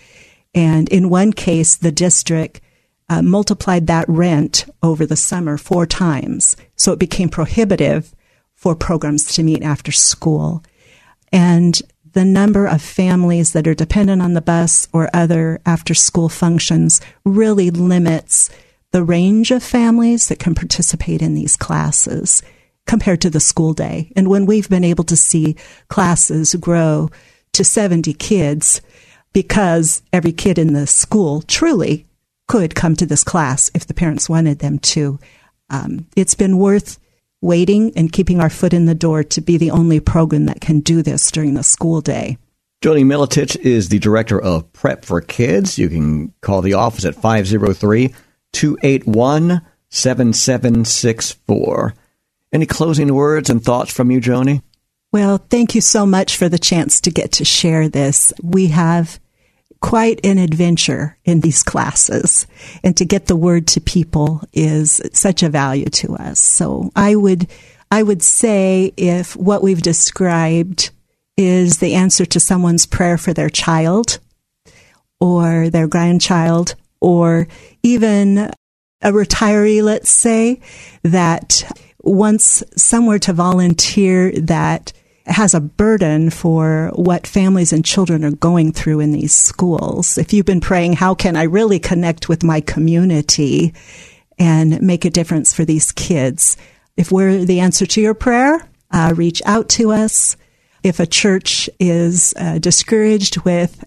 And 0.55 0.89
in 0.89 1.09
one 1.09 1.31
case, 1.33 1.75
the 1.75 1.91
district 1.91 2.59
uh, 3.09 3.21
multiplied 3.21 3.87
that 3.87 4.07
rent 4.07 4.65
over 4.81 5.05
the 5.05 5.15
summer 5.15 5.57
four 5.57 5.85
times. 5.85 6.55
So 6.75 6.91
it 6.93 6.99
became 6.99 7.29
prohibitive 7.29 8.15
for 8.55 8.75
programs 8.75 9.25
to 9.35 9.43
meet 9.43 9.61
after 9.61 9.91
school. 9.91 10.63
And 11.31 11.79
the 12.13 12.25
number 12.25 12.65
of 12.65 12.81
families 12.81 13.53
that 13.53 13.67
are 13.67 13.73
dependent 13.73 14.21
on 14.21 14.33
the 14.33 14.41
bus 14.41 14.87
or 14.93 15.09
other 15.13 15.59
after 15.65 15.93
school 15.93 16.29
functions 16.29 17.01
really 17.25 17.71
limits 17.71 18.49
the 18.91 19.03
range 19.03 19.49
of 19.51 19.63
families 19.63 20.27
that 20.27 20.39
can 20.39 20.53
participate 20.53 21.21
in 21.21 21.33
these 21.33 21.57
classes 21.57 22.43
compared 22.85 23.21
to 23.21 23.29
the 23.29 23.39
school 23.39 23.73
day. 23.73 24.11
And 24.15 24.27
when 24.27 24.45
we've 24.45 24.69
been 24.69 24.83
able 24.83 25.03
to 25.05 25.15
see 25.15 25.55
classes 25.87 26.55
grow 26.55 27.09
to 27.53 27.63
70 27.63 28.13
kids 28.13 28.81
because 29.31 30.01
every 30.11 30.31
kid 30.31 30.57
in 30.57 30.73
the 30.73 30.87
school 30.87 31.41
truly 31.43 32.05
could 32.47 32.75
come 32.75 32.95
to 32.95 33.05
this 33.05 33.23
class 33.23 33.71
if 33.73 33.87
the 33.87 33.93
parents 33.93 34.29
wanted 34.29 34.59
them 34.59 34.79
to, 34.79 35.19
um, 35.69 36.07
it's 36.15 36.35
been 36.35 36.57
worth 36.57 36.99
waiting 37.41 37.91
and 37.95 38.11
keeping 38.11 38.39
our 38.39 38.49
foot 38.49 38.73
in 38.73 38.85
the 38.85 38.95
door 38.95 39.23
to 39.23 39.41
be 39.41 39.57
the 39.57 39.71
only 39.71 39.99
program 39.99 40.45
that 40.45 40.61
can 40.61 40.79
do 40.79 41.01
this 41.01 41.29
during 41.31 41.53
the 41.53 41.63
school 41.63 42.01
day. 42.01 42.37
Joanie 42.81 43.03
Militich 43.03 43.55
is 43.57 43.89
the 43.89 43.99
director 43.99 44.41
of 44.41 44.71
Prep 44.73 45.05
for 45.05 45.21
Kids. 45.21 45.79
You 45.79 45.89
can 45.89 46.33
call 46.41 46.61
the 46.61 46.73
office 46.73 47.05
at 47.05 47.15
503 47.15 48.13
281 48.51 49.61
7764. 49.89 51.93
Any 52.53 52.67
closing 52.67 53.13
words 53.13 53.49
and 53.49 53.63
thoughts 53.63 53.91
from 53.91 54.11
you, 54.11 54.21
Joanie? 54.21 54.61
Well, 55.11 55.39
thank 55.49 55.75
you 55.75 55.81
so 55.81 56.05
much 56.05 56.37
for 56.37 56.47
the 56.47 56.59
chance 56.59 57.01
to 57.01 57.11
get 57.11 57.33
to 57.33 57.45
share 57.45 57.89
this. 57.89 58.31
We 58.41 58.67
have 58.67 59.19
quite 59.81 60.25
an 60.25 60.37
adventure 60.37 61.17
in 61.25 61.41
these 61.41 61.61
classes 61.61 62.47
and 62.83 62.95
to 62.95 63.03
get 63.03 63.25
the 63.25 63.35
word 63.35 63.67
to 63.67 63.81
people 63.81 64.41
is 64.53 65.01
such 65.11 65.43
a 65.43 65.49
value 65.49 65.85
to 65.85 66.15
us. 66.15 66.39
So 66.39 66.89
I 66.95 67.15
would, 67.15 67.47
I 67.91 68.01
would 68.01 68.23
say 68.23 68.93
if 68.95 69.35
what 69.35 69.61
we've 69.61 69.81
described 69.81 70.91
is 71.35 71.79
the 71.79 71.95
answer 71.95 72.25
to 72.25 72.39
someone's 72.39 72.85
prayer 72.85 73.17
for 73.17 73.33
their 73.33 73.49
child 73.49 74.19
or 75.19 75.69
their 75.69 75.87
grandchild 75.87 76.75
or 77.01 77.47
even 77.81 78.37
a 79.01 79.11
retiree, 79.11 79.83
let's 79.83 80.09
say, 80.09 80.61
that 81.03 81.69
wants 82.03 82.63
somewhere 82.75 83.19
to 83.19 83.33
volunteer 83.33 84.31
that 84.33 84.93
has 85.25 85.53
a 85.53 85.61
burden 85.61 86.29
for 86.29 86.91
what 86.95 87.25
families 87.25 87.71
and 87.71 87.85
children 87.85 88.25
are 88.25 88.31
going 88.31 88.73
through 88.73 88.99
in 88.99 89.13
these 89.13 89.33
schools. 89.33 90.17
If 90.17 90.33
you've 90.33 90.45
been 90.45 90.59
praying, 90.59 90.93
how 90.93 91.15
can 91.15 91.37
I 91.37 91.43
really 91.43 91.79
connect 91.79 92.27
with 92.27 92.43
my 92.43 92.59
community 92.59 93.73
and 94.37 94.81
make 94.81 95.05
a 95.05 95.09
difference 95.09 95.53
for 95.53 95.63
these 95.63 95.93
kids? 95.93 96.57
If 96.97 97.11
we're 97.11 97.45
the 97.45 97.61
answer 97.61 97.85
to 97.85 98.01
your 98.01 98.13
prayer, 98.13 98.67
uh, 98.91 99.13
reach 99.15 99.41
out 99.45 99.69
to 99.69 99.91
us. 99.91 100.35
If 100.83 100.99
a 100.99 101.07
church 101.07 101.69
is 101.79 102.33
uh, 102.37 102.59
discouraged 102.59 103.39
with 103.45 103.83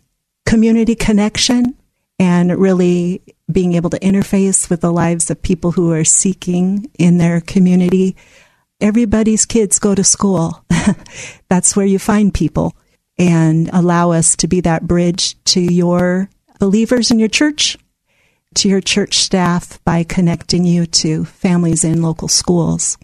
community 0.47 0.95
connection 0.95 1.77
and 2.19 2.57
really 2.59 3.21
being 3.51 3.75
able 3.75 3.91
to 3.91 3.99
interface 4.01 4.69
with 4.69 4.81
the 4.81 4.93
lives 4.93 5.31
of 5.31 5.41
people 5.41 5.73
who 5.73 5.93
are 5.93 6.05
seeking 6.05 6.91
in 6.99 7.19
their 7.19 7.41
community. 7.41 8.17
Everybody's 8.81 9.47
kids 9.47 9.79
go 9.79 9.95
to 9.95 10.05
school. 10.05 10.65
That's 11.49 11.77
where 11.77 11.87
you 11.87 11.99
find 11.99 12.35
people 12.35 12.77
and 13.19 13.71
allow 13.73 14.11
us 14.11 14.37
to 14.37 14.49
be 14.49 14.61
that 14.61 14.87
bridge 14.87 15.43
to 15.45 15.61
your 15.61 16.29
believers 16.59 17.11
in 17.11 17.19
your 17.19 17.29
church, 17.29 17.79
to 18.57 18.69
your 18.69 18.81
church 18.81 19.19
staff 19.19 19.83
by 19.85 20.03
connecting 20.03 20.65
you 20.65 20.87
to 20.87 21.25
families 21.25 21.85
in 21.85 22.03
local 22.03 22.29
schools. 22.29 22.99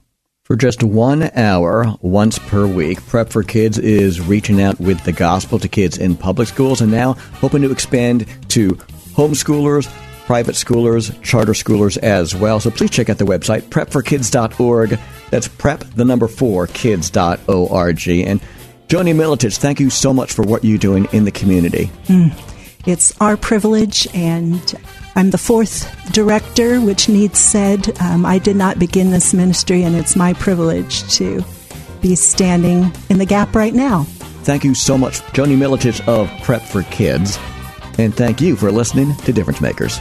For 0.45 0.57
just 0.57 0.83
one 0.83 1.31
hour, 1.37 1.97
once 2.03 2.39
per 2.39 2.67
week, 2.67 3.07
Prep 3.07 3.31
for 3.31 3.43
Kids 3.43 3.79
is 3.79 4.21
reaching 4.21 4.61
out 4.61 4.79
with 4.81 5.03
the 5.05 5.13
gospel 5.13 5.59
to 5.61 5.69
kids 5.69 5.99
in 5.99 6.17
public 6.17 6.49
schools 6.49 6.81
and 6.81 6.91
now 6.91 7.13
hoping 7.41 7.63
to 7.63 7.71
expand 7.71 8.27
to 8.49 8.73
homeschoolers, 9.15 9.91
private 10.27 10.55
schoolers, 10.55 11.21
charter 11.23 11.53
schoolers 11.53 11.99
as 11.99 12.35
well. 12.35 12.61
So 12.61 12.71
please 12.71 12.91
check 12.91 13.11
out 13.11 13.19
the 13.19 13.25
website, 13.25 13.63
prepforkids.org. 13.63 14.99
That's 15.31 15.49
prep, 15.49 15.81
the 15.81 16.05
number 16.05 16.29
four, 16.29 16.67
kids.org. 16.67 18.09
And 18.09 18.41
Joanie 18.89 19.15
Militich, 19.15 19.57
thank 19.57 19.81
you 19.81 19.91
so 19.91 20.13
much 20.13 20.33
for 20.33 20.43
what 20.43 20.65
you're 20.65 20.79
doing 20.79 21.09
in 21.13 21.25
the 21.25 21.31
community. 21.31 21.91
Mm. 22.07 22.33
It's 22.87 23.19
our 23.21 23.37
privilege, 23.37 24.09
and 24.13 24.75
I'm 25.15 25.31
the 25.31 25.39
fourth 25.39 26.13
director, 26.13 26.81
which 26.81 27.09
needs 27.09 27.39
said. 27.39 27.99
Um, 28.01 28.27
I 28.27 28.39
did 28.39 28.57
not 28.57 28.79
begin 28.79 29.11
this 29.11 29.33
ministry, 29.33 29.83
and 29.85 29.95
it's 29.95 30.17
my 30.17 30.33
privilege 30.35 31.09
to 31.15 31.45
be 32.01 32.17
standing 32.17 32.93
in 33.09 33.19
the 33.19 33.27
gap 33.27 33.55
right 33.55 33.73
now. 33.73 34.03
Thank 34.43 34.65
you 34.65 34.75
so 34.75 34.99
much, 34.99 35.23
Joanie 35.33 35.57
Militich 35.57 36.07
of 36.09 36.29
Prep 36.43 36.63
for 36.63 36.83
Kids. 36.85 37.39
And 38.03 38.13
thank 38.13 38.41
you 38.41 38.57
for 38.57 38.73
listening 38.73 39.15
to 39.19 39.33
Difference 39.33 39.61
Makers. 39.61 40.01